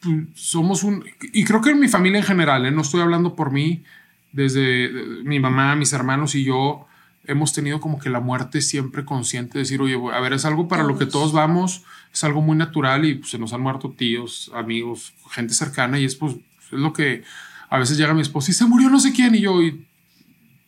pues, 0.01 0.17
somos 0.35 0.83
un. 0.85 1.05
Y 1.33 1.45
creo 1.45 1.61
que 1.61 1.71
en 1.71 1.81
mi 1.81 1.89
familia 1.89 2.19
en 2.19 2.25
general, 2.25 2.67
¿eh? 2.67 2.71
no 2.71 2.83
estoy 2.83 3.01
hablando 3.01 3.35
por 3.35 3.51
mí, 3.51 3.85
desde 4.33 4.91
mi 5.25 5.41
mamá, 5.41 5.75
mis 5.77 5.93
hermanos 5.93 6.35
y 6.35 6.45
yo 6.45 6.88
hemos 7.29 7.53
tenido 7.53 7.79
como 7.79 7.99
que 7.99 8.09
la 8.09 8.21
muerte 8.21 8.63
siempre 8.63 9.05
consciente 9.05 9.55
de 9.55 9.59
decir, 9.61 9.81
oye, 9.83 9.97
a 10.13 10.21
ver, 10.21 10.33
es 10.33 10.47
algo 10.47 10.67
para 10.67 10.83
lo 10.83 10.99
que 10.99 11.05
todos 11.05 11.33
vamos, 11.33 11.85
es 12.13 12.25
algo 12.25 12.41
muy 12.41 12.57
natural 12.57 13.05
y 13.05 13.17
pues, 13.17 13.31
se 13.31 13.39
nos 13.39 13.53
han 13.53 13.61
muerto 13.61 13.95
tíos, 13.97 14.51
amigos, 14.55 15.13
gente 15.31 15.53
cercana 15.53 15.99
y 15.99 16.07
es 16.07 16.17
pues 16.17 16.35
es 16.35 16.73
lo 16.73 16.93
que 16.93 17.23
a 17.69 17.79
veces 17.79 17.99
llega 17.99 18.15
mi 18.15 18.23
esposa 18.23 18.51
y 18.51 18.55
se 18.55 18.65
murió 18.65 18.89
no 18.89 18.99
sé 18.99 19.13
quién 19.13 19.35
y 19.35 19.41
yo, 19.41 19.63
y, 19.63 19.87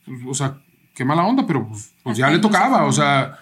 pues, 0.05 0.19
o 0.27 0.33
sea, 0.35 0.57
qué 0.93 1.03
mala 1.03 1.23
onda, 1.23 1.47
pero 1.47 1.67
pues, 1.67 1.93
pues 2.03 2.15
ya 2.15 2.29
le 2.29 2.37
tocaba, 2.37 2.85
o 2.85 2.91
sea, 2.91 3.39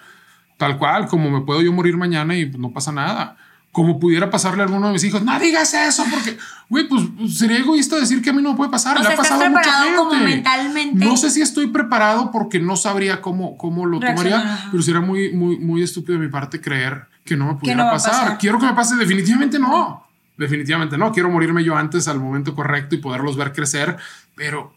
tal 0.55 0.77
cual, 0.77 1.07
como 1.07 1.29
me 1.29 1.41
puedo 1.41 1.61
yo 1.61 1.73
morir 1.73 1.97
mañana 1.97 2.37
y 2.37 2.49
no 2.49 2.71
pasa 2.71 2.93
nada. 2.93 3.35
Como 3.71 3.99
pudiera 3.99 4.29
pasarle 4.31 4.63
a 4.63 4.65
alguno 4.65 4.87
de 4.87 4.93
mis 4.93 5.03
hijos, 5.03 5.21
no 5.21 5.39
digas 5.39 5.73
eso, 5.73 6.03
porque, 6.09 6.37
güey, 6.69 6.87
pues, 6.87 7.03
pues 7.17 7.37
sería 7.37 7.59
egoísta 7.59 7.97
decir 7.97 8.21
que 8.21 8.31
a 8.31 8.33
mí 8.33 8.41
no 8.41 8.51
me 8.51 8.57
puede 8.57 8.71
pasar. 8.71 8.97
O 8.97 9.03
sea, 9.03 9.11
estás 9.11 9.37
preparado 9.37 10.09
como 10.09 10.15
mentalmente. 10.15 11.05
No 11.05 11.15
sé 11.17 11.29
si 11.29 11.41
estoy 11.41 11.67
preparado 11.67 12.31
porque 12.31 12.59
no 12.59 12.75
sabría 12.75 13.21
cómo, 13.21 13.57
cómo 13.57 13.85
lo 13.85 13.99
tomaría, 13.99 14.67
pero 14.71 14.81
sería 14.81 15.01
muy, 15.01 15.33
muy, 15.33 15.59
muy 15.59 15.83
estúpido 15.83 16.17
de 16.17 16.25
mi 16.25 16.31
parte 16.31 16.59
creer 16.59 17.07
que 17.23 17.35
no 17.37 17.45
me 17.45 17.55
pudiera 17.55 17.91
pasar. 17.91 18.37
Quiero 18.39 18.57
que 18.57 18.65
me 18.65 18.73
pase, 18.73 18.95
definitivamente 18.95 19.59
no. 19.59 20.03
Definitivamente 20.35 20.97
no. 20.97 21.11
Quiero 21.11 21.29
morirme 21.29 21.63
yo 21.63 21.75
antes 21.75 22.07
al 22.07 22.19
momento 22.19 22.55
correcto 22.55 22.95
y 22.95 22.99
poderlos 22.99 23.37
ver 23.37 23.53
crecer, 23.53 23.97
pero 24.35 24.73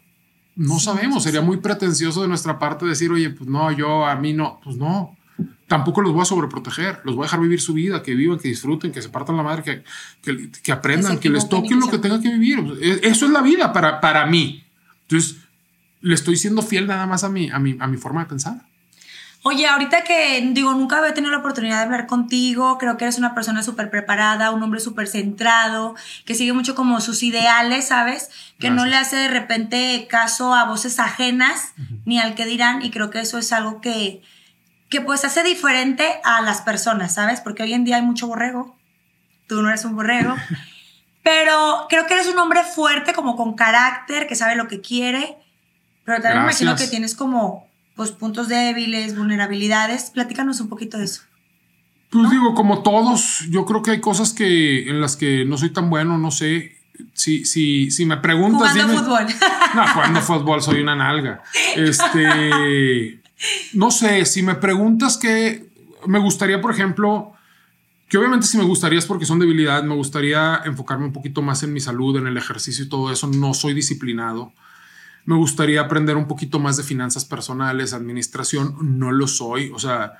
no 0.55 0.79
sabemos. 0.79 1.23
Sería 1.23 1.41
muy 1.41 1.57
pretencioso 1.57 2.21
de 2.21 2.27
nuestra 2.27 2.59
parte 2.59 2.85
decir, 2.85 3.11
oye, 3.11 3.31
pues 3.31 3.49
no, 3.49 3.71
yo 3.71 4.05
a 4.05 4.15
mí 4.15 4.33
no, 4.33 4.59
pues 4.63 4.77
no 4.77 5.15
tampoco 5.73 6.03
los 6.03 6.13
voy 6.13 6.21
a 6.21 6.25
sobreproteger, 6.25 7.01
los 7.03 7.15
voy 7.15 7.23
a 7.23 7.25
dejar 7.25 7.39
vivir 7.39 7.59
su 7.59 7.73
vida, 7.73 8.03
que 8.03 8.13
vivan, 8.13 8.37
que 8.37 8.47
disfruten, 8.47 8.91
que 8.91 9.01
se 9.01 9.09
partan 9.09 9.37
la 9.37 9.41
madre, 9.41 9.63
que, 9.63 9.83
que, 10.21 10.51
que 10.51 10.71
aprendan, 10.71 11.17
que, 11.17 11.31
les 11.31 11.49
toquen 11.49 11.79
lo 11.79 11.89
que 11.89 11.97
tengan 11.97 12.21
que 12.21 12.29
vivir. 12.29 12.59
E, 12.79 12.99
eso 13.07 13.25
es 13.25 13.31
la 13.31 13.41
vida 13.41 13.73
para, 13.73 13.99
para 13.99 14.27
mí. 14.27 14.63
Entonces, 15.07 15.37
le 16.01 16.13
estoy 16.13 16.35
siendo 16.35 16.61
fiel 16.61 16.85
nada 16.85 17.07
más 17.07 17.23
a 17.23 17.29
mi, 17.29 17.49
a 17.49 17.57
mi, 17.57 17.75
a 17.79 17.87
mi 17.87 17.97
forma 17.97 18.21
de 18.21 18.27
pensar. 18.27 18.61
Oye, 19.41 19.65
ahorita 19.65 20.03
que 20.03 20.47
digo, 20.53 20.75
nunca 20.75 20.99
había 20.99 21.15
tenido 21.15 21.31
la 21.31 21.39
oportunidad 21.39 21.77
de 21.77 21.85
hablar 21.85 22.05
contigo, 22.05 22.77
creo 22.77 22.95
que 22.95 23.05
eres 23.05 23.17
una 23.17 23.33
persona 23.33 23.63
súper 23.63 23.89
preparada, 23.89 24.51
un 24.51 24.61
hombre 24.61 24.79
súper 24.79 25.07
centrado, 25.07 25.95
que 26.25 26.35
sigue 26.35 26.53
mucho 26.53 26.75
como 26.75 27.01
sus 27.01 27.23
ideales, 27.23 27.87
¿sabes? 27.87 28.29
Que 28.59 28.69
no 28.69 28.85
le 28.85 28.95
hace 28.95 29.15
de 29.15 29.27
repente 29.27 30.05
caso 30.07 30.53
a 30.53 30.65
voces 30.65 30.99
ajenas 30.99 31.73
ni 32.05 32.19
al 32.19 32.35
que 32.35 32.45
dirán, 32.45 32.83
y 32.83 32.91
creo 32.91 33.09
que 33.09 33.21
eso 33.21 33.39
es 33.39 33.51
algo 33.51 33.81
que, 33.81 34.21
que 34.93 35.01
pues 35.01 35.25
hace 35.25 35.41
diferente 35.41 36.05
a 36.23 36.43
las 36.43 36.61
personas, 36.61 37.15
¿sabes? 37.15 37.41
Porque 37.41 37.63
hoy 37.63 37.73
en 37.73 37.83
día 37.83 37.95
hay 37.95 38.03
mucho 38.03 38.27
borrego. 38.27 38.77
Tú 39.47 39.63
no 39.63 39.69
eres 39.69 39.85
un 39.85 39.95
borrego. 39.95 40.35
Pero 41.23 41.87
creo 41.89 42.05
que 42.05 42.13
eres 42.13 42.27
un 42.27 42.37
hombre 42.37 42.61
fuerte, 42.63 43.11
como 43.13 43.35
con 43.35 43.55
carácter, 43.55 44.27
que 44.27 44.35
sabe 44.35 44.55
lo 44.55 44.67
que 44.67 44.81
quiere. 44.81 45.35
Pero 46.05 46.21
también 46.21 46.43
me 46.43 46.51
imagino 46.51 46.75
que 46.75 46.85
tienes 46.85 47.15
como 47.15 47.67
pues 47.95 48.11
puntos 48.11 48.47
débiles, 48.49 49.17
vulnerabilidades. 49.17 50.11
Platícanos 50.11 50.61
un 50.61 50.69
poquito 50.69 50.99
de 50.99 51.05
eso. 51.05 51.23
Pues 52.11 52.29
digo, 52.29 52.53
como 52.53 52.83
todos, 52.83 53.45
yo 53.49 53.65
creo 53.65 53.81
que 53.81 53.91
hay 53.91 53.99
cosas 53.99 54.31
que 54.31 54.87
en 54.87 55.01
las 55.01 55.15
que 55.15 55.43
no 55.43 55.57
soy 55.57 55.71
tan 55.71 55.89
bueno, 55.89 56.19
no 56.19 56.29
sé. 56.29 56.77
Si, 57.13 57.45
si, 57.45 57.89
si 57.89 58.05
me 58.05 58.17
preguntas. 58.17 58.73
Jugando 58.73 58.99
fútbol. 58.99 59.25
No, 59.73 59.87
jugando 59.87 60.21
fútbol 60.21 60.61
soy 60.61 60.81
una 60.81 60.95
nalga. 60.95 61.41
Este. 61.75 63.22
No 63.73 63.91
sé, 63.91 64.25
si 64.25 64.43
me 64.43 64.55
preguntas 64.55 65.17
que 65.17 65.67
me 66.07 66.19
gustaría, 66.19 66.61
por 66.61 66.71
ejemplo, 66.71 67.33
que 68.07 68.17
obviamente 68.17 68.45
si 68.45 68.57
me 68.57 68.63
gustaría 68.63 68.99
es 68.99 69.05
porque 69.05 69.25
son 69.25 69.39
debilidad, 69.39 69.83
me 69.83 69.95
gustaría 69.95 70.61
enfocarme 70.65 71.05
un 71.05 71.13
poquito 71.13 71.41
más 71.41 71.63
en 71.63 71.73
mi 71.73 71.79
salud, 71.79 72.17
en 72.17 72.27
el 72.27 72.37
ejercicio 72.37 72.85
y 72.85 72.89
todo 72.89 73.11
eso. 73.11 73.27
No 73.27 73.53
soy 73.53 73.73
disciplinado. 73.73 74.53
Me 75.25 75.35
gustaría 75.35 75.81
aprender 75.81 76.17
un 76.17 76.27
poquito 76.27 76.59
más 76.59 76.77
de 76.77 76.83
finanzas 76.83 77.25
personales, 77.25 77.93
administración. 77.93 78.99
No 78.99 79.11
lo 79.11 79.27
soy. 79.27 79.71
O 79.73 79.79
sea, 79.79 80.13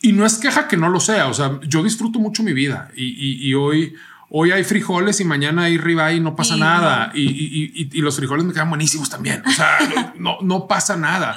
y 0.00 0.12
no 0.12 0.24
es 0.24 0.38
queja 0.38 0.68
que 0.68 0.76
no 0.76 0.88
lo 0.88 1.00
sea. 1.00 1.26
O 1.28 1.34
sea, 1.34 1.60
yo 1.66 1.82
disfruto 1.82 2.18
mucho 2.18 2.42
mi 2.42 2.52
vida 2.52 2.90
y, 2.96 3.52
hoy, 3.54 3.94
hoy 4.30 4.52
hay 4.52 4.64
frijoles 4.64 5.20
y 5.20 5.24
mañana 5.24 5.64
hay 5.64 5.76
ribeye 5.76 6.16
y 6.16 6.20
no 6.20 6.34
pasa 6.34 6.56
nada. 6.56 7.12
Y, 7.14 7.88
y, 7.92 8.00
los 8.00 8.16
frijoles 8.16 8.44
me 8.44 8.52
quedan 8.52 8.70
buenísimos 8.70 9.10
también. 9.10 9.42
O 9.46 9.50
sea, 9.50 10.14
no, 10.16 10.38
no 10.40 10.66
pasa 10.66 10.96
nada. 10.96 11.36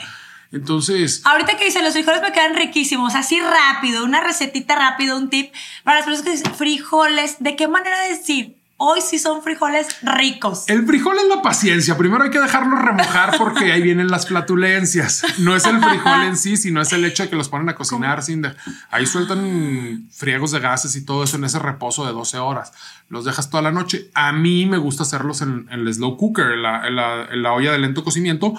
Entonces. 0.55 1.21
Ahorita 1.25 1.57
que 1.57 1.65
dicen 1.65 1.83
los 1.83 1.91
frijoles 1.91 2.21
me 2.21 2.31
quedan 2.31 2.55
riquísimos, 2.55 3.13
así 3.13 3.39
rápido, 3.41 4.05
una 4.05 4.21
recetita 4.21 4.75
rápida, 4.75 5.17
un 5.17 5.29
tip 5.29 5.53
para 5.83 5.97
las 5.97 6.05
personas 6.05 6.25
que 6.25 6.37
dicen 6.37 6.55
frijoles, 6.55 7.35
¿de 7.39 7.57
qué 7.57 7.67
manera 7.67 7.99
decir? 8.03 8.55
Hoy 8.77 8.99
sí 9.01 9.19
son 9.19 9.41
frijoles 9.41 9.87
ricos. 10.01 10.65
El 10.67 10.85
frijol 10.85 11.17
es 11.17 11.27
la 11.27 11.41
paciencia. 11.41 11.97
Primero 11.97 12.25
hay 12.25 12.29
que 12.29 12.41
dejarlo 12.41 12.75
remojar 12.75 13.37
porque 13.37 13.71
ahí 13.71 13.81
vienen 13.81 14.09
las 14.09 14.27
flatulencias. 14.27 15.23
No 15.39 15.55
es 15.55 15.65
el 15.65 15.81
frijol 15.81 16.23
en 16.23 16.35
sí, 16.35 16.57
sino 16.57 16.81
es 16.81 16.91
el 16.91 17.05
hecho 17.05 17.23
de 17.23 17.29
que 17.29 17.37
los 17.37 17.47
ponen 17.47 17.69
a 17.69 17.75
cocinar 17.75 18.21
sin 18.21 18.41
de... 18.41 18.53
Ahí 18.91 19.05
sueltan 19.05 20.09
friegos 20.11 20.51
de 20.51 20.59
gases 20.59 20.93
y 20.97 21.05
todo 21.05 21.23
eso 21.23 21.37
en 21.37 21.45
ese 21.45 21.59
reposo 21.59 22.05
de 22.05 22.11
12 22.11 22.37
horas. 22.37 22.73
Los 23.07 23.23
dejas 23.23 23.49
toda 23.49 23.63
la 23.63 23.71
noche. 23.71 24.09
A 24.13 24.33
mí 24.33 24.65
me 24.65 24.77
gusta 24.77 25.03
hacerlos 25.03 25.41
en, 25.41 25.67
el 25.71 25.93
slow 25.93 26.17
cooker, 26.17 26.47
en 26.51 27.43
la 27.43 27.53
olla 27.53 27.71
de 27.71 27.79
lento 27.79 28.03
cocimiento 28.03 28.55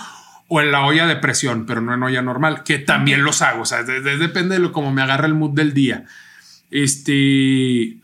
o 0.49 0.61
en 0.61 0.73
la 0.73 0.85
olla 0.85 1.07
de 1.07 1.17
presión, 1.17 1.67
pero 1.67 1.81
no 1.81 1.95
en 1.95 2.03
olla 2.03 2.23
normal, 2.23 2.63
que 2.63 2.79
también 2.79 3.25
los 3.25 3.43
hago. 3.43 3.63
O 3.63 3.67
sea, 3.67 3.83
depende 3.83 4.57
de 4.57 4.61
lo, 4.61 4.73
como 4.73 4.93
me 4.93 5.03
agarra 5.03 5.27
el 5.27 5.35
mood 5.35 5.51
del 5.55 5.75
día. 5.75 6.05
Este. 6.71 7.99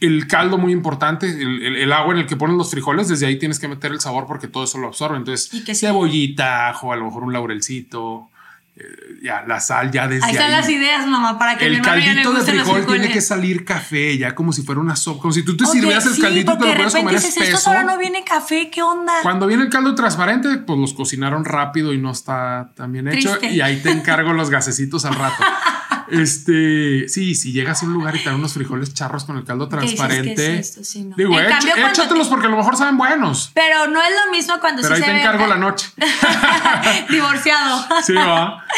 El 0.00 0.28
caldo 0.28 0.58
muy 0.58 0.72
importante, 0.72 1.26
el, 1.26 1.92
agua 1.92 2.14
en 2.14 2.20
el 2.20 2.26
que 2.26 2.36
ponen 2.36 2.56
los 2.56 2.70
frijoles, 2.70 3.08
desde 3.08 3.26
ahí 3.26 3.36
tienes 3.36 3.58
que 3.58 3.66
meter 3.66 3.90
el 3.90 3.98
sabor 3.98 4.26
porque 4.28 4.46
todo 4.46 4.62
eso 4.62 4.78
lo 4.78 4.86
absorbe. 4.86 5.16
Entonces, 5.16 5.52
¿Y 5.52 5.74
cebollita, 5.74 6.68
ajo, 6.68 6.92
a 6.92 6.96
lo 6.96 7.06
mejor 7.06 7.24
un 7.24 7.32
laurelcito, 7.32 8.30
ya 9.22 9.44
la 9.46 9.60
sal 9.60 9.90
ya 9.90 10.06
desde 10.06 10.26
ahí 10.26 10.32
están 10.32 10.50
las 10.50 10.68
ideas 10.68 11.06
mamá 11.06 11.38
para 11.38 11.58
que 11.58 11.66
el 11.66 11.82
caldito 11.82 12.32
de 12.32 12.40
frijol 12.42 12.86
tiene 12.86 13.10
que 13.10 13.20
salir 13.20 13.64
café 13.64 14.16
ya 14.16 14.34
como 14.34 14.52
si 14.52 14.62
fuera 14.62 14.80
una 14.80 14.96
sopa 14.96 15.22
como 15.22 15.32
si 15.32 15.42
tú 15.42 15.56
te 15.56 15.66
sirvieras 15.66 16.06
el 16.06 16.20
caldito 16.20 16.56
te 16.56 16.66
lo 16.66 16.74
puedes 16.74 16.94
comer 16.94 17.14
espeso 17.16 17.56
esto 17.56 17.70
ahora 17.70 17.84
no 17.84 17.98
viene 17.98 18.24
café 18.24 18.70
qué 18.70 18.82
onda 18.82 19.14
cuando 19.22 19.46
viene 19.46 19.64
el 19.64 19.70
caldo 19.70 19.94
transparente 19.94 20.58
pues 20.58 20.78
los 20.78 20.94
cocinaron 20.94 21.44
rápido 21.44 21.92
y 21.92 21.98
no 21.98 22.10
está 22.10 22.70
tan 22.74 22.92
bien 22.92 23.08
hecho 23.08 23.38
y 23.42 23.60
ahí 23.60 23.80
te 23.82 23.90
encargo 23.90 24.32
los 24.32 24.50
gasecitos 24.50 25.04
al 25.04 25.14
rato 25.14 25.42
Este, 26.10 27.08
sí, 27.08 27.34
si 27.34 27.52
llegas 27.52 27.82
a 27.82 27.86
un 27.86 27.92
lugar 27.94 28.16
y 28.16 28.20
te 28.20 28.26
dan 28.26 28.36
unos 28.36 28.54
frijoles 28.54 28.94
charros 28.94 29.24
con 29.24 29.36
el 29.36 29.44
caldo 29.44 29.68
transparente. 29.68 30.62
Digo, 31.16 31.38
échatelos 31.40 32.28
porque 32.28 32.46
a 32.46 32.50
lo 32.50 32.56
mejor 32.56 32.76
saben 32.76 32.96
buenos. 32.96 33.50
Pero 33.54 33.86
no 33.88 34.02
es 34.02 34.10
lo 34.24 34.32
mismo 34.32 34.54
cuando 34.60 34.82
Pero 34.82 34.94
ahí 34.94 35.00
te 35.00 35.20
encargo 35.20 35.46
la 35.46 35.56
noche. 35.56 35.90
Divorciado. 37.10 37.86
Sí, 38.04 38.14
va. 38.14 38.64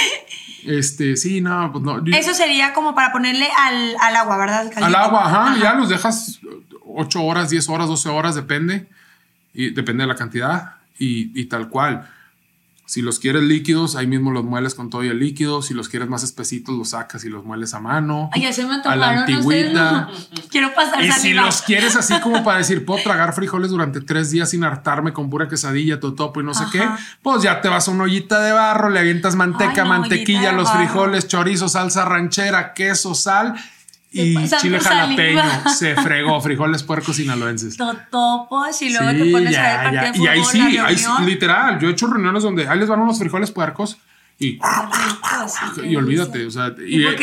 Este, 0.62 1.16
sí, 1.16 1.40
no, 1.40 1.72
pues 1.72 1.82
no. 1.82 2.02
Eso 2.14 2.34
sería 2.34 2.74
como 2.74 2.94
para 2.94 3.12
ponerle 3.12 3.48
al, 3.56 3.96
al 3.98 4.16
agua, 4.16 4.36
¿verdad? 4.36 4.70
al 4.76 4.94
agua, 4.94 5.26
ajá, 5.26 5.56
Ya 5.58 5.72
los 5.72 5.88
dejas 5.88 6.38
8 6.84 7.22
horas, 7.22 7.48
10 7.48 7.66
horas, 7.70 7.88
12 7.88 8.08
horas, 8.10 8.34
depende. 8.34 8.86
Y 9.54 9.70
depende 9.70 10.02
de 10.02 10.08
la 10.08 10.16
cantidad 10.16 10.74
y, 10.98 11.40
y 11.40 11.46
tal 11.46 11.70
cual. 11.70 12.10
Si 12.90 13.02
los 13.02 13.20
quieres 13.20 13.44
líquidos, 13.44 13.94
ahí 13.94 14.08
mismo 14.08 14.32
los 14.32 14.42
mueles 14.42 14.74
con 14.74 14.90
todo 14.90 15.02
el 15.02 15.16
líquido. 15.20 15.62
Si 15.62 15.74
los 15.74 15.88
quieres 15.88 16.08
más 16.08 16.24
espesitos, 16.24 16.76
los 16.76 16.88
sacas 16.88 17.24
y 17.24 17.28
los 17.28 17.44
mueles 17.44 17.72
a 17.72 17.78
mano. 17.78 18.30
Ay, 18.32 18.42
ya 18.42 18.52
se 18.52 18.66
me 18.66 18.80
A 18.84 18.96
la 18.96 19.20
antigüita. 19.20 20.08
Quiero 20.50 20.74
pasar 20.74 21.04
Y 21.04 21.12
si 21.12 21.32
los 21.32 21.62
quieres 21.62 21.94
así 21.94 22.18
como 22.18 22.42
para 22.42 22.58
decir, 22.58 22.84
puedo 22.84 23.00
tragar 23.04 23.32
frijoles 23.32 23.70
durante 23.70 24.00
tres 24.00 24.32
días 24.32 24.50
sin 24.50 24.64
hartarme 24.64 25.12
con 25.12 25.30
pura 25.30 25.46
quesadilla, 25.46 26.00
totopo 26.00 26.40
y 26.40 26.44
no 26.44 26.52
sé 26.52 26.64
qué, 26.72 26.82
pues 27.22 27.44
ya 27.44 27.60
te 27.60 27.68
vas 27.68 27.86
a 27.86 27.92
una 27.92 28.02
ollita 28.02 28.40
de 28.40 28.50
barro, 28.50 28.90
le 28.90 28.98
avientas 28.98 29.36
manteca, 29.36 29.84
mantequilla, 29.84 30.50
los 30.50 30.68
frijoles, 30.72 31.28
chorizo, 31.28 31.68
salsa 31.68 32.04
ranchera, 32.04 32.74
queso, 32.74 33.14
sal 33.14 33.54
y 34.12 34.36
chile 34.60 34.80
jalapeño. 34.80 35.42
Se 35.76 35.94
fregó, 35.94 36.40
frijoles 36.40 36.82
puercos 36.82 37.16
sinaloenses. 37.16 37.76
Totopos 37.76 38.82
y 38.82 38.92
luego 38.92 39.10
te 39.10 39.30
pones 39.30 39.56
a 39.56 39.90
ver 39.90 40.12
Y 40.16 40.26
ahí 40.26 40.42
sí, 40.44 40.78
ahí 40.78 40.96
literal. 41.24 41.78
Yo 41.78 41.88
he 41.88 41.92
hecho 41.92 42.06
reuniones 42.06 42.42
donde 42.42 42.68
ahí 42.68 42.78
les 42.78 42.88
van 42.88 43.00
unos 43.00 43.18
frijoles 43.18 43.50
puercos 43.50 43.98
y, 44.42 44.58
y 45.84 45.96
olvídate, 45.96 46.46
o 46.46 46.50
sea, 46.50 46.74
y, 46.78 47.04
el, 47.04 47.14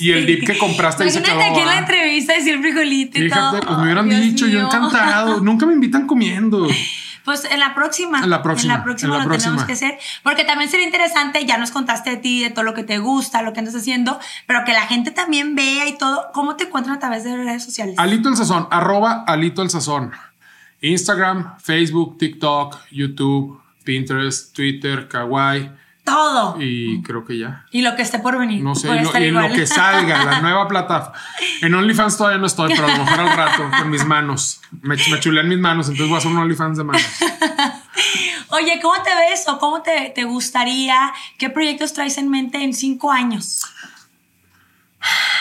y, 0.00 0.10
el, 0.10 0.26
dip 0.26 0.44
que 0.44 0.58
compraste 0.58 1.06
y 1.06 1.10
se 1.10 1.20
aquí 1.20 1.60
en 1.60 1.66
la 1.66 1.78
entrevista 1.78 2.34
decir 2.34 2.58
frijolito 2.60 3.20
y 3.20 3.22
Fíjate, 3.22 3.64
pues 3.64 3.76
me 3.78 3.84
hubieran 3.84 4.08
dicho, 4.08 4.48
yo 4.48 4.66
encantado. 4.66 5.40
Nunca 5.40 5.64
me 5.64 5.74
invitan 5.74 6.08
comiendo. 6.08 6.66
Pues 7.24 7.44
en 7.44 7.60
la 7.60 7.74
próxima. 7.74 8.20
En 8.20 8.30
la 8.30 8.42
próxima. 8.42 8.74
En 8.74 8.78
la 8.78 8.84
próxima 8.84 9.24
lo 9.24 9.36
tenemos 9.36 9.64
que 9.64 9.72
hacer. 9.72 9.98
Porque 10.22 10.44
también 10.44 10.70
sería 10.70 10.86
interesante, 10.86 11.44
ya 11.46 11.58
nos 11.58 11.70
contaste 11.70 12.10
de 12.10 12.16
ti, 12.16 12.42
de 12.42 12.50
todo 12.50 12.64
lo 12.64 12.74
que 12.74 12.84
te 12.84 12.98
gusta, 12.98 13.42
lo 13.42 13.52
que 13.52 13.60
andas 13.60 13.74
haciendo, 13.74 14.18
pero 14.46 14.64
que 14.64 14.72
la 14.72 14.86
gente 14.86 15.10
también 15.10 15.54
vea 15.54 15.88
y 15.88 15.98
todo. 15.98 16.30
¿Cómo 16.32 16.56
te 16.56 16.64
encuentran 16.64 16.96
a 16.96 16.98
través 16.98 17.24
de 17.24 17.36
redes 17.36 17.64
sociales? 17.64 17.96
Alito 17.98 18.28
el 18.28 18.36
Sazón, 18.36 18.68
arroba 18.70 19.24
Alito 19.26 19.62
el 19.62 19.70
Sazón. 19.70 20.12
Instagram, 20.80 21.58
Facebook, 21.58 22.16
TikTok, 22.18 22.78
YouTube, 22.90 23.60
Pinterest, 23.84 24.54
Twitter, 24.54 25.08
Kawaii 25.08 25.70
todo. 26.10 26.56
Y 26.60 27.02
creo 27.02 27.24
que 27.24 27.38
ya. 27.38 27.64
Y 27.70 27.82
lo 27.82 27.96
que 27.96 28.02
esté 28.02 28.18
por 28.18 28.38
venir. 28.38 28.62
No 28.62 28.74
sé, 28.74 28.88
y 28.88 29.30
lo, 29.30 29.48
que 29.48 29.66
salga, 29.66 30.24
la 30.24 30.40
nueva 30.42 30.68
plataforma. 30.68 31.18
En 31.62 31.74
OnlyFans 31.74 32.16
todavía 32.16 32.38
no 32.38 32.46
estoy, 32.46 32.74
pero 32.74 32.86
a 32.86 32.96
lo 32.96 33.04
mejor 33.04 33.20
al 33.20 33.36
rato, 33.36 33.70
con 33.78 33.90
mis 33.90 34.04
manos. 34.04 34.60
Me, 34.82 34.96
me 34.96 35.20
chulean 35.20 35.48
mis 35.48 35.58
manos, 35.58 35.88
entonces 35.88 36.08
voy 36.08 36.16
a 36.16 36.18
hacer 36.18 36.30
un 36.30 36.38
OnlyFans 36.38 36.78
de 36.78 36.84
manos. 36.84 37.02
Oye, 38.48 38.80
¿cómo 38.82 38.94
te 39.02 39.10
ves 39.14 39.46
o 39.48 39.58
cómo 39.58 39.82
te, 39.82 40.12
te 40.14 40.24
gustaría? 40.24 41.12
¿Qué 41.38 41.50
proyectos 41.50 41.92
traes 41.92 42.18
en 42.18 42.28
mente 42.28 42.62
en 42.62 42.74
cinco 42.74 43.12
años? 43.12 43.64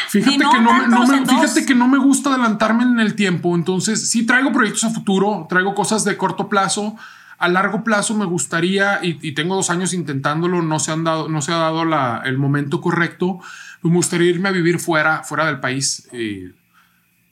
Fíjate, 0.09 0.37
que 0.37 0.59
no, 0.59 0.87
no 0.87 1.05
me, 1.05 1.25
fíjate 1.25 1.65
que 1.65 1.75
no 1.75 1.87
me 1.87 1.97
gusta 1.97 2.29
adelantarme 2.29 2.83
en 2.83 2.99
el 2.99 3.15
tiempo. 3.15 3.55
Entonces, 3.55 4.09
sí 4.09 4.25
traigo 4.25 4.51
proyectos 4.51 4.83
a 4.85 4.89
futuro, 4.89 5.45
traigo 5.49 5.75
cosas 5.75 6.03
de 6.03 6.17
corto 6.17 6.49
plazo 6.49 6.95
a 7.39 7.47
largo 7.47 7.83
plazo 7.83 8.15
me 8.15 8.25
gustaría, 8.25 8.99
y, 9.01 9.31
tengo 9.31 9.55
dos 9.55 9.69
años 9.69 9.93
intentándolo, 9.93 10.61
no 10.61 10.77
se, 10.79 10.91
han 10.91 11.05
dado, 11.05 11.29
no 11.29 11.41
se 11.41 11.53
ha 11.53 11.57
dado 11.57 11.85
la, 11.85 12.21
el 12.25 12.37
momento 12.37 12.81
correcto, 12.81 13.39
me 13.81 13.91
gustaría 13.91 14.29
irme 14.29 14.49
a 14.49 14.51
vivir 14.51 14.79
fuera, 14.79 15.23
fuera 15.23 15.45
del 15.45 15.61
país. 15.61 16.09
Eh, 16.11 16.51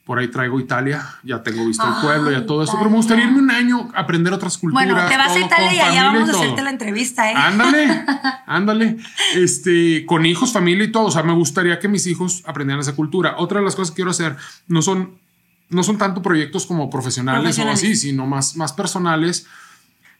por 0.08 0.18
ahí 0.18 0.28
traigo 0.28 0.58
Italia, 0.58 1.04
ya 1.22 1.42
tengo 1.42 1.66
visto 1.66 1.86
el 1.86 2.00
pueblo, 2.00 2.30
ya 2.30 2.46
todo 2.46 2.62
eso, 2.62 2.72
pero 2.78 2.88
me 2.88 2.96
gustaría 2.96 3.26
irme 3.26 3.40
un 3.40 3.50
año 3.50 3.90
a 3.94 4.00
aprender 4.00 4.32
otras 4.32 4.56
culturas. 4.56 4.86
Bueno, 4.86 5.06
te 5.06 5.18
vas 5.18 5.36
a 5.36 5.38
Italia 5.38 5.74
y 5.74 5.80
allá 5.80 6.04
vamos 6.04 6.30
a 6.30 6.32
hacerte 6.32 6.62
la 6.62 6.70
entrevista, 6.70 7.30
¿eh? 7.30 7.34
Ándale, 7.36 8.04
ándale. 8.46 8.96
Este, 9.34 10.06
con 10.06 10.24
hijos, 10.24 10.50
familia 10.50 10.84
y 10.84 10.90
todo. 10.90 11.04
O 11.04 11.10
sea, 11.10 11.22
me 11.24 11.34
gustaría 11.34 11.78
que 11.78 11.88
mis 11.88 12.06
hijos 12.06 12.42
aprendieran 12.46 12.80
esa 12.80 12.96
cultura. 12.96 13.34
Otra 13.36 13.58
de 13.58 13.66
las 13.66 13.76
cosas 13.76 13.90
que 13.90 13.96
quiero 13.96 14.12
hacer 14.12 14.34
no 14.66 14.80
son, 14.80 15.18
no 15.68 15.82
son 15.82 15.98
tanto 15.98 16.22
proyectos 16.22 16.64
como 16.64 16.88
profesionales, 16.88 17.58
o 17.58 17.68
así, 17.68 17.94
sino 17.94 18.26
más, 18.26 18.56
más 18.56 18.72
personales. 18.72 19.46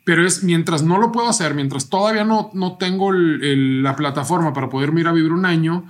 Pero 0.08 0.26
es 0.26 0.42
mientras 0.42 0.82
no 0.82 0.96
lo 0.96 1.12
puedo 1.12 1.28
hacer, 1.28 1.54
mientras 1.54 1.90
todavía 1.90 2.24
no, 2.24 2.50
no 2.54 2.78
tengo 2.78 3.12
la 3.12 3.94
plataforma 3.94 4.54
para 4.54 4.70
poderme 4.70 5.02
ir 5.02 5.06
a 5.06 5.12
vivir 5.12 5.34
un 5.34 5.44
año, 5.44 5.84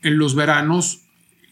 en 0.00 0.16
los 0.16 0.36
veranos 0.36 1.00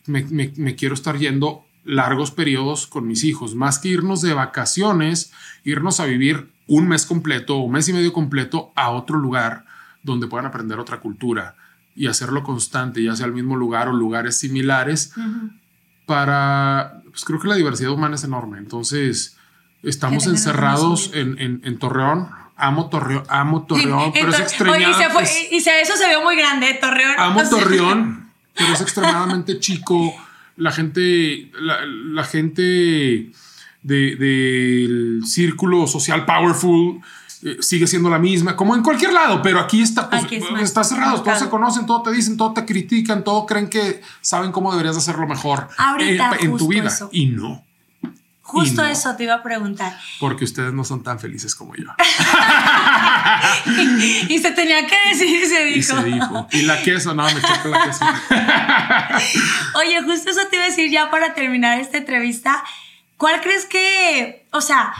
me, 0.06 0.22
me 0.30 0.76
quiero 0.76 0.94
estar 0.94 1.18
yendo 1.18 1.64
largos 1.84 2.30
periodos 2.30 2.86
con 2.86 3.08
mis 3.08 3.24
hijos, 3.24 3.56
más 3.56 3.80
que 3.80 3.88
irnos 3.88 4.22
de 4.22 4.34
vacaciones, 4.34 5.32
irnos 5.64 5.98
a 5.98 6.04
vivir 6.04 6.52
un 6.68 6.86
mes 6.86 7.06
completo 7.06 7.56
o 7.56 7.64
un 7.64 7.72
mes 7.72 7.88
y 7.88 7.92
medio 7.92 8.12
completo 8.12 8.70
a 8.76 8.90
otro 8.90 9.18
lugar 9.18 9.64
donde 10.04 10.28
puedan 10.28 10.46
aprender 10.46 10.78
otra 10.78 11.00
cultura 11.00 11.56
y 11.96 12.06
hacerlo 12.06 12.44
constante, 12.44 13.02
ya 13.02 13.16
sea 13.16 13.26
al 13.26 13.32
mismo 13.32 13.56
lugar 13.56 13.88
o 13.88 13.92
lugares 13.92 14.38
similares, 14.38 15.12
para, 16.06 17.02
pues 17.10 17.24
creo 17.24 17.40
que 17.40 17.48
la 17.48 17.56
diversidad 17.56 17.90
humana 17.90 18.14
es 18.14 18.22
enorme. 18.22 18.58
Entonces, 18.58 19.38
estamos 19.82 20.26
encerrados 20.26 21.10
en, 21.14 21.60
en, 21.64 21.78
Torreón. 21.78 22.28
Amo 22.56 22.88
Torreón, 22.88 23.24
amo 23.28 23.64
Torreón, 23.64 24.12
pero 24.12 24.30
es 24.30 24.40
extremadamente... 24.40 25.48
Y, 25.50 25.56
eso 25.56 25.96
se 25.96 26.08
vio 26.08 26.22
muy 26.22 26.36
grande, 26.36 26.78
Torreón. 26.80 27.14
Amo 27.18 27.42
Torreón, 27.48 28.30
pero 28.54 28.72
es 28.72 28.80
extremadamente 28.80 29.58
chico 29.58 30.14
la 30.56 30.70
gente, 30.70 31.50
la, 31.60 32.24
gente 32.24 33.30
del 33.82 35.22
círculo 35.24 35.86
social 35.86 36.24
powerful 36.24 37.00
eh, 37.42 37.56
sigue 37.60 37.86
siendo 37.86 38.08
la 38.10 38.18
misma, 38.18 38.54
como 38.54 38.76
en 38.76 38.82
cualquier 38.82 39.12
lado, 39.12 39.42
pero 39.42 39.58
aquí 39.58 39.82
está, 39.82 40.08
pues, 40.08 40.24
está 40.60 40.84
cerrado, 40.84 41.22
todos 41.22 41.38
se 41.38 41.48
conocen, 41.48 41.86
todo 41.86 42.02
te 42.02 42.12
dicen, 42.12 42.36
todo 42.36 42.52
te 42.52 42.64
critican, 42.64 43.24
todo 43.24 43.46
creen 43.46 43.68
que 43.68 44.02
saben 44.20 44.52
cómo 44.52 44.70
deberías 44.70 44.96
hacerlo 44.96 45.26
mejor 45.26 45.68
en 46.40 46.56
tu 46.56 46.68
vida. 46.68 46.90
Y 47.10 47.26
no. 47.26 47.64
Justo 48.42 48.84
eso 48.84 49.16
te 49.16 49.24
iba 49.24 49.34
a 49.34 49.42
preguntar. 49.42 49.98
Porque 50.18 50.44
ustedes 50.44 50.72
no 50.72 50.84
son 50.84 51.02
tan 51.02 51.20
felices 51.20 51.54
como 51.54 51.74
yo. 51.76 51.90
y 54.28 54.38
se 54.38 54.50
tenía 54.50 54.86
que 54.86 54.96
decir 55.10 55.42
y 55.42 55.46
se 55.46 55.64
dijo. 55.64 55.78
Y 55.78 55.82
se 55.82 56.04
dijo. 56.04 56.46
Y 56.50 56.62
la 56.62 56.82
queso, 56.82 57.14
no, 57.14 57.24
me 57.24 57.40
choca 57.40 57.68
la 57.68 57.84
queso. 57.84 58.04
Oye, 59.78 60.02
justo 60.02 60.30
eso 60.30 60.40
te 60.50 60.56
iba 60.56 60.64
a 60.64 60.68
decir 60.68 60.90
ya 60.90 61.10
para 61.10 61.34
terminar 61.34 61.78
esta 61.78 61.98
entrevista. 61.98 62.64
¿Cuál 63.16 63.40
crees 63.40 63.66
que, 63.66 64.44
o 64.50 64.60
sea, 64.60 64.92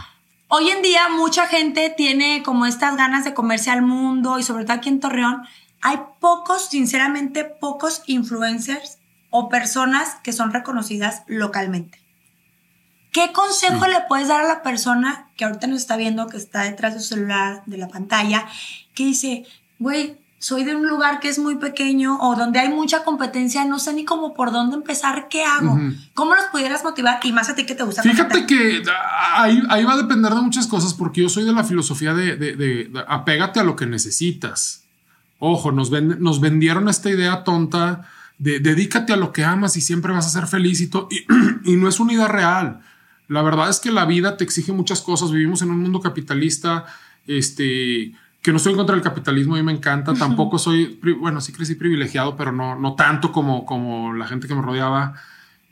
hoy 0.47 0.69
en 0.69 0.81
día 0.81 1.09
mucha 1.09 1.47
gente 1.47 1.93
tiene 1.95 2.41
como 2.43 2.65
estas 2.65 2.95
ganas 2.95 3.25
de 3.25 3.33
comerse 3.33 3.69
al 3.69 3.81
mundo 3.81 4.39
y 4.39 4.43
sobre 4.43 4.63
todo 4.63 4.77
aquí 4.77 4.87
en 4.87 5.01
Torreón, 5.01 5.43
hay 5.81 5.99
pocos, 6.21 6.69
sinceramente, 6.69 7.43
pocos 7.43 8.03
influencers 8.07 8.99
o 9.29 9.49
personas 9.49 10.15
que 10.23 10.31
son 10.31 10.53
reconocidas 10.53 11.23
localmente. 11.27 12.02
¿Qué 13.13 13.31
consejo 13.31 13.85
le 13.85 14.01
puedes 14.09 14.27
dar 14.27 14.43
a 14.43 14.47
la 14.47 14.63
persona 14.63 15.27
que 15.37 15.45
ahorita 15.45 15.67
nos 15.67 15.79
está 15.79 15.95
viendo, 15.95 16.27
que 16.27 16.37
está 16.37 16.63
detrás 16.63 16.95
de 16.95 16.99
su 16.99 17.09
celular, 17.09 17.61
de 17.67 17.77
la 17.77 17.87
pantalla, 17.87 18.47
que 18.95 19.05
dice, 19.05 19.45
güey, 19.77 20.17
soy 20.39 20.63
de 20.65 20.75
un 20.75 20.87
lugar 20.87 21.19
que 21.19 21.29
es 21.29 21.37
muy 21.37 21.55
pequeño 21.55 22.17
o 22.19 22.35
donde 22.35 22.59
hay 22.59 22.69
mucha 22.69 23.03
competencia, 23.03 23.63
no 23.65 23.77
sé 23.77 23.93
ni 23.93 24.03
cómo 24.03 24.33
por 24.33 24.51
dónde 24.51 24.75
empezar, 24.75 25.27
¿qué 25.29 25.45
hago? 25.45 25.79
¿Cómo 26.15 26.35
los 26.35 26.45
pudieras 26.45 26.83
motivar? 26.83 27.19
Y 27.23 27.31
más 27.31 27.49
a 27.49 27.55
ti 27.55 27.65
que 27.65 27.75
te 27.75 27.83
gusta. 27.83 28.01
Fíjate 28.01 28.45
que 28.45 28.83
ahí, 29.35 29.83
va 29.85 29.93
a 29.93 29.97
depender 29.97 30.33
de 30.33 30.41
muchas 30.41 30.67
cosas 30.67 30.95
porque 30.95 31.21
yo 31.21 31.29
soy 31.29 31.45
de 31.45 31.53
la 31.53 31.63
filosofía 31.63 32.13
de, 32.13 32.91
apégate 33.07 33.59
a 33.59 33.63
lo 33.63 33.75
que 33.75 33.85
necesitas. 33.85 34.83
Ojo, 35.39 35.71
nos, 35.71 35.91
nos 35.91 36.41
vendieron 36.41 36.89
esta 36.89 37.09
idea 37.09 37.43
tonta 37.43 38.09
de 38.37 38.59
dedícate 38.59 39.13
a 39.13 39.17
lo 39.17 39.31
que 39.31 39.45
amas 39.45 39.77
y 39.77 39.81
siempre 39.81 40.11
vas 40.11 40.25
a 40.25 40.29
ser 40.29 40.47
feliz 40.47 40.81
y, 40.81 40.89
y 41.63 41.75
no 41.75 41.87
es 41.87 41.99
una 41.99 42.13
idea 42.13 42.27
real. 42.27 42.81
La 43.33 43.41
verdad 43.41 43.69
es 43.69 43.79
que 43.79 43.91
la 43.91 44.05
vida 44.05 44.37
te 44.37 44.43
exige 44.43 44.71
muchas 44.71 45.01
cosas. 45.01 45.31
Vivimos 45.31 45.63
en 45.63 45.71
un 45.71 45.81
mundo 45.81 45.99
capitalista, 45.99 46.85
este, 47.25 48.13
que 48.43 48.51
no 48.51 48.57
estoy 48.57 48.73
en 48.73 48.77
contra 48.77 48.95
del 48.95 49.03
capitalismo, 49.03 49.55
a 49.55 49.57
mí 49.57 49.63
me 49.63 49.71
encanta. 49.71 50.13
Tampoco 50.13 50.59
soy, 50.59 50.99
bueno, 51.19 51.41
sí 51.41 51.51
crecí 51.51 51.73
privilegiado, 51.73 52.37
pero 52.37 52.51
no, 52.51 52.75
no 52.79 52.93
tanto 52.93 53.31
como, 53.31 53.65
como 53.65 54.13
la 54.13 54.27
gente 54.27 54.47
que 54.47 54.53
me 54.53 54.61
rodeaba. 54.61 55.15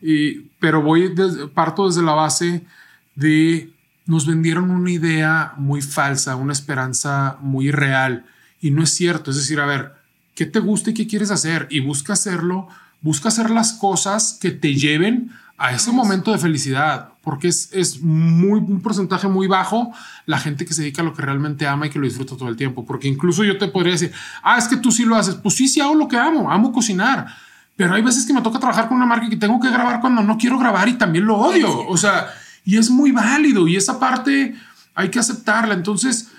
Y, 0.02 0.48
pero 0.60 0.82
voy, 0.82 1.14
parto 1.54 1.88
desde 1.88 2.02
la 2.02 2.14
base 2.14 2.66
de 3.14 3.72
nos 4.08 4.26
vendieron 4.26 4.72
una 4.72 4.90
idea 4.90 5.54
muy 5.58 5.84
falsa, 5.84 6.36
una 6.36 6.54
esperanza 6.54 7.38
muy 7.42 7.68
irreal 7.68 8.26
y 8.60 8.72
no 8.72 8.82
es 8.82 8.90
cierto. 8.90 9.30
Es 9.30 9.38
decir, 9.38 9.60
a 9.60 9.68
ver, 9.68 9.94
¿qué 10.34 10.48
te 10.48 10.60
gusta 10.60 10.90
y 10.90 10.94
qué 10.96 11.06
quieres 11.06 11.30
hacer? 11.30 11.68
Y 11.70 11.80
busca 11.80 12.14
hacerlo, 12.14 12.68
busca 13.02 13.30
hacer 13.30 13.52
las 13.52 13.74
cosas 13.74 14.40
que 14.42 14.50
te 14.50 14.74
lleven 14.74 15.32
a 15.62 15.74
ese 15.74 15.92
momento 15.92 16.32
de 16.32 16.40
felicidad, 16.40 17.10
porque 17.22 17.48
es, 17.48 17.70
es 17.72 18.02
muy, 18.02 18.60
un 18.60 18.82
porcentaje 18.82 19.28
muy 19.28 19.46
bajo 19.46 19.94
la 20.26 20.40
gente 20.40 20.66
que 20.66 20.74
se 20.74 20.82
dedica 20.82 21.04
a 21.04 21.06
lo 21.06 21.14
que 21.14 21.22
realmente 21.22 21.68
ama 21.68 21.86
y 21.86 21.92
que 21.92 22.00
lo 22.00 22.06
disfruta 22.06 22.36
todo 22.36 22.50
el 22.50 22.56
tiempo. 22.56 22.84
Porque 22.84 23.08
incluso 23.08 23.44
yo 23.44 23.60
te 23.60 23.68
podría 23.68 23.92
decir, 23.92 24.12
ah, 24.42 24.58
es 24.58 24.68
que 24.68 24.78
tú 24.78 24.92
sí 24.92 25.06
lo 25.06 25.16
haces. 25.16 25.36
Pues 25.36 25.54
sí, 25.54 25.68
sí 25.68 25.80
hago 25.80 25.94
lo 25.94 26.08
que 26.08 26.18
amo, 26.18 26.52
amo 26.52 26.72
cocinar. 26.72 27.28
Pero 27.76 27.94
hay 27.94 28.02
veces 28.02 28.26
que 28.26 28.34
me 28.34 28.42
toca 28.42 28.58
trabajar 28.58 28.88
con 28.88 28.98
una 28.98 29.06
marca 29.06 29.30
que 29.30 29.38
tengo 29.38 29.60
que 29.60 29.70
grabar 29.70 30.02
cuando 30.02 30.24
no 30.24 30.36
quiero 30.36 30.58
grabar 30.58 30.90
y 30.90 30.94
también 30.94 31.26
lo 31.26 31.38
odio. 31.38 31.88
O 31.88 31.96
sea, 31.96 32.26
y 32.66 32.78
es 32.78 32.90
muy 32.90 33.12
válido 33.12 33.68
y 33.68 33.76
esa 33.76 34.00
parte 34.00 34.56
hay 34.96 35.10
que 35.10 35.20
aceptarla. 35.20 35.76
Entonces, 35.76 36.32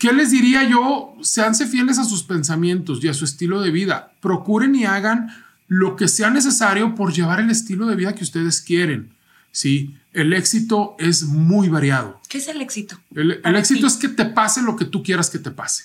¿qué 0.00 0.12
les 0.12 0.32
diría 0.32 0.64
yo? 0.64 1.14
Seanse 1.22 1.68
fieles 1.68 2.00
a 2.00 2.04
sus 2.04 2.24
pensamientos 2.24 3.04
y 3.04 3.08
a 3.08 3.14
su 3.14 3.24
estilo 3.24 3.60
de 3.60 3.70
vida. 3.70 4.10
Procuren 4.20 4.74
y 4.74 4.84
hagan 4.84 5.28
lo 5.68 5.96
que 5.96 6.08
sea 6.08 6.30
necesario 6.30 6.94
por 6.94 7.12
llevar 7.12 7.40
el 7.40 7.50
estilo 7.50 7.86
de 7.86 7.94
vida 7.94 8.14
que 8.14 8.24
ustedes 8.24 8.62
quieren. 8.62 9.14
Sí, 9.52 9.96
el 10.12 10.32
éxito 10.32 10.96
es 10.98 11.24
muy 11.24 11.68
variado. 11.68 12.20
¿Qué 12.28 12.38
es 12.38 12.48
el 12.48 12.60
éxito? 12.60 12.98
El, 13.14 13.40
éxito 13.54 13.86
es 13.86 13.96
que 13.96 14.08
te 14.08 14.24
pase 14.24 14.62
lo 14.62 14.76
que 14.76 14.86
tú 14.86 15.02
quieras 15.02 15.30
que 15.30 15.38
te 15.38 15.50
pase. 15.50 15.84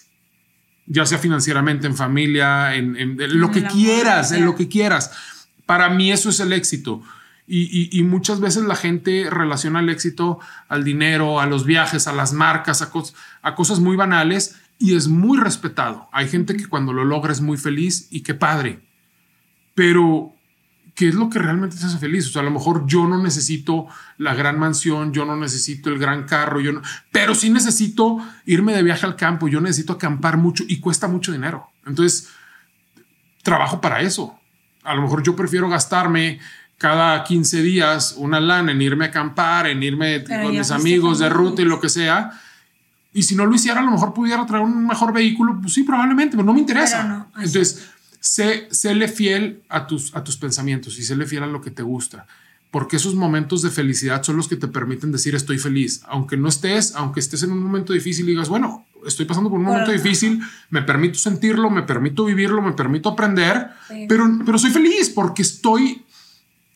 Ya 0.85 1.05
sea 1.05 1.17
financieramente, 1.17 1.87
en 1.87 1.95
familia, 1.95 2.75
en, 2.75 3.17
lo 3.39 3.51
que 3.51 3.63
quieras, 3.63 4.31
en 4.31 4.45
lo 4.45 4.55
que 4.55 4.67
quieras. 4.67 5.11
Para 5.65 5.89
mí 5.89 6.11
eso 6.11 6.29
es 6.29 6.39
el 6.39 6.53
éxito. 6.53 7.01
Y, 7.45 8.01
muchas 8.03 8.39
veces 8.39 8.63
la 8.63 8.75
gente 8.75 9.29
relaciona 9.29 9.81
el 9.81 9.89
éxito 9.89 10.39
al 10.69 10.83
dinero, 10.83 11.39
a 11.39 11.45
los 11.45 11.65
viajes, 11.65 12.07
a 12.07 12.13
las 12.13 12.33
marcas, 12.33 12.81
a, 12.81 12.91
a 13.41 13.55
cosas 13.55 13.79
muy 13.79 13.95
banales 13.95 14.55
y 14.79 14.95
es 14.95 15.07
muy 15.07 15.37
respetado. 15.37 16.09
Hay 16.11 16.27
gente 16.27 16.55
que 16.55 16.67
cuando 16.67 16.93
lo 16.93 17.05
logra 17.05 17.31
es 17.31 17.41
muy 17.41 17.57
feliz 17.57 18.07
y 18.11 18.21
qué 18.21 18.33
padre 18.33 18.81
pero 19.73 20.33
¿qué 20.95 21.09
es 21.09 21.15
lo 21.15 21.29
que 21.29 21.39
realmente 21.39 21.77
te 21.77 21.85
hace 21.85 21.97
feliz? 21.97 22.27
O 22.27 22.31
sea, 22.31 22.41
a 22.41 22.45
lo 22.45 22.51
mejor 22.51 22.85
yo 22.85 23.07
no 23.07 23.21
necesito 23.21 23.87
la 24.17 24.35
gran 24.35 24.59
mansión, 24.59 25.13
yo 25.13 25.25
no 25.25 25.35
necesito 25.35 25.89
el 25.89 25.97
gran 25.97 26.23
carro, 26.23 26.59
yo 26.59 26.73
no, 26.73 26.81
pero 27.11 27.35
sí 27.35 27.49
necesito 27.49 28.17
irme 28.45 28.73
de 28.73 28.83
viaje 28.83 29.05
al 29.05 29.15
campo, 29.15 29.47
yo 29.47 29.61
necesito 29.61 29.93
acampar 29.93 30.37
mucho 30.37 30.63
y 30.67 30.79
cuesta 30.79 31.07
mucho 31.07 31.31
dinero. 31.31 31.69
Entonces, 31.85 32.29
trabajo 33.41 33.81
para 33.81 34.01
eso. 34.01 34.39
A 34.83 34.95
lo 34.95 35.01
mejor 35.01 35.23
yo 35.23 35.35
prefiero 35.35 35.69
gastarme 35.69 36.39
cada 36.77 37.23
15 37.23 37.61
días 37.61 38.15
una 38.17 38.39
lana 38.39 38.71
en 38.71 38.81
irme 38.81 39.05
a 39.05 39.07
acampar, 39.07 39.67
en 39.67 39.81
irme 39.81 40.23
con 40.23 40.51
mis 40.51 40.71
amigos 40.71 41.19
de 41.19 41.29
ruta 41.29 41.61
y 41.61 41.65
lo 41.65 41.79
que 41.79 41.89
sea. 41.89 42.31
Y 43.13 43.23
si 43.23 43.35
no 43.35 43.45
lo 43.45 43.55
hiciera, 43.55 43.79
a 43.79 43.83
lo 43.83 43.91
mejor 43.91 44.13
pudiera 44.13 44.45
traer 44.45 44.63
un 44.63 44.85
mejor 44.85 45.13
vehículo. 45.13 45.59
Pues 45.61 45.73
sí, 45.73 45.83
probablemente, 45.83 46.35
pero 46.35 46.43
no 46.43 46.53
me 46.53 46.59
interesa. 46.59 47.27
Entonces, 47.35 47.92
sé, 48.23 48.69
séle 48.71 49.09
fiel 49.09 49.61
a 49.67 49.85
tus, 49.85 50.15
a 50.15 50.23
tus 50.23 50.37
pensamientos 50.37 50.97
y 50.97 51.03
séle 51.03 51.25
fiel 51.25 51.43
a 51.43 51.47
lo 51.47 51.59
que 51.59 51.71
te 51.71 51.83
gusta, 51.83 52.25
porque 52.71 52.95
esos 52.95 53.15
momentos 53.15 53.61
de 53.61 53.69
felicidad 53.69 54.23
son 54.23 54.37
los 54.37 54.47
que 54.47 54.55
te 54.55 54.69
permiten 54.69 55.11
decir 55.11 55.35
estoy 55.35 55.57
feliz, 55.57 56.01
aunque 56.07 56.37
no 56.37 56.47
estés, 56.47 56.95
aunque 56.95 57.19
estés 57.19 57.43
en 57.43 57.51
un 57.51 57.61
momento 57.61 57.91
difícil 57.91 58.25
y 58.25 58.31
digas, 58.31 58.47
bueno, 58.47 58.85
estoy 59.05 59.25
pasando 59.25 59.49
por 59.49 59.59
un 59.59 59.65
momento 59.65 59.91
difícil, 59.91 60.41
me 60.69 60.81
permito 60.83 61.19
sentirlo, 61.19 61.69
me 61.69 61.83
permito 61.83 62.23
vivirlo, 62.23 62.61
me 62.61 62.71
permito 62.71 63.09
aprender, 63.09 63.67
pero, 64.07 64.25
pero 64.45 64.57
soy 64.57 64.71
feliz 64.71 65.09
porque 65.09 65.41
estoy 65.41 66.05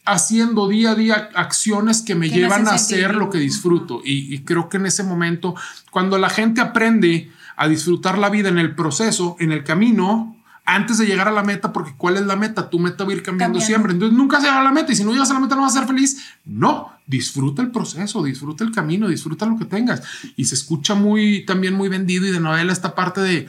haciendo 0.04 0.68
día 0.68 0.92
a 0.92 0.96
día 0.96 1.30
acciones 1.34 2.02
que 2.02 2.16
me 2.16 2.30
llevan 2.30 2.68
a 2.68 2.72
hacer 2.72 3.16
lo 3.16 3.30
que 3.30 3.38
disfruto. 3.38 4.02
Y, 4.04 4.34
y, 4.34 4.40
creo 4.40 4.68
que 4.68 4.78
en 4.78 4.86
ese 4.86 5.04
momento, 5.04 5.56
cuando 5.92 6.18
la 6.18 6.30
gente 6.30 6.62
aprende 6.62 7.32
a 7.56 7.68
disfrutar 7.68 8.18
la 8.18 8.30
vida 8.30 8.50
en 8.50 8.58
el 8.58 8.76
proceso, 8.76 9.36
en 9.40 9.52
el 9.52 9.64
camino, 9.64 10.37
antes 10.68 10.98
de 10.98 11.06
llegar 11.06 11.30
a 11.30 11.32
la 11.32 11.44
meta, 11.44 11.72
porque 11.72 11.94
¿cuál 11.96 12.18
es 12.18 12.26
la 12.26 12.36
meta? 12.36 12.70
Tu 12.70 12.78
meta 12.78 13.06
va 13.06 13.12
a 13.12 13.14
ir 13.14 13.24
cambiando, 13.24 13.62
siempre. 13.62 13.94
Entonces 13.94 14.18
nunca 14.18 14.42
se 14.42 14.48
llega 14.48 14.60
a 14.60 14.64
la 14.64 14.74
meta 14.74 14.92
y 14.92 14.98
si 14.98 15.06
no 15.06 15.14
llegas 15.14 15.32
a 15.32 15.34
la 15.34 15.40
meta 15.40 15.56
no 15.56 15.62
vas 15.62 15.78
a 15.78 15.80
ser 15.80 15.88
feliz. 15.88 16.22
No, 16.44 16.92
disfruta 17.08 17.62
el 17.62 17.72
proceso, 17.72 18.22
disfruta 18.22 18.66
el 18.66 18.74
camino, 18.74 19.08
disfruta 19.08 19.46
lo 19.46 19.58
que 19.58 19.64
tengas. 19.64 20.04
Y 20.36 20.44
se 20.44 20.56
escucha 20.56 20.94
muy, 20.94 21.46
también 21.46 21.74
muy 21.74 21.88
vendido 21.88 22.28
y 22.28 22.32
de 22.32 22.42
novela 22.42 22.74
esta 22.74 22.96
parte 22.96 23.22
de, 23.22 23.48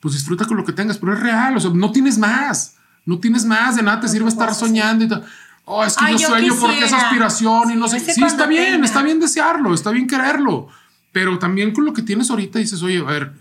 pues 0.00 0.12
disfruta 0.12 0.44
con 0.44 0.58
lo 0.58 0.64
que 0.66 0.74
tengas, 0.74 0.98
pero 0.98 1.14
es 1.14 1.20
real, 1.20 1.56
o 1.56 1.60
sea, 1.60 1.70
no 1.72 1.90
tienes 1.90 2.18
más, 2.18 2.76
no 3.06 3.18
tienes 3.18 3.46
más, 3.46 3.76
de 3.76 3.82
nada 3.82 4.00
te 4.00 4.08
sirve 4.08 4.28
estar 4.28 4.54
soñando 4.54 5.06
y 5.06 5.08
todo. 5.08 5.24
Oh, 5.64 5.82
es 5.82 5.96
que 5.96 6.18
yo, 6.18 6.28
sueño 6.28 6.54
porque 6.60 6.84
es 6.84 6.92
aspiración 6.92 7.70
y 7.70 7.76
no 7.76 7.88
sé. 7.88 7.98
Sí, 8.00 8.22
está 8.22 8.46
bien, 8.46 8.84
está 8.84 9.02
bien 9.02 9.20
desearlo, 9.20 9.72
está 9.72 9.90
bien 9.90 10.06
quererlo. 10.06 10.68
Pero 11.12 11.38
también 11.38 11.72
con 11.72 11.86
lo 11.86 11.94
que 11.94 12.02
tienes 12.02 12.28
ahorita 12.28 12.58
dices, 12.58 12.82
oye, 12.82 12.98
a 12.98 13.04
ver, 13.04 13.32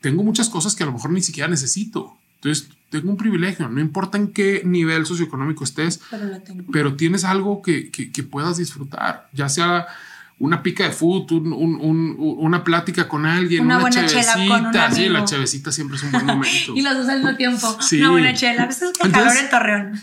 tengo 0.00 0.22
muchas 0.22 0.48
cosas 0.48 0.74
que 0.74 0.82
a 0.82 0.86
lo 0.86 0.92
mejor 0.92 1.10
ni 1.10 1.22
siquiera 1.22 1.48
necesito. 1.48 2.16
Entonces, 2.36 2.68
tengo 2.90 3.10
un 3.10 3.16
privilegio, 3.16 3.68
no 3.68 3.80
importa 3.80 4.16
en 4.16 4.28
qué 4.28 4.62
nivel 4.64 5.04
socioeconómico 5.06 5.64
estés, 5.64 6.00
pero, 6.72 6.94
tienes 6.94 7.24
algo 7.24 7.62
que, 7.62 7.90
que, 7.90 8.22
puedas 8.22 8.56
disfrutar, 8.56 9.28
ya 9.32 9.48
sea 9.48 9.86
una 10.38 10.62
pica 10.62 10.84
de 10.84 10.92
fútbol, 10.92 11.52
un, 11.52 12.14
una 12.16 12.62
plática 12.62 13.08
con 13.08 13.26
alguien, 13.26 13.64
una, 13.64 13.78
buena 13.78 14.06
chela 14.06 14.34
con 14.34 14.66
un 14.66 14.94
Sí, 14.94 15.08
la 15.08 15.24
chevecita 15.24 15.72
siempre 15.72 15.96
es 15.96 16.04
un 16.04 16.12
buen 16.12 16.26
momento. 16.26 16.72
y 16.76 16.80
los 16.80 16.96
dos 16.96 17.08
al 17.08 17.18
mismo 17.22 17.36
tiempo. 17.36 17.78
Una 17.92 18.10
buena 18.10 18.34
chela. 18.34 18.62
A 18.62 18.66
veces 18.66 18.92
que 18.92 19.10
calor 19.10 19.36
en 19.36 19.50
Torreón. 19.50 20.00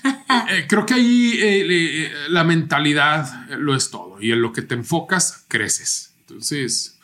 Eh, 0.50 0.66
creo 0.68 0.86
que 0.86 0.94
ahí 0.94 1.32
eh, 1.42 1.66
eh, 1.70 2.12
la 2.30 2.44
mentalidad 2.44 3.48
lo 3.58 3.76
es 3.76 3.90
todo 3.90 4.22
y 4.22 4.34
en 4.34 4.42
lo 4.42 4.52
que 4.52 4.62
te 4.62 4.76
enfocas 4.76 5.46
creces. 5.48 6.14
Entonces, 6.28 6.95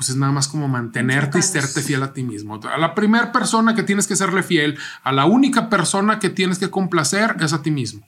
pues 0.00 0.08
es 0.08 0.16
nada 0.16 0.32
más 0.32 0.48
como 0.48 0.66
mantenerte 0.66 1.40
y 1.40 1.42
serte 1.42 1.82
fiel 1.82 2.02
a 2.02 2.14
ti 2.14 2.22
mismo. 2.22 2.58
A 2.64 2.78
la 2.78 2.94
primera 2.94 3.32
persona 3.32 3.74
que 3.74 3.82
tienes 3.82 4.06
que 4.06 4.16
serle 4.16 4.42
fiel, 4.42 4.78
a 5.02 5.12
la 5.12 5.26
única 5.26 5.68
persona 5.68 6.18
que 6.18 6.30
tienes 6.30 6.58
que 6.58 6.70
complacer 6.70 7.36
es 7.38 7.52
a 7.52 7.60
ti 7.60 7.70
mismo. 7.70 8.00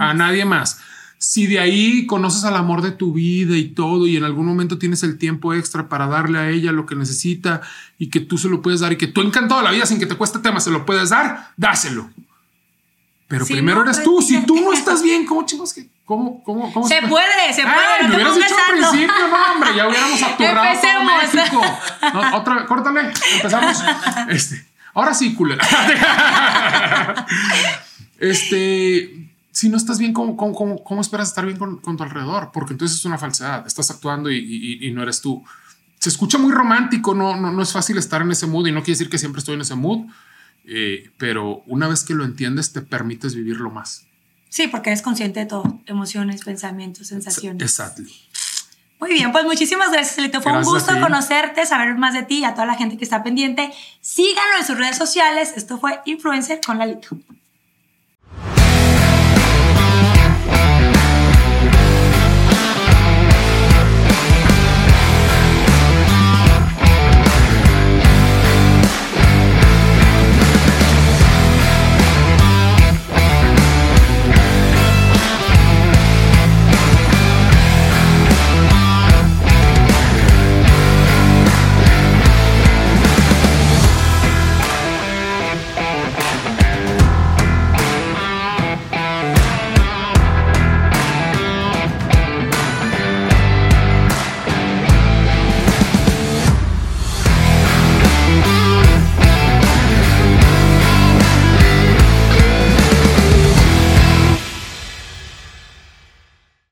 A 0.00 0.14
nadie 0.14 0.44
más. 0.44 0.80
Si 1.18 1.46
de 1.46 1.60
ahí 1.60 2.06
conoces 2.08 2.42
al 2.42 2.56
amor 2.56 2.82
de 2.82 2.90
tu 2.90 3.12
vida 3.12 3.56
y 3.56 3.68
todo, 3.68 4.08
y 4.08 4.16
en 4.16 4.24
algún 4.24 4.46
momento 4.46 4.78
tienes 4.78 5.04
el 5.04 5.16
tiempo 5.16 5.54
extra 5.54 5.88
para 5.88 6.08
darle 6.08 6.40
a 6.40 6.50
ella 6.50 6.72
lo 6.72 6.86
que 6.86 6.96
necesita 6.96 7.60
y 7.98 8.10
que 8.10 8.18
tú 8.18 8.36
se 8.36 8.48
lo 8.48 8.60
puedes 8.60 8.80
dar 8.80 8.92
y 8.92 8.96
que 8.96 9.06
tú 9.06 9.20
encantado 9.20 9.62
la 9.62 9.70
vida 9.70 9.86
sin 9.86 10.00
que 10.00 10.06
te 10.06 10.16
cueste 10.16 10.40
tema 10.40 10.58
se 10.58 10.72
lo 10.72 10.84
puedes 10.84 11.10
dar, 11.10 11.52
dáselo. 11.56 12.10
Pero 13.28 13.46
primero 13.46 13.82
eres 13.82 14.02
tú. 14.02 14.20
Si 14.22 14.44
tú 14.44 14.56
no 14.60 14.72
estás 14.72 15.04
bien, 15.04 15.24
¿cómo 15.24 15.46
chingos 15.46 15.72
que? 15.72 15.88
¿Cómo, 16.12 16.42
cómo, 16.44 16.70
cómo 16.74 16.86
se, 16.86 17.00
puede, 17.08 17.54
se 17.54 17.62
puede. 17.62 17.74
Ay, 17.74 18.06
no 18.06 18.14
hubieras 18.14 18.34
dicho 18.34 18.54
al 18.68 18.76
principio, 18.76 19.28
no, 19.30 19.52
hombre, 19.54 19.70
ya 19.74 19.88
hubiéramos 19.88 20.22
aturrado 20.22 20.78
todo 20.78 21.04
México. 21.04 21.62
No, 22.12 22.36
otra, 22.36 22.66
córtale, 22.66 23.12
empezamos. 23.34 23.82
Este, 24.28 24.66
ahora 24.92 25.14
sí, 25.14 25.34
culera. 25.34 25.66
este, 28.18 29.30
si 29.52 29.70
no 29.70 29.78
estás 29.78 29.98
bien, 29.98 30.12
¿cómo, 30.12 30.36
cómo, 30.36 30.84
cómo 30.84 31.00
esperas 31.00 31.28
estar 31.28 31.46
bien 31.46 31.56
con, 31.56 31.78
con, 31.78 31.96
tu 31.96 32.02
alrededor? 32.02 32.50
Porque 32.52 32.74
entonces 32.74 32.98
es 32.98 33.04
una 33.06 33.16
falsedad. 33.16 33.66
Estás 33.66 33.90
actuando 33.90 34.30
y, 34.30 34.36
y, 34.36 34.86
y, 34.86 34.90
no 34.90 35.02
eres 35.02 35.22
tú. 35.22 35.42
Se 35.98 36.10
escucha 36.10 36.36
muy 36.36 36.52
romántico, 36.52 37.14
no, 37.14 37.36
no, 37.36 37.50
no 37.50 37.62
es 37.62 37.72
fácil 37.72 37.96
estar 37.96 38.20
en 38.20 38.32
ese 38.32 38.46
mood 38.46 38.66
y 38.66 38.72
no 38.72 38.80
quiere 38.80 38.98
decir 38.98 39.08
que 39.08 39.16
siempre 39.16 39.38
estoy 39.38 39.54
en 39.54 39.62
ese 39.62 39.76
mood 39.76 40.08
eh, 40.64 41.10
pero 41.18 41.62
una 41.66 41.88
vez 41.88 42.04
que 42.04 42.14
lo 42.14 42.24
entiendes, 42.24 42.72
te 42.72 42.82
permites 42.82 43.34
vivirlo 43.34 43.70
más. 43.70 44.06
Sí, 44.52 44.68
porque 44.68 44.90
eres 44.90 45.00
consciente 45.00 45.40
de 45.40 45.46
todo, 45.46 45.80
emociones, 45.86 46.44
pensamientos, 46.44 47.06
sensaciones. 47.06 47.62
Exacto. 47.62 48.02
Muy 49.00 49.14
bien, 49.14 49.32
pues 49.32 49.46
muchísimas 49.46 49.90
gracias, 49.90 50.18
Elito. 50.18 50.42
Fue 50.42 50.52
un 50.52 50.62
gusto 50.62 50.92
conocerte, 51.00 51.64
saber 51.64 51.96
más 51.96 52.12
de 52.12 52.24
ti 52.24 52.40
y 52.40 52.44
a 52.44 52.52
toda 52.52 52.66
la 52.66 52.74
gente 52.74 52.98
que 52.98 53.04
está 53.04 53.22
pendiente. 53.22 53.72
Síganlo 54.02 54.58
en 54.58 54.66
sus 54.66 54.76
redes 54.76 54.98
sociales. 54.98 55.54
Esto 55.56 55.78
fue 55.78 56.00
Influencer 56.04 56.60
con 56.60 56.76
Lalito. 56.76 57.16